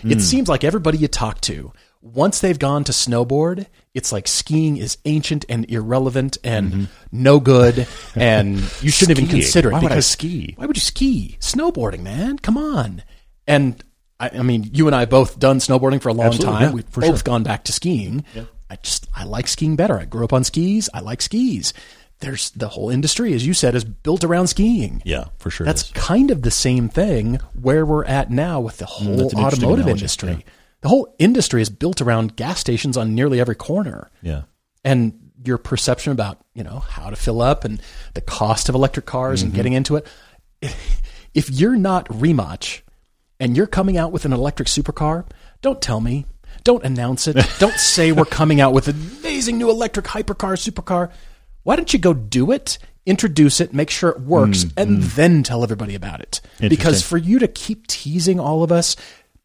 Mm. 0.03 0.11
It 0.11 0.14
hmm. 0.14 0.20
seems 0.20 0.49
like 0.49 0.64
everybody 0.64 0.99
you 0.99 1.09
talk 1.09 1.40
to, 1.43 1.72
once 2.01 2.40
they've 2.40 2.59
gone 2.59 2.84
to 2.84 2.93
snowboard, 2.93 3.66
it's 3.95 4.11
like 4.11 4.26
skiing 4.26 4.76
is 4.76 4.99
ancient 5.05 5.45
and 5.49 5.70
irrelevant 5.70 6.36
and 6.43 6.72
mm-hmm. 6.72 6.84
no 7.12 7.38
good, 7.38 7.86
and 8.16 8.59
you 8.82 8.90
shouldn't 8.90 9.18
even 9.18 9.30
consider 9.30 9.70
it. 9.70 9.72
Why 9.72 9.80
would 9.80 9.93
I 9.93 10.01
ski? 10.01 10.55
Why 10.57 10.66
would 10.66 10.76
you 10.76 10.80
ski? 10.80 11.36
Snowboarding, 11.40 12.01
man, 12.01 12.38
come 12.38 12.59
on. 12.59 13.03
And 13.47 13.82
I, 14.18 14.30
I 14.38 14.43
mean, 14.43 14.68
you 14.72 14.88
and 14.88 14.97
I 14.97 15.05
both 15.05 15.38
done 15.38 15.59
snowboarding 15.59 16.03
for 16.03 16.09
a 16.09 16.14
long 16.14 16.26
Absolutely, 16.28 16.53
time. 16.53 16.62
Yeah, 16.62 16.74
We've 16.74 16.90
both 16.90 17.05
sure. 17.05 17.18
gone 17.18 17.45
back 17.45 17.64
to 17.64 17.72
skiing. 17.72 18.24
Yeah. 18.34 18.45
I 18.68 18.76
just 18.76 19.07
I 19.14 19.24
like 19.24 19.47
skiing 19.47 19.76
better. 19.76 19.99
I 19.99 20.07
grew 20.07 20.24
up 20.24 20.32
on 20.32 20.45
skis. 20.45 20.88
I 20.93 21.01
like 21.01 21.22
skis 21.22 21.72
there's 22.22 22.50
the 22.52 22.68
whole 22.68 22.88
industry, 22.88 23.34
as 23.34 23.44
you 23.44 23.52
said, 23.52 23.74
is 23.74 23.84
built 23.84 24.22
around 24.22 24.46
skiing. 24.46 25.02
Yeah, 25.04 25.24
for 25.38 25.50
sure. 25.50 25.66
That's 25.66 25.90
kind 25.90 26.30
of 26.30 26.42
the 26.42 26.52
same 26.52 26.88
thing 26.88 27.40
where 27.60 27.84
we're 27.84 28.04
at 28.04 28.30
now 28.30 28.60
with 28.60 28.78
the 28.78 28.86
mm, 28.86 29.30
whole 29.32 29.44
automotive 29.44 29.88
industry. 29.88 30.30
Yeah. 30.30 30.52
The 30.82 30.88
whole 30.88 31.14
industry 31.18 31.62
is 31.62 31.68
built 31.68 32.00
around 32.00 32.36
gas 32.36 32.60
stations 32.60 32.96
on 32.96 33.14
nearly 33.16 33.40
every 33.40 33.56
corner. 33.56 34.08
Yeah. 34.22 34.42
And 34.84 35.18
your 35.44 35.58
perception 35.58 36.12
about, 36.12 36.38
you 36.54 36.62
know, 36.62 36.78
how 36.78 37.10
to 37.10 37.16
fill 37.16 37.42
up 37.42 37.64
and 37.64 37.82
the 38.14 38.20
cost 38.20 38.68
of 38.68 38.76
electric 38.76 39.04
cars 39.06 39.40
mm-hmm. 39.40 39.48
and 39.48 39.54
getting 39.54 39.72
into 39.72 39.96
it. 39.96 40.06
If 41.34 41.50
you're 41.50 41.76
not 41.76 42.06
Rimac 42.10 42.82
and 43.40 43.56
you're 43.56 43.66
coming 43.66 43.96
out 43.96 44.12
with 44.12 44.26
an 44.26 44.34
electric 44.34 44.68
supercar, 44.68 45.24
don't 45.62 45.80
tell 45.80 45.98
me. 45.98 46.26
Don't 46.62 46.84
announce 46.84 47.26
it. 47.26 47.36
don't 47.58 47.74
say 47.74 48.12
we're 48.12 48.26
coming 48.26 48.60
out 48.60 48.74
with 48.74 48.86
an 48.86 48.96
amazing 49.18 49.56
new 49.56 49.70
electric 49.70 50.04
hypercar, 50.04 50.58
supercar 50.58 51.10
why 51.62 51.76
don't 51.76 51.92
you 51.92 51.98
go 51.98 52.12
do 52.12 52.50
it, 52.50 52.78
introduce 53.06 53.60
it, 53.60 53.72
make 53.72 53.90
sure 53.90 54.10
it 54.10 54.20
works, 54.20 54.64
mm, 54.64 54.72
and 54.76 54.98
mm. 54.98 55.14
then 55.14 55.42
tell 55.42 55.62
everybody 55.62 55.94
about 55.94 56.20
it? 56.20 56.40
Because 56.58 57.02
for 57.02 57.16
you 57.16 57.38
to 57.38 57.48
keep 57.48 57.86
teasing 57.86 58.40
all 58.40 58.62
of 58.62 58.72
us 58.72 58.96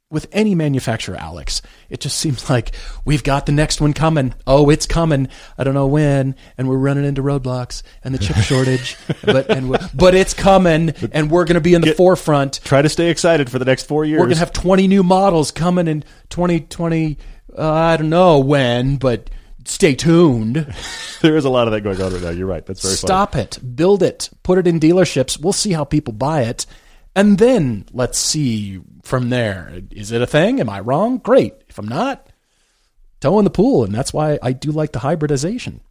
with 0.09 0.27
any 0.31 0.55
manufacturer, 0.55 1.17
Alex, 1.17 1.61
it 1.89 1.99
just 1.99 2.17
seems 2.17 2.49
like 2.49 2.71
we've 3.05 3.23
got 3.23 3.45
the 3.45 3.51
next 3.51 3.81
one 3.81 3.93
coming. 3.93 4.33
Oh, 4.45 4.69
it's 4.69 4.85
coming. 4.85 5.27
I 5.57 5.63
don't 5.63 5.73
know 5.73 5.87
when, 5.87 6.35
and 6.57 6.67
we're 6.67 6.77
running 6.77 7.05
into 7.05 7.21
roadblocks 7.21 7.83
and 8.03 8.13
the 8.13 8.19
chip 8.19 8.37
shortage, 8.43 8.97
but 9.23 9.49
and 9.49 9.77
but 9.93 10.15
it's 10.15 10.33
coming, 10.33 10.93
and 11.11 11.29
we're 11.29 11.45
going 11.45 11.55
to 11.55 11.61
be 11.61 11.73
in 11.73 11.81
the 11.81 11.87
Get, 11.87 11.97
forefront. 11.97 12.61
Try 12.63 12.81
to 12.81 12.89
stay 12.89 13.09
excited 13.09 13.49
for 13.49 13.59
the 13.59 13.65
next 13.65 13.87
four 13.87 14.05
years. 14.05 14.19
We're 14.19 14.25
going 14.25 14.35
to 14.35 14.39
have 14.39 14.53
twenty 14.53 14.87
new 14.87 15.03
models 15.03 15.51
coming 15.51 15.87
in 15.87 16.03
twenty 16.29 16.61
twenty. 16.61 17.17
Uh, 17.57 17.71
I 17.71 17.97
don't 17.97 18.09
know 18.09 18.39
when, 18.39 18.97
but 18.97 19.29
stay 19.69 19.95
tuned. 19.95 20.55
there 21.21 21.37
is 21.37 21.45
a 21.45 21.49
lot 21.49 21.67
of 21.67 21.73
that 21.73 21.81
going 21.81 22.01
on 22.01 22.13
right 22.13 22.21
now. 22.21 22.29
You're 22.29 22.47
right. 22.47 22.65
That's 22.65 22.81
very 22.81 22.95
Stop 22.95 23.33
funny. 23.33 23.43
it. 23.43 23.75
Build 23.75 24.03
it. 24.03 24.29
Put 24.43 24.57
it 24.57 24.67
in 24.67 24.79
dealerships. 24.79 25.39
We'll 25.39 25.53
see 25.53 25.73
how 25.73 25.83
people 25.83 26.13
buy 26.13 26.43
it. 26.43 26.65
And 27.15 27.37
then 27.37 27.85
let's 27.91 28.19
see 28.19 28.79
from 29.03 29.29
there. 29.29 29.81
Is 29.91 30.11
it 30.11 30.21
a 30.21 30.27
thing? 30.27 30.59
Am 30.59 30.69
I 30.69 30.79
wrong? 30.79 31.17
Great. 31.17 31.53
If 31.67 31.79
I'm 31.79 31.87
not, 31.87 32.27
toe 33.19 33.39
in 33.39 33.45
the 33.45 33.49
pool. 33.49 33.83
And 33.83 33.93
that's 33.93 34.13
why 34.13 34.37
I 34.41 34.51
do 34.51 34.71
like 34.71 34.91
the 34.91 34.99
hybridization. 34.99 35.81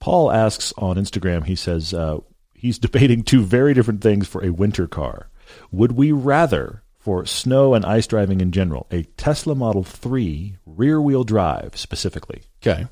Paul 0.00 0.32
asks 0.32 0.72
on 0.76 0.96
Instagram, 0.96 1.44
he 1.44 1.54
says 1.54 1.94
uh, 1.94 2.18
he's 2.54 2.78
debating 2.80 3.22
two 3.22 3.42
very 3.42 3.74
different 3.74 4.00
things 4.00 4.26
for 4.26 4.44
a 4.44 4.50
winter 4.50 4.86
car. 4.86 5.28
Would 5.70 5.92
we 5.92 6.12
rather 6.12 6.82
for 7.00 7.24
snow 7.24 7.74
and 7.74 7.84
ice 7.84 8.06
driving 8.06 8.40
in 8.40 8.52
general, 8.52 8.86
a 8.90 9.02
Tesla 9.16 9.54
Model 9.54 9.82
3 9.82 10.56
rear 10.66 11.00
wheel 11.00 11.24
drive 11.24 11.76
specifically. 11.76 12.42
Okay. 12.62 12.86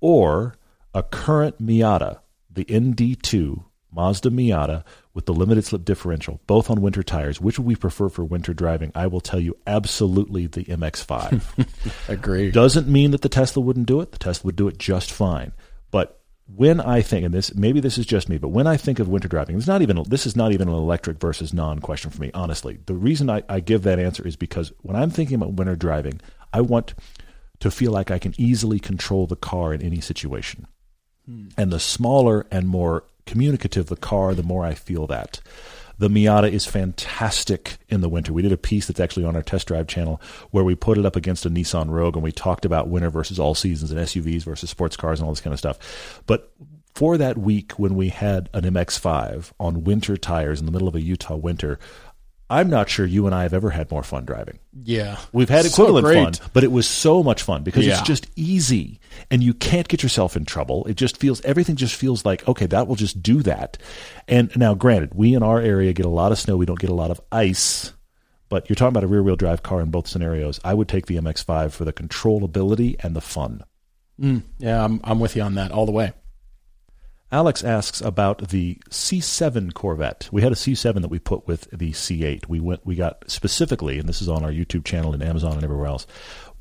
Or 0.00 0.54
a 0.94 1.02
current 1.02 1.60
Miata, 1.60 2.20
the 2.50 2.64
ND2 2.64 3.64
Mazda 3.90 4.30
Miata 4.30 4.84
with 5.12 5.26
the 5.26 5.34
limited 5.34 5.64
slip 5.64 5.84
differential, 5.84 6.40
both 6.46 6.70
on 6.70 6.80
winter 6.80 7.02
tires. 7.02 7.40
Which 7.40 7.58
would 7.58 7.66
we 7.66 7.74
prefer 7.74 8.08
for 8.08 8.24
winter 8.24 8.54
driving? 8.54 8.92
I 8.94 9.08
will 9.08 9.20
tell 9.20 9.40
you 9.40 9.56
absolutely 9.66 10.46
the 10.46 10.64
MX5. 10.64 12.08
Agree. 12.08 12.52
Doesn't 12.52 12.86
mean 12.86 13.10
that 13.10 13.22
the 13.22 13.28
Tesla 13.28 13.60
wouldn't 13.60 13.86
do 13.86 14.00
it. 14.00 14.12
The 14.12 14.18
Tesla 14.18 14.46
would 14.46 14.56
do 14.56 14.68
it 14.68 14.78
just 14.78 15.10
fine. 15.10 15.52
But 15.90 16.17
when 16.54 16.80
I 16.80 17.02
think, 17.02 17.24
and 17.26 17.34
this 17.34 17.54
maybe 17.54 17.80
this 17.80 17.98
is 17.98 18.06
just 18.06 18.28
me, 18.28 18.38
but 18.38 18.48
when 18.48 18.66
I 18.66 18.76
think 18.76 18.98
of 18.98 19.08
winter 19.08 19.28
driving, 19.28 19.56
it's 19.56 19.66
not 19.66 19.82
even 19.82 20.02
this 20.08 20.26
is 20.26 20.34
not 20.34 20.52
even 20.52 20.68
an 20.68 20.74
electric 20.74 21.20
versus 21.20 21.52
non 21.52 21.80
question 21.80 22.10
for 22.10 22.20
me. 22.20 22.30
Honestly, 22.32 22.78
the 22.86 22.94
reason 22.94 23.28
I, 23.28 23.42
I 23.48 23.60
give 23.60 23.82
that 23.82 23.98
answer 23.98 24.26
is 24.26 24.36
because 24.36 24.72
when 24.82 24.96
I'm 24.96 25.10
thinking 25.10 25.34
about 25.36 25.54
winter 25.54 25.76
driving, 25.76 26.20
I 26.52 26.62
want 26.62 26.94
to 27.60 27.70
feel 27.70 27.92
like 27.92 28.10
I 28.10 28.18
can 28.18 28.34
easily 28.38 28.78
control 28.78 29.26
the 29.26 29.36
car 29.36 29.74
in 29.74 29.82
any 29.82 30.00
situation. 30.00 30.66
Hmm. 31.26 31.48
And 31.56 31.70
the 31.70 31.80
smaller 31.80 32.46
and 32.50 32.68
more 32.68 33.04
communicative 33.26 33.86
the 33.86 33.96
car, 33.96 34.34
the 34.34 34.42
more 34.42 34.64
I 34.64 34.74
feel 34.74 35.06
that. 35.08 35.40
The 35.98 36.08
Miata 36.08 36.50
is 36.50 36.64
fantastic 36.64 37.78
in 37.88 38.00
the 38.00 38.08
winter. 38.08 38.32
We 38.32 38.42
did 38.42 38.52
a 38.52 38.56
piece 38.56 38.86
that's 38.86 39.00
actually 39.00 39.24
on 39.24 39.34
our 39.34 39.42
test 39.42 39.66
drive 39.66 39.88
channel 39.88 40.20
where 40.52 40.64
we 40.64 40.74
put 40.76 40.96
it 40.96 41.04
up 41.04 41.16
against 41.16 41.44
a 41.44 41.50
Nissan 41.50 41.90
Rogue 41.90 42.14
and 42.14 42.22
we 42.22 42.30
talked 42.30 42.64
about 42.64 42.88
winter 42.88 43.10
versus 43.10 43.38
all 43.38 43.54
seasons 43.54 43.90
and 43.90 44.00
SUVs 44.00 44.44
versus 44.44 44.70
sports 44.70 44.96
cars 44.96 45.18
and 45.18 45.26
all 45.26 45.32
this 45.32 45.40
kind 45.40 45.52
of 45.52 45.58
stuff. 45.58 46.22
But 46.26 46.52
for 46.94 47.18
that 47.18 47.36
week 47.36 47.72
when 47.72 47.96
we 47.96 48.10
had 48.10 48.48
an 48.52 48.62
MX5 48.62 49.52
on 49.58 49.84
winter 49.84 50.16
tires 50.16 50.60
in 50.60 50.66
the 50.66 50.72
middle 50.72 50.88
of 50.88 50.94
a 50.94 51.00
Utah 51.00 51.36
winter, 51.36 51.80
I'm 52.50 52.70
not 52.70 52.88
sure 52.88 53.04
you 53.04 53.26
and 53.26 53.34
I 53.34 53.42
have 53.42 53.52
ever 53.52 53.70
had 53.70 53.90
more 53.90 54.02
fun 54.02 54.24
driving. 54.24 54.58
Yeah. 54.82 55.18
We've 55.32 55.48
had 55.48 55.66
equivalent 55.66 56.06
so 56.06 56.12
fun, 56.14 56.50
but 56.54 56.64
it 56.64 56.72
was 56.72 56.88
so 56.88 57.22
much 57.22 57.42
fun 57.42 57.62
because 57.62 57.86
yeah. 57.86 57.98
it's 57.98 58.06
just 58.06 58.26
easy 58.36 59.00
and 59.30 59.42
you 59.42 59.52
can't 59.52 59.86
get 59.86 60.02
yourself 60.02 60.34
in 60.34 60.46
trouble. 60.46 60.86
It 60.86 60.94
just 60.94 61.18
feels, 61.18 61.42
everything 61.42 61.76
just 61.76 61.94
feels 61.94 62.24
like, 62.24 62.46
okay, 62.48 62.64
that 62.66 62.88
will 62.88 62.96
just 62.96 63.22
do 63.22 63.42
that. 63.42 63.76
And 64.26 64.54
now, 64.56 64.74
granted, 64.74 65.14
we 65.14 65.34
in 65.34 65.42
our 65.42 65.60
area 65.60 65.92
get 65.92 66.06
a 66.06 66.10
lot 66.10 66.32
of 66.32 66.38
snow. 66.38 66.56
We 66.56 66.66
don't 66.66 66.78
get 66.78 66.90
a 66.90 66.94
lot 66.94 67.10
of 67.10 67.20
ice, 67.30 67.92
but 68.48 68.68
you're 68.68 68.76
talking 68.76 68.88
about 68.88 69.04
a 69.04 69.08
rear 69.08 69.22
wheel 69.22 69.36
drive 69.36 69.62
car 69.62 69.82
in 69.82 69.90
both 69.90 70.06
scenarios. 70.06 70.58
I 70.64 70.72
would 70.72 70.88
take 70.88 71.06
the 71.06 71.16
MX5 71.16 71.72
for 71.72 71.84
the 71.84 71.92
controllability 71.92 72.96
and 73.00 73.14
the 73.14 73.20
fun. 73.20 73.62
Mm, 74.18 74.42
yeah, 74.58 74.82
I'm, 74.82 75.00
I'm 75.04 75.20
with 75.20 75.36
you 75.36 75.42
on 75.42 75.54
that 75.56 75.70
all 75.70 75.84
the 75.84 75.92
way. 75.92 76.12
Alex 77.30 77.62
asks 77.62 78.00
about 78.00 78.48
the 78.48 78.80
C7 78.90 79.74
Corvette. 79.74 80.28
We 80.32 80.40
had 80.40 80.52
a 80.52 80.56
C7 80.56 81.02
that 81.02 81.10
we 81.10 81.18
put 81.18 81.46
with 81.46 81.68
the 81.70 81.92
C8. 81.92 82.48
We 82.48 82.58
went, 82.58 82.86
we 82.86 82.94
got 82.94 83.30
specifically, 83.30 83.98
and 83.98 84.08
this 84.08 84.22
is 84.22 84.28
on 84.28 84.44
our 84.44 84.50
YouTube 84.50 84.84
channel 84.84 85.12
and 85.12 85.22
Amazon 85.22 85.52
and 85.52 85.64
everywhere 85.64 85.88
else. 85.88 86.06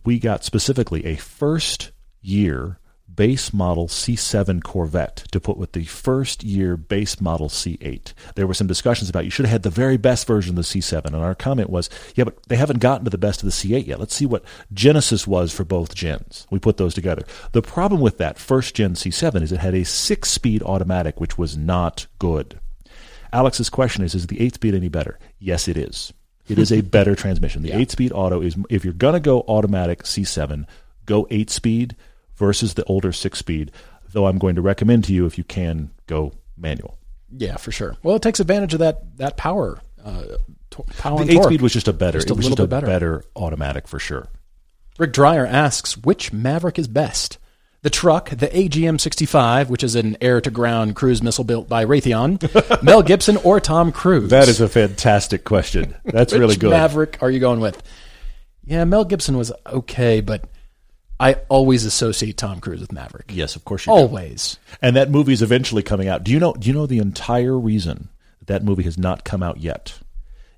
We 0.03 0.19
got 0.19 0.43
specifically 0.43 1.05
a 1.05 1.15
first 1.15 1.91
year 2.21 2.79
base 3.17 3.51
model 3.51 3.87
C7 3.87 4.63
Corvette 4.63 5.25
to 5.31 5.41
put 5.41 5.57
with 5.57 5.73
the 5.73 5.83
first 5.83 6.43
year 6.43 6.77
base 6.77 7.19
model 7.19 7.49
C8. 7.49 8.13
There 8.35 8.47
were 8.47 8.53
some 8.53 8.67
discussions 8.67 9.09
about 9.09 9.25
you 9.25 9.31
should 9.31 9.45
have 9.45 9.51
had 9.51 9.63
the 9.63 9.69
very 9.69 9.97
best 9.97 10.25
version 10.25 10.51
of 10.51 10.55
the 10.55 10.61
C7, 10.61 11.03
and 11.07 11.15
our 11.15 11.35
comment 11.35 11.69
was, 11.69 11.89
yeah, 12.15 12.23
but 12.23 12.41
they 12.47 12.55
haven't 12.55 12.79
gotten 12.79 13.03
to 13.03 13.09
the 13.09 13.17
best 13.17 13.43
of 13.43 13.47
the 13.47 13.51
C8 13.51 13.85
yet. 13.85 13.99
Let's 13.99 14.15
see 14.15 14.25
what 14.25 14.45
Genesis 14.71 15.27
was 15.27 15.51
for 15.51 15.65
both 15.65 15.95
gens. 15.95 16.47
We 16.49 16.59
put 16.59 16.77
those 16.77 16.93
together. 16.93 17.23
The 17.51 17.61
problem 17.61 17.99
with 17.99 18.19
that 18.19 18.39
first 18.39 18.75
gen 18.75 18.93
C7 18.93 19.41
is 19.41 19.51
it 19.51 19.59
had 19.59 19.75
a 19.75 19.83
six 19.83 20.29
speed 20.29 20.63
automatic, 20.63 21.19
which 21.19 21.37
was 21.37 21.57
not 21.57 22.05
good. 22.19 22.59
Alex's 23.33 23.69
question 23.69 24.03
is, 24.03 24.15
is 24.15 24.27
the 24.27 24.39
eight 24.39 24.53
speed 24.53 24.75
any 24.75 24.89
better? 24.89 25.19
Yes, 25.39 25.67
it 25.67 25.75
is. 25.75 26.13
It 26.47 26.59
is 26.59 26.71
a 26.71 26.81
better 26.81 27.15
transmission. 27.23 27.63
The 27.63 27.69
yeah. 27.69 27.77
eight 27.77 27.91
speed 27.91 28.11
auto 28.13 28.41
is, 28.41 28.55
if 28.69 28.85
you're 28.85 28.93
going 28.93 29.15
to 29.15 29.19
go 29.19 29.41
automatic 29.47 30.03
C7, 30.03 30.65
go 31.05 31.27
eight 31.29 31.49
speed 31.49 31.95
versus 32.37 32.75
the 32.75 32.83
older 32.85 33.11
six 33.11 33.39
speed, 33.39 33.71
though 34.13 34.27
I'm 34.27 34.37
going 34.37 34.55
to 34.55 34.61
recommend 34.61 35.03
to 35.05 35.13
you 35.13 35.25
if 35.25 35.37
you 35.37 35.43
can 35.43 35.91
go 36.05 36.33
manual. 36.57 36.97
Yeah, 37.35 37.57
for 37.57 37.71
sure. 37.71 37.97
Well, 38.03 38.15
it 38.15 38.21
takes 38.21 38.39
advantage 38.39 38.73
of 38.73 38.79
that 38.79 39.17
that 39.17 39.37
power. 39.37 39.79
Uh, 40.03 40.23
power 40.97 41.23
the 41.25 41.33
eight 41.33 41.43
speed 41.43 41.61
was 41.61 41.73
just 41.73 41.87
a 41.87 41.93
better, 41.93 42.19
just 42.19 42.29
a 42.29 42.33
little 42.33 42.65
a 42.65 42.67
better. 42.67 42.87
better 42.87 43.23
automatic 43.35 43.87
for 43.87 43.99
sure. 43.99 44.27
Rick 44.97 45.13
Dreyer 45.13 45.45
asks 45.45 45.97
which 45.97 46.33
Maverick 46.33 46.79
is 46.79 46.87
best. 46.87 47.37
The 47.83 47.91
truck, 47.91 48.31
the 48.31 48.47
AGM 48.47 48.99
65, 48.99 49.69
which 49.69 49.83
is 49.83 49.95
an 49.95 50.17
air 50.19 50.41
to 50.41 50.49
ground 50.49 50.95
cruise 50.95 51.21
missile 51.21 51.43
built 51.43 51.69
by 51.69 51.85
Raytheon, 51.85 52.83
Mel 52.83 53.03
Gibson 53.03 53.37
or 53.37 53.59
Tom 53.59 53.91
Cruise? 53.91 54.31
That 54.31 54.47
is 54.47 54.59
a 54.59 54.67
fantastic 54.67 55.43
question. 55.43 55.95
That's 56.03 56.33
really 56.33 56.55
good. 56.55 56.71
Maverick 56.71 57.19
are 57.21 57.29
you 57.29 57.39
going 57.39 57.59
with? 57.59 57.81
Yeah, 58.65 58.83
Mel 58.85 59.05
Gibson 59.05 59.37
was 59.37 59.51
okay, 59.65 60.21
but 60.21 60.49
I 61.19 61.33
always 61.49 61.85
associate 61.85 62.37
Tom 62.37 62.59
Cruise 62.59 62.81
with 62.81 62.91
Maverick. 62.91 63.31
Yes, 63.33 63.55
of 63.55 63.65
course 63.65 63.85
you 63.85 63.93
always. 63.93 64.53
Do. 64.53 64.77
And 64.83 64.95
that 64.95 65.09
movie 65.09 65.33
is 65.33 65.41
eventually 65.41 65.83
coming 65.83 66.07
out. 66.07 66.23
Do 66.23 66.31
you 66.31 66.39
know? 66.39 66.53
Do 66.53 66.67
you 66.67 66.73
know 66.73 66.85
the 66.85 66.99
entire 66.99 67.57
reason 67.57 68.09
that 68.39 68.47
that 68.47 68.63
movie 68.63 68.83
has 68.83 68.97
not 68.97 69.23
come 69.23 69.41
out 69.41 69.57
yet? 69.57 69.99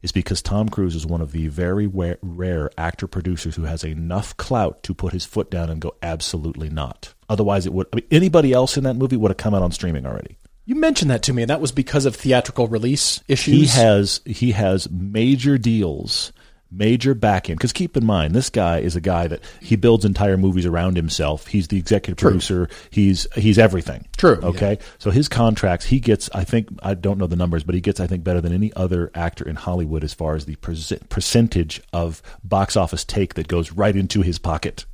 Is 0.01 0.12
because 0.14 0.41
Tom 0.41 0.70
Cruise 0.70 0.95
is 0.95 1.05
one 1.05 1.20
of 1.20 1.34
the 1.34 1.47
very 1.47 1.86
rare 1.88 2.72
actor 2.78 3.05
producers 3.05 3.55
who 3.55 3.64
has 3.64 3.84
enough 3.84 4.36
clout 4.38 4.82
to 4.84 4.93
put 4.93 5.12
his 5.12 5.26
foot 5.26 5.51
down 5.51 5.70
and 5.70 5.82
go 5.82 5.95
absolutely 6.01 6.70
not. 6.70 7.14
Otherwise, 7.28 7.66
it 7.66 7.74
would. 7.74 7.88
I 7.91 7.97
mean, 7.97 8.05
anybody 8.10 8.53
else 8.53 8.78
in 8.78 8.86
that 8.86 8.95
movie 8.95 9.18
would 9.18 9.32
have 9.32 9.38
come 9.38 9.53
out 9.53 9.62
on 9.62 9.74
streaming 9.74 10.05
already. 10.05 10.38
You 10.66 10.76
mentioned 10.76 11.10
that 11.12 11.24
to 11.24 11.34
me, 11.34 11.43
and 11.43 11.49
that 11.49 11.62
was 11.62 11.72
because 11.72 12.05
of 12.05 12.16
theatrical 12.16 12.68
release 12.68 13.22
issues. 13.28 13.74
He 13.74 13.80
has 13.82 14.22
he 14.26 14.51
has 14.51 14.89
major 14.89 15.57
deals 15.57 16.32
major 16.72 17.13
back 17.13 17.49
end. 17.49 17.59
Because 17.59 17.74
keep 17.74 17.97
in 17.97 18.05
mind, 18.05 18.34
this 18.36 18.49
guy 18.49 18.80
is 18.80 18.95
a 18.95 19.01
guy 19.01 19.28
that 19.28 19.41
he 19.61 19.76
builds 19.76 20.05
entire 20.05 20.38
movies 20.38 20.65
around 20.65 20.95
himself. 20.95 21.47
He's 21.47 21.67
the 21.67 21.78
executive 21.78 22.17
True. 22.17 22.32
producer. 22.32 22.70
He's 22.89 23.28
he's 23.36 23.57
everything. 23.57 24.07
True. 24.17 24.39
Okay. 24.41 24.78
Yeah. 24.80 24.86
So 24.97 25.11
his 25.11 25.28
contracts, 25.28 25.86
he 25.86 25.99
gets. 25.99 26.30
I 26.34 26.43
think 26.43 26.70
I 26.84 26.93
don't 26.93 27.17
know 27.17 27.28
the 27.28 27.36
numbers, 27.36 27.63
but 27.63 27.76
he 27.76 27.82
gets. 27.82 27.99
I 27.99 28.07
think 28.07 28.24
better 28.24 28.41
than 28.41 28.53
any 28.53 28.72
other 28.74 29.11
actor 29.15 29.47
in 29.47 29.55
Hollywood 29.55 30.03
as 30.03 30.13
far 30.13 30.36
as 30.36 30.45
the 30.45 30.55
percentage 30.55 31.82
of 31.93 32.22
box 32.43 32.76
office 32.76 33.03
take 33.03 33.36
that 33.36 33.47
goes 33.47 33.72
right 33.72 33.95
into 33.95 34.22
his 34.22 34.39
pocket. 34.39 34.86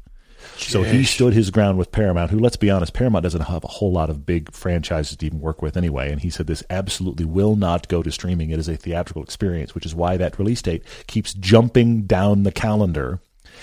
So 0.58 0.84
he 0.84 1.04
stood 1.04 1.34
his 1.34 1.52
ground 1.52 1.78
with 1.78 1.92
Paramount, 1.92 2.32
who, 2.32 2.40
let's 2.40 2.56
be 2.56 2.70
honest, 2.70 2.94
Paramount 2.94 3.24
doesn't 3.24 3.42
have 3.42 3.64
a 3.64 3.68
whole 3.68 3.92
lot 3.92 4.10
of 4.10 4.26
big 4.26 4.52
franchises 4.52 5.18
to 5.18 5.26
even 5.26 5.40
work 5.40 5.62
with 5.62 5.78
anyway. 5.78 6.12
And 6.12 6.22
he 6.22 6.30
said 6.30 6.48
this 6.48 6.64
absolutely 6.70 7.26
will 7.26 7.56
not 7.56 7.88
go 7.88 8.02
to 8.02 8.12
streaming. 8.12 8.50
It 8.50 8.60
is 8.60 8.68
a 8.68 8.78
theatrical 8.78 9.24
experience, 9.24 9.76
which 9.76 9.86
is 9.86 9.94
why 9.94 10.18
that 10.18 10.40
release 10.40 10.62
date 10.62 10.84
keeps 11.08 11.34
jumping 11.34 12.04
down 12.04 12.44
the 12.44 12.52
calendar. 12.52 13.20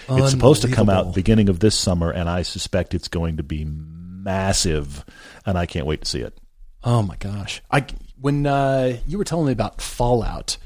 It's 0.09 0.31
supposed 0.31 0.63
to 0.63 0.69
come 0.69 0.89
out 0.89 1.15
beginning 1.15 1.49
of 1.49 1.61
this 1.61 1.75
summer, 1.75 2.11
and 2.11 2.29
I 2.29 2.43
suspect 2.43 2.95
it's 2.95 3.09
going 3.09 3.37
to 3.37 3.43
be 3.43 3.67
massive, 3.67 5.05
and 5.45 5.59
I 5.59 5.67
can't 5.67 5.87
wait 5.87 6.03
to 6.03 6.09
see 6.09 6.21
it. 6.21 6.39
Oh 6.85 7.03
my 7.03 7.17
gosh! 7.17 7.63
I 7.71 7.85
when 8.21 8.47
uh, 8.47 8.99
you 9.07 9.19
were 9.19 9.25
telling 9.25 9.47
me 9.47 9.53
about 9.53 9.81
Fallout, 9.81 10.57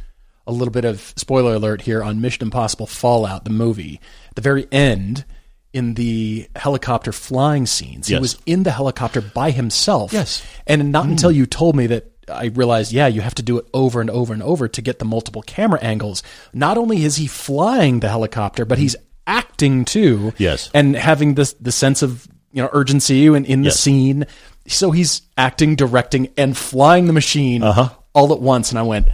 a 0.46 0.52
little 0.52 0.72
bit 0.72 0.84
of 0.84 1.12
spoiler 1.16 1.54
alert 1.54 1.82
here 1.82 2.02
on 2.02 2.20
Mission 2.20 2.44
Impossible 2.44 2.86
Fallout, 2.86 3.44
the 3.44 3.50
movie. 3.50 4.00
At 4.30 4.36
the 4.36 4.42
very 4.42 4.66
end, 4.70 5.24
in 5.76 5.92
the 5.92 6.48
helicopter 6.56 7.12
flying 7.12 7.66
scenes. 7.66 8.08
Yes. 8.08 8.16
He 8.16 8.20
was 8.20 8.38
in 8.46 8.62
the 8.62 8.70
helicopter 8.70 9.20
by 9.20 9.50
himself. 9.50 10.10
Yes. 10.10 10.42
And 10.66 10.90
not 10.90 11.04
mm. 11.04 11.10
until 11.10 11.30
you 11.30 11.44
told 11.44 11.76
me 11.76 11.86
that 11.88 12.10
I 12.28 12.46
realized, 12.46 12.92
yeah, 12.92 13.08
you 13.08 13.20
have 13.20 13.34
to 13.34 13.42
do 13.42 13.58
it 13.58 13.66
over 13.74 14.00
and 14.00 14.08
over 14.08 14.32
and 14.32 14.42
over 14.42 14.68
to 14.68 14.82
get 14.82 14.98
the 14.98 15.04
multiple 15.04 15.42
camera 15.42 15.78
angles. 15.82 16.22
Not 16.54 16.78
only 16.78 17.04
is 17.04 17.16
he 17.16 17.26
flying 17.26 18.00
the 18.00 18.08
helicopter, 18.08 18.64
but 18.64 18.78
he's 18.78 18.96
acting 19.26 19.84
too. 19.84 20.32
Yes. 20.38 20.70
And 20.72 20.96
having 20.96 21.34
this 21.34 21.52
the 21.54 21.72
sense 21.72 22.00
of 22.00 22.26
you 22.52 22.62
know 22.62 22.70
urgency 22.72 23.26
in, 23.26 23.44
in 23.44 23.60
the 23.60 23.66
yes. 23.66 23.78
scene. 23.78 24.26
So 24.66 24.92
he's 24.92 25.22
acting, 25.36 25.76
directing, 25.76 26.32
and 26.38 26.56
flying 26.56 27.06
the 27.06 27.12
machine 27.12 27.62
uh-huh. 27.62 27.90
all 28.14 28.32
at 28.32 28.40
once. 28.40 28.70
And 28.70 28.78
I 28.78 28.82
went, 28.82 29.08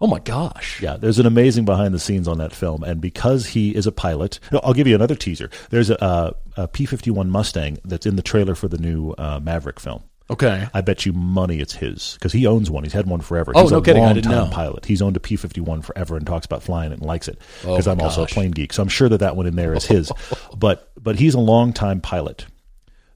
Oh 0.00 0.06
my 0.06 0.18
gosh. 0.18 0.80
Yeah, 0.80 0.96
there's 0.96 1.18
an 1.18 1.26
amazing 1.26 1.66
behind 1.66 1.92
the 1.92 1.98
scenes 1.98 2.26
on 2.26 2.38
that 2.38 2.52
film. 2.52 2.82
And 2.82 3.00
because 3.00 3.46
he 3.46 3.74
is 3.74 3.86
a 3.86 3.92
pilot, 3.92 4.40
I'll 4.62 4.72
give 4.72 4.86
you 4.86 4.94
another 4.94 5.14
teaser. 5.14 5.50
There's 5.70 5.90
a 5.90 6.34
a 6.56 6.68
P 6.68 6.86
51 6.86 7.30
Mustang 7.30 7.78
that's 7.84 8.06
in 8.06 8.16
the 8.16 8.22
trailer 8.22 8.54
for 8.54 8.68
the 8.68 8.78
new 8.78 9.12
uh, 9.12 9.40
Maverick 9.42 9.78
film. 9.78 10.02
Okay. 10.30 10.68
I 10.72 10.80
bet 10.80 11.04
you 11.04 11.12
money 11.12 11.58
it's 11.58 11.74
his 11.74 12.14
because 12.14 12.32
he 12.32 12.46
owns 12.46 12.70
one. 12.70 12.84
He's 12.84 12.92
had 12.92 13.06
one 13.06 13.20
forever. 13.20 13.52
Oh, 13.54 13.62
He's 13.62 13.72
no 13.72 13.78
a 13.78 13.82
kidding. 13.82 14.04
I 14.04 14.12
didn't 14.12 14.30
know. 14.30 14.48
pilot. 14.50 14.86
He's 14.86 15.02
owned 15.02 15.16
a 15.16 15.20
P 15.20 15.34
51 15.36 15.82
forever 15.82 16.16
and 16.16 16.24
talks 16.24 16.46
about 16.46 16.62
flying 16.62 16.92
it 16.92 16.98
and 16.98 17.02
likes 17.02 17.26
it 17.26 17.38
because 17.62 17.88
oh 17.88 17.92
I'm 17.92 17.98
gosh. 17.98 18.06
also 18.06 18.22
a 18.22 18.26
plane 18.26 18.52
geek. 18.52 18.72
So 18.72 18.82
I'm 18.82 18.88
sure 18.88 19.08
that 19.08 19.18
that 19.18 19.34
one 19.36 19.46
in 19.46 19.56
there 19.56 19.74
is 19.74 19.84
his. 19.84 20.12
but 20.56 20.92
but 21.02 21.18
he's 21.18 21.34
a 21.34 21.40
long 21.40 21.72
time 21.72 22.00
pilot. 22.00 22.46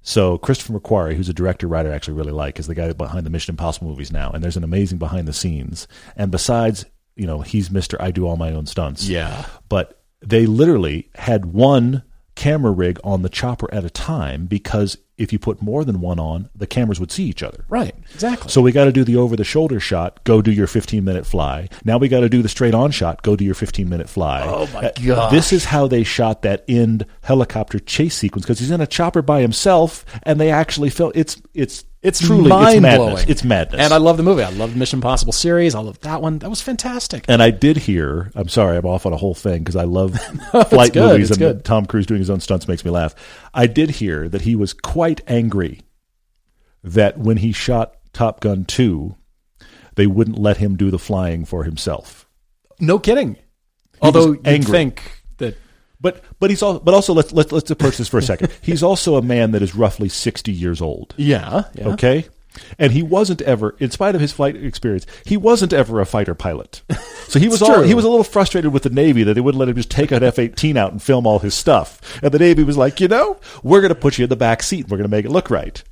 So 0.07 0.39
Christopher 0.39 0.79
McQuarrie, 0.79 1.15
who's 1.15 1.31
a 1.31 1.35
director 1.35 1.67
writer 1.67 1.91
I 1.91 1.95
actually 1.95 2.15
really 2.15 2.31
like, 2.31 2.61
is 2.61 2.67
the 2.67 2.75
guy 2.75 2.93
behind 2.93 3.25
the 3.25 3.31
Mission 3.31 3.55
Impossible 3.55 3.89
movies 3.89 4.13
now, 4.13 4.31
and 4.31 4.45
there's 4.45 4.57
an 4.57 4.63
amazing 4.63 4.99
behind 4.99 5.27
the 5.27 5.33
scenes. 5.33 5.89
And 6.15 6.31
besides, 6.31 6.85
you 7.17 7.27
know, 7.27 7.41
he's 7.41 7.71
Mister 7.71 8.01
I 8.01 8.11
do 8.11 8.27
all 8.27 8.37
my 8.37 8.53
own 8.53 8.67
stunts. 8.67 9.09
Yeah, 9.09 9.47
but 9.69 10.01
they 10.21 10.47
literally 10.47 11.11
had 11.15 11.47
one 11.47 12.03
camera 12.35 12.71
rig 12.71 13.01
on 13.03 13.23
the 13.23 13.29
chopper 13.29 13.73
at 13.73 13.85
a 13.85 13.91
time 13.91 14.47
because 14.47 14.99
if 15.17 15.33
you 15.33 15.39
put 15.39 15.63
more 15.63 15.85
than 15.85 16.01
one 16.01 16.19
on, 16.19 16.49
the 16.55 16.67
cameras 16.67 16.99
would 16.99 17.13
see 17.13 17.25
each 17.25 17.43
other. 17.43 17.65
Right, 17.69 17.95
exactly. 18.13 18.51
So 18.51 18.61
we 18.61 18.73
got 18.73 18.87
to 18.87 18.93
do 18.93 19.05
the 19.05 19.17
over 19.17 19.37
the 19.37 19.45
shoulder 19.45 19.79
shot, 19.79 20.23
go 20.25 20.43
do 20.43 20.51
your 20.51 20.67
15 20.67 21.05
minute 21.05 21.27
fly. 21.27 21.69
Now 21.85 21.99
we 21.99 22.09
got 22.09 22.21
to 22.21 22.29
do 22.29 22.43
the 22.43 22.49
straight 22.49 22.75
on 22.75 22.91
shot, 22.91 23.23
go 23.23 23.37
do 23.37 23.45
your 23.45 23.55
15 23.55 23.89
minute 23.89 24.09
fly. 24.09 24.43
Oh 24.45 24.69
my 24.73 24.87
uh, 24.87 24.93
god. 25.05 25.33
This 25.33 25.53
is 25.53 25.67
how 25.67 25.87
they 25.87 26.05
shot 26.05 26.43
that 26.43 26.65
end 26.69 27.07
helicopter 27.23 27.79
chase 27.79 28.17
sequence 28.17 28.45
because 28.45 28.59
he's 28.59 28.71
in 28.71 28.81
a 28.81 28.87
chopper 28.87 29.23
by 29.23 29.41
himself 29.41 30.05
and 30.25 30.41
they 30.41 30.51
actually 30.51 30.91
felt 30.91 31.17
it's 31.17 31.41
it's 31.55 31.85
it's 32.05 32.21
truly 32.21 32.51
mind 32.51 32.85
it's 32.85 32.97
blowing. 32.97 33.25
It's 33.29 33.43
madness. 33.43 33.81
And 33.81 33.93
I 33.93 33.97
love 33.97 34.19
the 34.19 34.23
movie. 34.23 34.43
I 34.43 34.51
love 34.51 34.75
the 34.75 34.79
Mission 34.79 34.99
Impossible 34.99 35.33
series. 35.33 35.75
I 35.75 35.81
love 35.81 35.99
that 36.01 36.21
one. 36.21 36.39
That 36.39 36.51
was 36.51 36.61
fantastic. 36.61 37.25
And 37.29 37.43
I 37.43 37.51
did 37.51 37.79
hear. 37.79 38.31
I'm 38.35 38.49
sorry, 38.49 38.77
I'm 38.77 38.85
off 38.85 39.07
on 39.07 39.15
a 39.15 39.17
whole 39.17 39.35
thing 39.35 39.61
because 39.61 39.75
I 39.75 39.85
love 39.85 40.21
flight 40.69 40.93
good, 40.93 41.13
movies 41.13 41.31
and 41.31 41.39
good. 41.39 41.65
Tom 41.65 41.87
Cruise 41.87 42.05
doing 42.05 42.21
his 42.21 42.29
own 42.29 42.41
stunts 42.41 42.69
makes 42.69 42.85
me 42.85 42.91
laugh. 42.91 43.15
I 43.55 43.67
did 43.67 43.91
hear 43.91 44.29
that 44.29 44.43
he 44.43 44.55
was 44.55 44.75
quite 44.75 45.23
angry 45.27 45.81
that 46.83 47.19
when 47.19 47.39
he 47.39 47.53
shot 47.53 47.97
Top 48.13 48.41
Gun 48.41 48.67
2, 48.67 49.17
they 49.95 50.07
wouldn't 50.07 50.39
let 50.39 50.59
him 50.59 50.77
do 50.77 50.91
the 50.91 50.99
flying 50.99 51.47
for 51.47 51.65
himself. 51.65 52.29
No 52.79 52.99
kidding. 52.99 53.35
He 53.35 53.41
Although 54.03 54.33
you 54.33 54.63
think 54.63 55.23
that 55.39 55.57
but 56.05 56.23
but 56.39 56.51
he's 56.51 56.63
all, 56.63 56.79
but 56.79 56.93
also 56.93 57.15
let's 57.15 57.33
let's 57.33 57.51
let's 57.51 57.71
approach 57.71 57.97
this 57.97 58.09
for 58.09 58.19
a 58.19 58.23
second. 58.23 58.53
he's 58.61 58.83
also 58.83 59.17
a 59.17 59.23
man 59.23 59.53
that 59.53 59.63
is 59.63 59.75
roughly 59.75 60.11
sixty 60.11 60.53
years 60.53 60.83
old. 60.83 61.15
Yeah, 61.17 61.65
yeah. 61.75 61.89
Okay. 61.89 62.27
And 62.79 62.93
he 62.93 63.03
wasn't 63.03 63.43
ever, 63.43 63.75
in 63.81 63.91
spite 63.91 64.15
of 64.15 64.21
his 64.21 64.31
flight 64.31 64.55
experience, 64.55 65.07
he 65.25 65.37
wasn't 65.37 65.73
ever 65.73 66.01
a 66.01 66.07
fighter 66.07 66.37
pilot. 66.37 66.83
So 67.27 67.41
he 67.41 67.49
was 67.49 67.63
all, 67.63 67.83
he 67.83 67.95
was 67.95 68.05
a 68.05 68.09
little 68.09 68.23
frustrated 68.23 68.73
with 68.73 68.83
the 68.83 68.91
Navy 68.91 69.25
that 69.25 69.33
they 69.33 69.41
wouldn't 69.41 69.59
let 69.59 69.69
him 69.69 69.75
just 69.75 69.91
take 69.91 70.13
an 70.13 70.23
F 70.23 70.39
eighteen 70.39 70.77
out 70.77 70.93
and 70.93 71.03
film 71.03 71.27
all 71.27 71.39
his 71.39 71.55
stuff. 71.55 72.23
And 72.23 72.31
the 72.31 72.39
Navy 72.39 72.63
was 72.63 72.77
like, 72.77 73.01
you 73.01 73.09
know, 73.09 73.41
we're 73.63 73.81
going 73.81 73.95
to 73.95 73.99
put 73.99 74.19
you 74.19 74.25
in 74.25 74.29
the 74.29 74.37
back 74.37 74.63
seat. 74.63 74.85
We're 74.85 74.99
going 74.99 75.11
to 75.11 75.17
make 75.17 75.25
it 75.25 75.31
look 75.31 75.51
right 75.51 75.83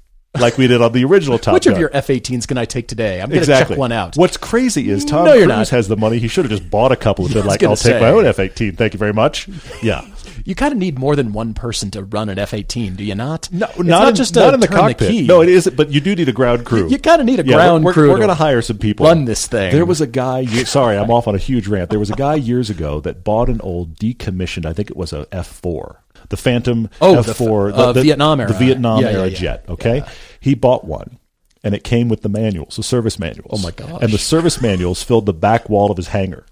like 0.40 0.56
we 0.56 0.66
did 0.66 0.80
on 0.80 0.92
the 0.92 1.04
original 1.04 1.38
Top 1.38 1.54
Which 1.54 1.64
Gun. 1.64 1.74
of 1.74 1.80
your 1.80 1.90
F-18s 1.92 2.48
can 2.48 2.56
I 2.56 2.64
take 2.64 2.88
today? 2.88 3.20
I'm 3.20 3.28
going 3.28 3.36
to 3.36 3.38
exactly. 3.38 3.74
check 3.74 3.78
one 3.78 3.92
out. 3.92 4.16
What's 4.16 4.36
crazy 4.36 4.88
is 4.88 5.04
Tom 5.04 5.26
no, 5.26 5.32
Cruise 5.32 5.46
not. 5.46 5.68
has 5.68 5.88
the 5.88 5.96
money. 5.96 6.18
He 6.18 6.28
should 6.28 6.44
have 6.44 6.58
just 6.58 6.70
bought 6.70 6.92
a 6.92 6.96
couple 6.96 7.26
and 7.26 7.34
been 7.34 7.46
like, 7.46 7.62
"I'll 7.62 7.76
say. 7.76 7.92
take 7.92 8.02
my 8.02 8.10
own 8.10 8.24
F-18. 8.26 8.76
Thank 8.76 8.94
you 8.94 8.98
very 8.98 9.12
much." 9.12 9.48
Yeah. 9.82 10.06
You 10.44 10.56
kind 10.56 10.72
of 10.72 10.78
need 10.78 10.98
more 10.98 11.14
than 11.14 11.32
one 11.32 11.54
person 11.54 11.92
to 11.92 12.02
run 12.02 12.28
an 12.28 12.36
F-18, 12.36 12.96
do 12.96 13.04
you 13.04 13.14
not? 13.14 13.48
No, 13.52 13.66
not, 13.76 13.86
not 13.86 14.08
in, 14.08 14.14
just 14.16 14.34
not 14.34 14.54
in 14.54 14.58
the 14.58 14.66
cockpit. 14.66 15.08
The 15.08 15.26
no, 15.26 15.40
it 15.40 15.48
isn't. 15.48 15.76
But 15.76 15.92
you 15.92 16.00
do 16.00 16.16
need 16.16 16.28
a 16.28 16.32
ground 16.32 16.66
crew. 16.66 16.84
You, 16.84 16.90
you 16.90 16.98
kind 16.98 17.20
of 17.20 17.26
need 17.26 17.38
a 17.38 17.46
yeah, 17.46 17.54
ground 17.54 17.84
we're, 17.84 17.92
crew. 17.92 18.08
We're, 18.08 18.14
we're 18.14 18.18
going 18.18 18.28
to 18.28 18.34
hire 18.34 18.60
some 18.60 18.78
people. 18.78 19.06
Run 19.06 19.24
this 19.24 19.46
thing. 19.46 19.70
There 19.72 19.86
was 19.86 20.00
a 20.00 20.06
guy. 20.06 20.44
Sorry, 20.64 20.96
I'm 20.96 21.12
off 21.12 21.28
on 21.28 21.36
a 21.36 21.38
huge 21.38 21.68
rant. 21.68 21.90
There 21.90 22.00
was 22.00 22.10
a 22.10 22.16
guy 22.16 22.34
years 22.34 22.70
ago 22.70 22.98
that 23.00 23.22
bought 23.22 23.48
an 23.50 23.60
old 23.60 23.96
decommissioned. 23.98 24.66
I 24.66 24.72
think 24.72 24.90
it 24.90 24.96
was 24.96 25.12
a 25.12 25.26
F4 25.26 25.98
the 26.32 26.36
Phantom 26.36 26.90
oh, 27.00 27.16
F4, 27.16 27.70
the, 27.70 27.76
uh, 27.76 27.92
the, 27.92 28.02
Vietnam 28.02 28.40
era, 28.40 28.50
the 28.50 28.58
Vietnam 28.58 29.02
yeah, 29.02 29.10
era 29.10 29.26
yeah, 29.26 29.32
yeah. 29.32 29.38
jet. 29.38 29.64
Okay, 29.68 30.02
he 30.40 30.54
bought 30.54 30.84
one, 30.84 31.18
and 31.62 31.74
it 31.74 31.84
came 31.84 32.08
with 32.08 32.22
the 32.22 32.28
manuals, 32.28 32.74
the 32.74 32.82
service 32.82 33.18
manuals. 33.18 33.60
Oh 33.60 33.62
my 33.62 33.70
god! 33.70 34.02
And 34.02 34.12
the 34.12 34.18
service 34.18 34.60
manuals 34.60 35.02
filled 35.02 35.26
the 35.26 35.34
back 35.34 35.68
wall 35.68 35.90
of 35.90 35.96
his 35.96 36.08
hangar. 36.08 36.46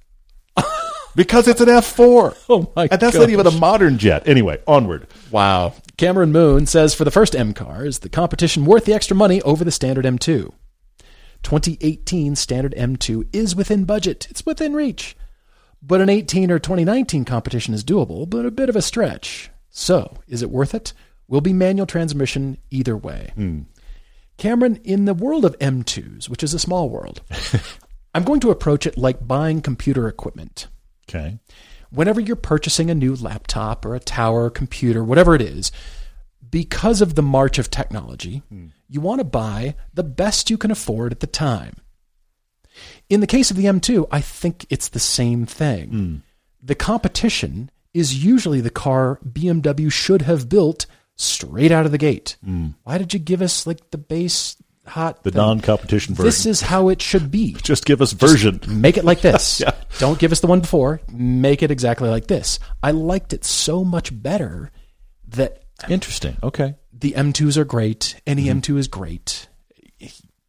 because 1.17 1.49
it's 1.49 1.61
an 1.61 1.69
F4. 1.69 2.37
Oh 2.49 2.71
my! 2.77 2.87
God. 2.87 2.93
And 2.93 3.01
that's 3.01 3.17
gosh. 3.17 3.21
not 3.21 3.31
even 3.31 3.47
a 3.47 3.51
modern 3.51 3.99
jet. 3.99 4.29
Anyway, 4.29 4.61
onward. 4.67 5.09
Wow. 5.31 5.75
Cameron 5.97 6.31
Moon 6.31 6.67
says 6.67 6.95
for 6.95 7.05
the 7.05 7.11
first 7.11 7.35
M 7.35 7.53
car, 7.53 7.85
is 7.85 7.99
the 8.01 8.09
competition 8.09 8.65
worth 8.65 8.85
the 8.85 8.95
extra 8.95 9.17
money 9.17 9.43
over 9.43 9.65
the 9.65 9.71
standard 9.71 10.05
M2? 10.05 10.53
2018 11.43 12.37
standard 12.37 12.75
M2 12.75 13.29
is 13.33 13.57
within 13.57 13.85
budget. 13.85 14.27
It's 14.31 14.45
within 14.45 14.75
reach. 14.75 15.17
But 15.83 16.03
an 16.03 16.11
18 16.11 16.51
or 16.51 16.59
2019 16.59 17.25
competition 17.25 17.73
is 17.73 17.85
doable, 17.85 18.29
but 18.29 18.45
a 18.45 18.51
bit 18.51 18.69
of 18.69 18.77
a 18.77 18.83
stretch. 18.83 19.51
So, 19.71 20.19
is 20.27 20.43
it 20.43 20.51
worth 20.51 20.75
it? 20.75 20.93
Will 21.29 21.41
be 21.41 21.53
manual 21.53 21.87
transmission 21.87 22.59
either 22.71 22.97
way. 22.97 23.33
Mm. 23.37 23.67
Cameron, 24.37 24.81
in 24.85 25.05
the 25.05 25.15
world 25.15 25.45
of 25.45 25.59
M2s, 25.59 26.29
which 26.29 26.43
is 26.43 26.55
a 26.55 26.59
small 26.59 26.89
world, 26.89 27.23
I'm 28.15 28.25
going 28.25 28.41
to 28.41 28.51
approach 28.51 28.87
it 28.87 28.99
like 28.99 29.27
buying 29.27 29.61
computer 29.61 30.09
equipment. 30.09 30.67
Okay. 31.09 31.39
Whenever 31.91 32.21
you're 32.21 32.37
purchasing 32.37 32.91
a 32.91 32.95
new 32.95 33.15
laptop 33.15 33.85
or 33.85 33.95
a 33.95 34.01
tower 34.01 34.51
computer, 34.51 35.05
whatever 35.05 35.35
it 35.35 35.43
is, 35.43 35.71
because 36.51 37.01
of 37.01 37.15
the 37.15 37.23
march 37.23 37.59
of 37.59 37.71
technology, 37.71 38.43
mm. 38.53 38.71
you 38.89 39.01
want 39.01 39.21
to 39.21 39.25
buy 39.25 39.77
the 39.95 40.03
best 40.03 40.51
you 40.51 40.59
can 40.59 40.71
afford 40.71 41.13
at 41.13 41.21
the 41.21 41.27
time. 41.27 41.77
In 43.09 43.21
the 43.21 43.27
case 43.27 43.51
of 43.51 43.57
the 43.57 43.65
M2, 43.65 44.07
I 44.11 44.21
think 44.21 44.67
it's 44.71 44.89
the 44.89 45.01
same 45.01 45.47
thing. 45.47 45.91
Mm. 45.91 46.23
The 46.63 46.75
competition 46.75 47.71
is 47.93 48.25
usually 48.25 48.61
the 48.61 48.71
car 48.71 49.19
BMW 49.27 49.91
should 49.91 50.23
have 50.23 50.49
built 50.49 50.87
straight 51.17 51.73
out 51.73 51.87
of 51.87 51.93
the 51.93 51.99
gate. 51.99 52.37
Mm. 52.47 52.75
Why 52.83 52.99
did 52.99 53.13
you 53.13 53.21
give 53.21 53.43
us 53.43 53.67
like 53.67 53.91
the 53.91 53.99
base 53.99 54.57
hot 54.87 55.23
the 55.23 55.31
non-competition 55.31 56.15
version? 56.15 56.27
This 56.27 56.47
is 56.47 56.61
how 56.61 56.89
it 56.89 57.03
should 57.03 57.31
be. 57.31 57.53
Just 57.63 57.85
give 57.85 58.01
us 58.01 58.13
version. 58.13 58.59
Just 58.59 58.71
make 58.71 58.97
it 58.97 59.05
like 59.05 59.21
this. 59.21 59.61
yeah. 59.65 59.73
Don't 59.99 60.19
give 60.19 60.33
us 60.33 60.41
the 60.41 60.47
one 60.47 60.61
before. 60.61 61.01
Make 61.13 61.63
it 61.63 61.71
exactly 61.71 62.09
like 62.09 62.27
this. 62.27 62.59
I 62.83 62.93
liked 62.93 63.33
it 63.33 63.45
so 63.45 63.85
much 63.85 64.11
better 64.23 64.71
that 65.29 65.65
interesting. 65.89 66.37
Okay. 66.43 66.75
The 66.93 67.13
M2s 67.13 67.57
are 67.57 67.65
great. 67.65 68.21
Any 68.27 68.47
mm-hmm. 68.47 68.59
M2 68.59 68.79
is 68.79 68.89
great. 68.89 69.49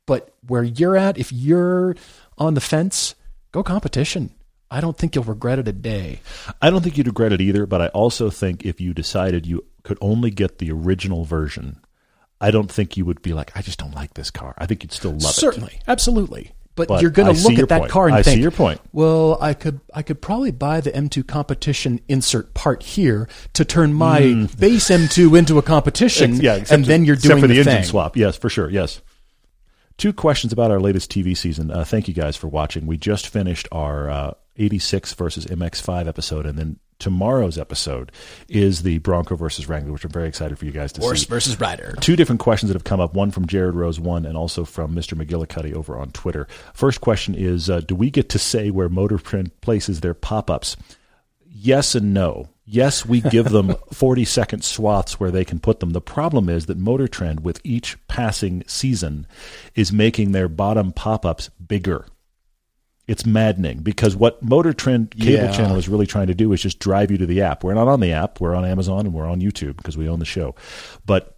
But 0.06 0.34
where 0.48 0.64
you're 0.64 0.98
at, 0.98 1.18
if 1.18 1.32
you're 1.32 1.96
on 2.38 2.54
the 2.56 2.62
fence, 2.62 3.16
go 3.52 3.64
competition. 3.64 4.34
I 4.72 4.80
don't 4.80 4.98
think 4.98 5.16
you'll 5.16 5.26
regret 5.26 5.60
it 5.60 5.68
a 5.68 5.74
day. 5.74 6.22
I 6.62 6.70
don't 6.70 6.82
think 6.82 6.98
you'd 6.98 7.08
regret 7.08 7.34
it 7.34 7.42
either, 7.42 7.66
but 7.66 7.82
I 7.82 7.88
also 7.90 8.30
think 8.30 8.66
if 8.66 8.80
you 8.80 8.94
decided 8.94 9.46
you 9.46 9.66
could 9.84 9.98
only 10.00 10.32
get 10.32 10.60
the 10.60 10.72
original 10.72 11.26
version, 11.26 11.82
I 12.40 12.52
don't 12.52 12.72
think 12.72 12.96
you 12.96 13.04
would 13.04 13.22
be 13.22 13.34
like, 13.34 13.52
I 13.54 13.62
just 13.62 13.78
don't 13.78 13.94
like 13.94 14.14
this 14.14 14.32
car. 14.32 14.56
I 14.58 14.66
think 14.66 14.84
you'd 14.84 14.94
still 14.94 15.12
love 15.12 15.22
Certainly, 15.22 15.34
it. 15.34 15.72
Certainly, 15.72 15.82
absolutely. 15.90 16.52
But, 16.76 16.88
but 16.88 17.02
you're 17.02 17.12
going 17.12 17.36
to 17.36 17.42
look 17.44 17.60
at 17.60 17.68
that 17.68 17.80
point. 17.82 17.92
car 17.92 18.08
and 18.08 18.16
I 18.16 18.24
think, 18.24 18.36
see 18.36 18.42
your 18.42 18.52
point. 18.52 18.80
Well, 18.94 19.38
I 19.42 19.54
could 19.54 19.82
I 19.94 20.04
could 20.04 20.22
probably 20.22 20.52
buy 20.52 20.80
the 20.80 20.92
M2 20.92 21.28
competition 21.28 22.00
insert 22.08 22.54
part 22.54 22.82
here 22.82 23.28
to 23.54 23.66
turn 23.66 23.94
my 23.94 24.22
mm. 24.22 24.60
base 24.60 24.90
M2 24.90 25.38
into 25.38 25.58
a 25.58 25.62
competition, 25.62 26.36
yeah, 26.38 26.64
and 26.72 26.86
then 26.86 27.04
you're 27.04 27.18
doing 27.18 27.42
for 27.42 27.48
the, 27.48 27.56
the 27.56 27.60
engine 27.60 27.74
thing. 27.74 27.84
swap. 27.84 28.16
Yes, 28.16 28.38
for 28.38 28.50
sure. 28.50 28.70
Yes. 28.70 29.02
Two 29.98 30.14
questions 30.14 30.54
about 30.54 30.72
our 30.72 30.80
latest 30.80 31.12
TV 31.12 31.36
season. 31.38 31.70
Uh, 31.70 31.84
thank 31.84 32.08
you 32.08 32.14
guys 32.14 32.38
for 32.38 32.48
watching. 32.48 32.88
We 32.88 32.98
just 32.98 33.28
finished 33.28 33.68
our 33.72 34.10
uh, 34.10 34.34
86 34.58 35.14
versus 35.14 35.46
MX5 35.46 36.08
episode, 36.08 36.46
and 36.46 36.58
then 36.58 36.80
tomorrow's 37.00 37.58
episode 37.58 38.12
is 38.48 38.84
the 38.84 39.00
Bronco 39.00 39.36
versus 39.36 39.68
Wrangler, 39.68 39.92
which 39.92 40.06
I'm 40.06 40.12
very 40.12 40.28
excited 40.28 40.58
for 40.58 40.66
you 40.66 40.72
guys 40.72 40.92
to 40.94 41.02
Horse 41.02 41.22
see. 41.22 41.26
Horse 41.26 41.46
versus 41.46 41.60
rider. 41.60 41.96
Two 42.00 42.16
different 42.16 42.40
questions 42.40 42.70
that 42.70 42.76
have 42.76 42.84
come 42.84 43.00
up, 43.00 43.14
one 43.14 43.32
from 43.32 43.48
Jared 43.48 43.76
Rose, 43.76 44.00
one, 44.00 44.26
and 44.26 44.38
also 44.38 44.64
from 44.64 44.96
Mr. 44.96 45.20
McGillicuddy 45.20 45.74
over 45.74 45.98
on 45.98 46.12
Twitter. 46.12 46.48
First 46.74 47.02
question 47.02 47.36
is 47.36 47.70
uh, 47.70 47.82
Do 47.82 47.96
we 47.96 48.10
get 48.12 48.30
to 48.30 48.40
say 48.40 48.70
where 48.70 48.90
Motortrend 48.90 49.52
places 49.62 50.02
their 50.02 50.14
pop 50.14 50.50
ups? 50.50 50.78
Yes 51.54 51.96
and 51.96 52.14
no. 52.14 52.50
Yes, 52.66 53.06
we 53.06 53.20
give 53.20 53.50
them 53.50 53.76
40 53.94 54.24
second 54.24 54.64
swaths 54.64 55.20
where 55.20 55.32
they 55.32 55.44
can 55.44 55.60
put 55.60 55.82
them. 55.82 55.90
The 55.90 56.00
problem 56.00 56.48
is 56.48 56.68
that 56.68 56.78
Motor 56.78 57.08
Trend, 57.08 57.42
with 57.42 57.60
each 57.66 57.98
passing 58.08 58.64
season, 58.68 59.28
is 59.76 59.92
making 59.92 60.32
their 60.32 60.48
bottom 60.48 60.94
pop 60.94 61.26
ups 61.26 61.50
bigger. 61.50 62.06
It's 63.08 63.26
maddening 63.26 63.80
because 63.80 64.16
what 64.16 64.42
Motor 64.42 64.74
Trend 64.74 65.12
cable 65.12 65.46
yeah. 65.46 65.52
channel 65.52 65.76
is 65.76 65.90
really 65.90 66.08
trying 66.08 66.28
to 66.28 66.36
do 66.36 66.54
is 66.54 66.62
just 66.62 66.80
drive 66.80 67.12
you 67.12 67.18
to 67.18 67.26
the 67.26 67.42
app. 67.42 67.64
We're 67.64 67.74
not 67.74 67.88
on 67.88 68.00
the 68.00 68.12
app, 68.14 68.40
we're 68.40 68.56
on 68.56 68.64
Amazon 68.64 69.06
and 69.06 69.14
we're 69.14 69.28
on 69.28 69.42
YouTube 69.42 69.78
because 69.78 69.98
we 69.98 70.08
own 70.08 70.20
the 70.20 70.26
show. 70.26 70.56
But 71.06 71.38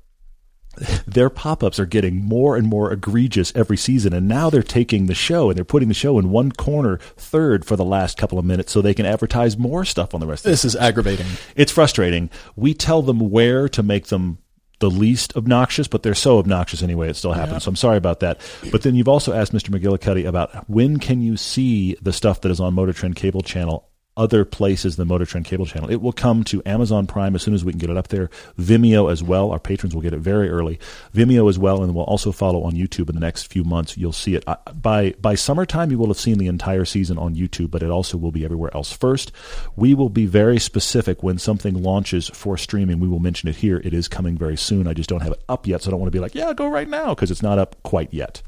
their 1.07 1.30
pop-ups 1.30 1.80
are 1.80 1.86
getting 1.86 2.18
more 2.18 2.55
and 2.55 2.68
more 2.68 2.91
egregious 2.91 3.51
every 3.55 3.78
season 3.78 4.14
and 4.14 4.28
now 4.28 4.49
they're 4.49 4.64
taking 4.64 5.05
the 5.05 5.16
show 5.16 5.49
and 5.49 5.57
they're 5.57 5.64
putting 5.64 5.88
the 5.88 5.93
show 5.93 6.18
in 6.18 6.32
one 6.32 6.51
corner 6.51 6.97
third 7.16 7.64
for 7.64 7.76
the 7.76 7.86
last 7.86 8.18
couple 8.18 8.39
of 8.39 8.45
minutes 8.45 8.72
so 8.72 8.82
they 8.82 8.93
can 8.93 9.05
advertise 9.05 9.57
more 9.57 9.86
stuff 9.86 10.14
on 10.14 10.20
the 10.20 10.26
rest 10.26 10.43
this 10.43 10.64
of 10.64 10.72
the 10.72 10.78
is 10.78 10.84
aggravating 10.84 11.28
it's 11.55 11.72
frustrating 11.72 12.30
we 12.55 12.74
tell 12.74 13.01
them 13.01 13.30
where 13.30 13.70
to 13.70 13.84
make 13.84 14.07
them 14.07 14.39
the 14.84 14.89
least 14.89 15.38
obnoxious, 15.38 15.88
but 15.88 16.03
they're 16.03 16.13
so 16.13 16.39
obnoxious 16.39 16.84
anyway. 16.84 17.09
It 17.09 17.15
still 17.15 17.31
happens. 17.31 17.53
Yeah. 17.53 17.59
So 17.59 17.69
I'm 17.69 17.75
sorry 17.77 17.95
about 17.95 18.19
that. 18.19 18.41
But 18.69 18.81
then 18.81 18.95
you've 18.95 19.07
also 19.07 19.31
asked 19.31 19.53
Mr. 19.53 19.69
McGillicuddy 19.69 20.27
about 20.27 20.69
when 20.69 20.99
can 20.99 21.21
you 21.21 21.38
see 21.38 21.95
the 22.01 22.11
stuff 22.11 22.41
that 22.41 22.51
is 22.51 22.59
on 22.59 22.73
Motor 22.73 22.91
Trend 22.91 23.15
Cable 23.15 23.41
Channel 23.41 23.88
other 24.16 24.45
places 24.45 24.95
than 24.95 25.07
Motor 25.07 25.26
Trend 25.26 25.45
Cable 25.45 25.66
Channel. 25.66 25.89
It 25.89 26.01
will 26.01 26.14
come 26.14 26.43
to 26.45 26.61
Amazon 26.66 27.07
Prime 27.07 27.36
as 27.36 27.41
soon 27.41 27.53
as 27.53 27.66
we 27.66 27.72
can 27.72 27.80
get 27.80 27.89
it 27.89 27.97
up 27.97 28.09
there. 28.09 28.30
Vimeo 28.59 29.11
as 29.11 29.24
well. 29.24 29.51
Our 29.51 29.59
patrons 29.59 29.95
will 29.95 30.01
get 30.01 30.14
it 30.14 30.20
very 30.20 30.49
early. 30.49 30.80
Vimeo 31.14 31.49
as 31.49 31.57
well, 31.57 31.84
and 31.84 31.95
we'll 31.95 32.05
also 32.05 32.32
follow 32.32 32.64
on 32.64 32.74
YouTube 32.74 33.09
in 33.09 33.16
the 33.16 33.22
next 33.22 33.51
few 33.51 33.64
months. 33.64 33.97
You'll 33.97 34.11
see 34.11 34.36
it 34.36 34.45
by 34.76 35.14
by 35.20 35.36
summertime. 35.36 35.91
You 35.91 35.97
will 35.97 36.07
have 36.07 36.20
seen 36.20 36.38
the 36.38 36.47
entire 36.47 36.86
season 36.86 37.18
on 37.18 37.36
YouTube, 37.36 37.72
but 37.72 37.84
it 37.84 37.89
also 37.89 38.18
will 38.18 38.32
be 38.32 38.45
everywhere 38.45 38.72
else. 38.74 38.91
First, 38.91 39.32
we 39.76 39.93
will 39.93 40.09
be 40.09 40.26
very 40.26 40.59
specific 40.59 41.24
when 41.24 41.38
something 41.38 41.82
launches 41.82 42.30
for 42.30 42.57
streaming. 42.57 42.99
We 42.99 43.07
will 43.07 43.20
mention 43.20 43.49
it 43.49 43.55
here. 43.55 43.82
It 43.84 43.93
is 43.93 44.07
coming 44.07 44.38
very 44.38 44.57
soon. 44.57 44.88
I 44.88 44.93
just 44.93 45.09
don't 45.09 45.22
have 45.22 45.34
it 45.34 45.43
up 45.49 45.68
yet, 45.68 45.82
so 45.82 45.89
I 45.89 45.91
don't 45.91 45.99
want 45.99 46.11
to 46.11 46.16
be 46.16 46.22
like, 46.22 46.36
yeah, 46.36 46.53
go 46.53 46.68
right 46.68 46.88
now 46.88 47.16
because 47.16 47.32
it's 47.32 47.43
not 47.43 47.59
up 47.59 47.82
quite 47.84 48.14
yet. 48.14 48.41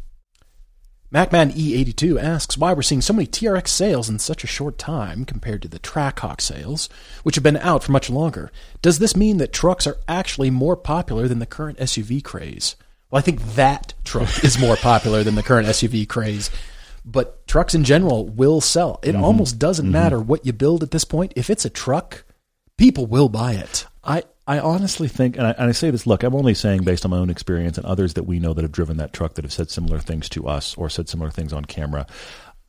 MacMan 1.14 1.53
E82 1.53 2.22
asks 2.22 2.58
why 2.58 2.74
we're 2.74 2.82
seeing 2.82 3.01
so 3.01 3.14
many 3.14 3.28
TRX 3.28 3.68
sales 3.68 4.10
in 4.10 4.20
such 4.20 4.43
a 4.43 4.47
short 4.47 4.78
time 4.78 5.24
compared 5.24 5.62
to 5.62 5.68
the 5.68 5.80
Trackhawk 5.80 6.41
sales, 6.41 6.89
which 7.24 7.36
have 7.36 7.43
been 7.43 7.58
out 7.58 7.84
for 7.84 7.91
much 7.91 8.10
longer. 8.10 8.51
Does 8.82 8.99
this 8.99 9.16
mean 9.16 9.38
that 9.38 9.53
trucks 9.53 9.86
are 9.86 9.97
actually 10.08 10.49
more 10.49 10.76
popular 10.76 11.28
than 11.28 11.39
the 11.39 11.45
current 11.45 11.78
SUV 11.78 12.24
craze? 12.24 12.76
Well, 13.10 13.20
I 13.20 13.22
think 13.22 13.41
that 13.53 13.93
truck 14.03 14.43
is 14.43 14.60
more 14.60 14.76
popular 14.76 15.24
than 15.24 15.36
the 15.36 15.43
current 15.43 15.68
SUV 15.68 16.10
craze. 16.10 16.49
But 17.06 17.47
trucks 17.47 17.76
in 17.76 17.84
general 17.84 18.28
will 18.28 18.60
sell. 18.60 18.99
It 19.03 19.14
mm-hmm. 19.14 19.24
almost 19.24 19.60
doesn't 19.60 19.86
mm-hmm. 19.86 19.93
matter 19.93 20.20
what 20.20 20.45
you 20.45 20.53
build 20.53 20.82
at 20.82 20.89
this 20.89 21.06
point. 21.06 21.34
If 21.36 21.51
it's 21.51 21.66
a 21.66 21.70
truck, 21.70 22.24
people 22.78 23.06
will 23.06 23.30
buy 23.30 23.53
it. 23.53 23.86
I, 24.03 24.24
I 24.47 24.59
honestly 24.59 25.07
think, 25.07 25.37
and 25.37 25.47
I, 25.47 25.51
and 25.51 25.69
I, 25.69 25.71
say 25.71 25.89
this, 25.89 26.05
look, 26.05 26.21
I'm 26.21 26.35
only 26.35 26.53
saying 26.53 26.83
based 26.83 27.03
on 27.03 27.11
my 27.11 27.17
own 27.17 27.31
experience 27.31 27.77
and 27.77 27.85
others 27.85 28.13
that 28.13 28.23
we 28.23 28.39
know 28.39 28.53
that 28.53 28.61
have 28.61 28.71
driven 28.71 28.97
that 28.97 29.11
truck 29.11 29.33
that 29.35 29.45
have 29.45 29.53
said 29.53 29.71
similar 29.71 29.99
things 29.99 30.29
to 30.29 30.47
us 30.47 30.75
or 30.75 30.89
said 30.89 31.09
similar 31.09 31.31
things 31.31 31.51
on 31.51 31.65
camera. 31.65 32.05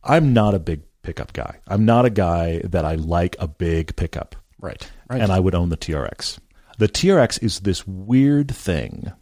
I'm 0.03 0.33
not 0.33 0.55
a 0.55 0.59
big 0.59 0.83
pickup 1.03 1.35
guy. 1.35 1.59
I'm 1.67 1.85
not 1.85 2.07
a 2.07 2.11
guy 2.11 2.63
that 2.65 2.85
I 2.87 2.95
like 2.95 3.37
a 3.39 3.47
big 3.47 3.95
pickup. 3.97 4.37
Right. 4.59 4.91
right. 5.11 5.21
And 5.21 5.31
I 5.31 5.39
would 5.39 5.55
own 5.55 5.69
the 5.69 5.77
TRX. 5.77 6.39
The 6.79 6.89
TRX 6.89 7.43
is 7.43 7.61
this 7.61 7.87
weird 7.87 8.55
thing 8.55 9.13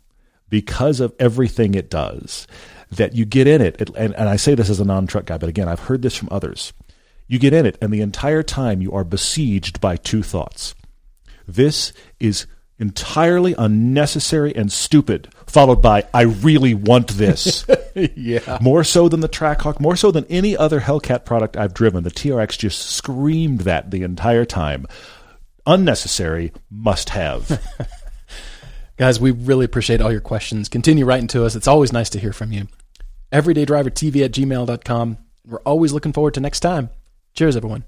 because 0.49 1.01
of 1.01 1.13
everything 1.19 1.75
it 1.75 1.91
does 1.91 2.47
that 2.91 3.15
you 3.15 3.25
get 3.25 3.49
in 3.49 3.61
it. 3.61 3.81
it 3.81 3.91
and, 3.97 4.15
and 4.15 4.29
I 4.29 4.37
say 4.37 4.55
this 4.55 4.71
as 4.71 4.79
a 4.79 4.85
non 4.85 5.09
truck 5.09 5.27
guy, 5.27 5.39
but 5.39 5.49
again, 5.49 5.69
I've 5.69 5.81
heard 5.81 6.03
this 6.03 6.15
from 6.15 6.29
others. 6.31 6.73
You 7.27 7.39
get 7.39 7.53
in 7.53 7.67
it, 7.67 7.79
and 7.81 7.93
the 7.93 8.03
entire 8.03 8.43
time 8.43 8.83
you 8.83 8.93
are 8.93 9.03
besieged 9.03 9.81
by 9.81 9.97
two 9.97 10.23
thoughts 10.23 10.75
this 11.47 11.93
is 12.21 12.47
entirely 12.79 13.55
unnecessary 13.57 14.55
and 14.55 14.71
stupid, 14.73 15.29
followed 15.47 15.81
by, 15.81 16.05
I 16.13 16.23
really 16.23 16.75
want 16.75 17.09
this. 17.09 17.65
yeah. 17.95 18.59
More 18.61 18.85
so 18.85 19.09
than 19.09 19.21
the 19.21 19.29
Trackhawk, 19.29 19.81
more 19.81 19.97
so 19.97 20.11
than 20.11 20.27
any 20.29 20.57
other 20.57 20.81
Hellcat 20.81 21.25
product 21.25 21.57
I've 21.57 21.75
driven. 21.75 22.05
The 22.05 22.11
TRX 22.11 22.59
just 22.59 22.81
screamed 22.91 23.61
that 23.61 23.91
the 23.91 24.03
entire 24.03 24.45
time. 24.45 24.87
Unnecessary, 25.67 26.53
must 26.71 27.11
have. 27.11 27.61
Guys, 28.97 29.19
we 29.19 29.31
really 29.31 29.65
appreciate 29.65 30.01
all 30.01 30.13
your 30.13 30.21
questions. 30.21 30.69
Continue 30.69 31.05
writing 31.05 31.27
to 31.29 31.45
us. 31.45 31.57
It's 31.57 31.69
always 31.69 31.93
nice 31.93 32.11
to 32.11 32.21
hear 32.21 32.33
from 32.33 32.53
you. 32.53 32.69
EverydayDriverTV 33.33 34.25
at 34.25 34.33
gmail.com. 34.33 35.19
We're 35.47 35.61
always 35.61 35.93
looking 35.93 36.13
forward 36.13 36.35
to 36.35 36.41
next 36.41 36.61
time. 36.61 36.91
Cheers, 37.35 37.57
everyone. 37.57 37.85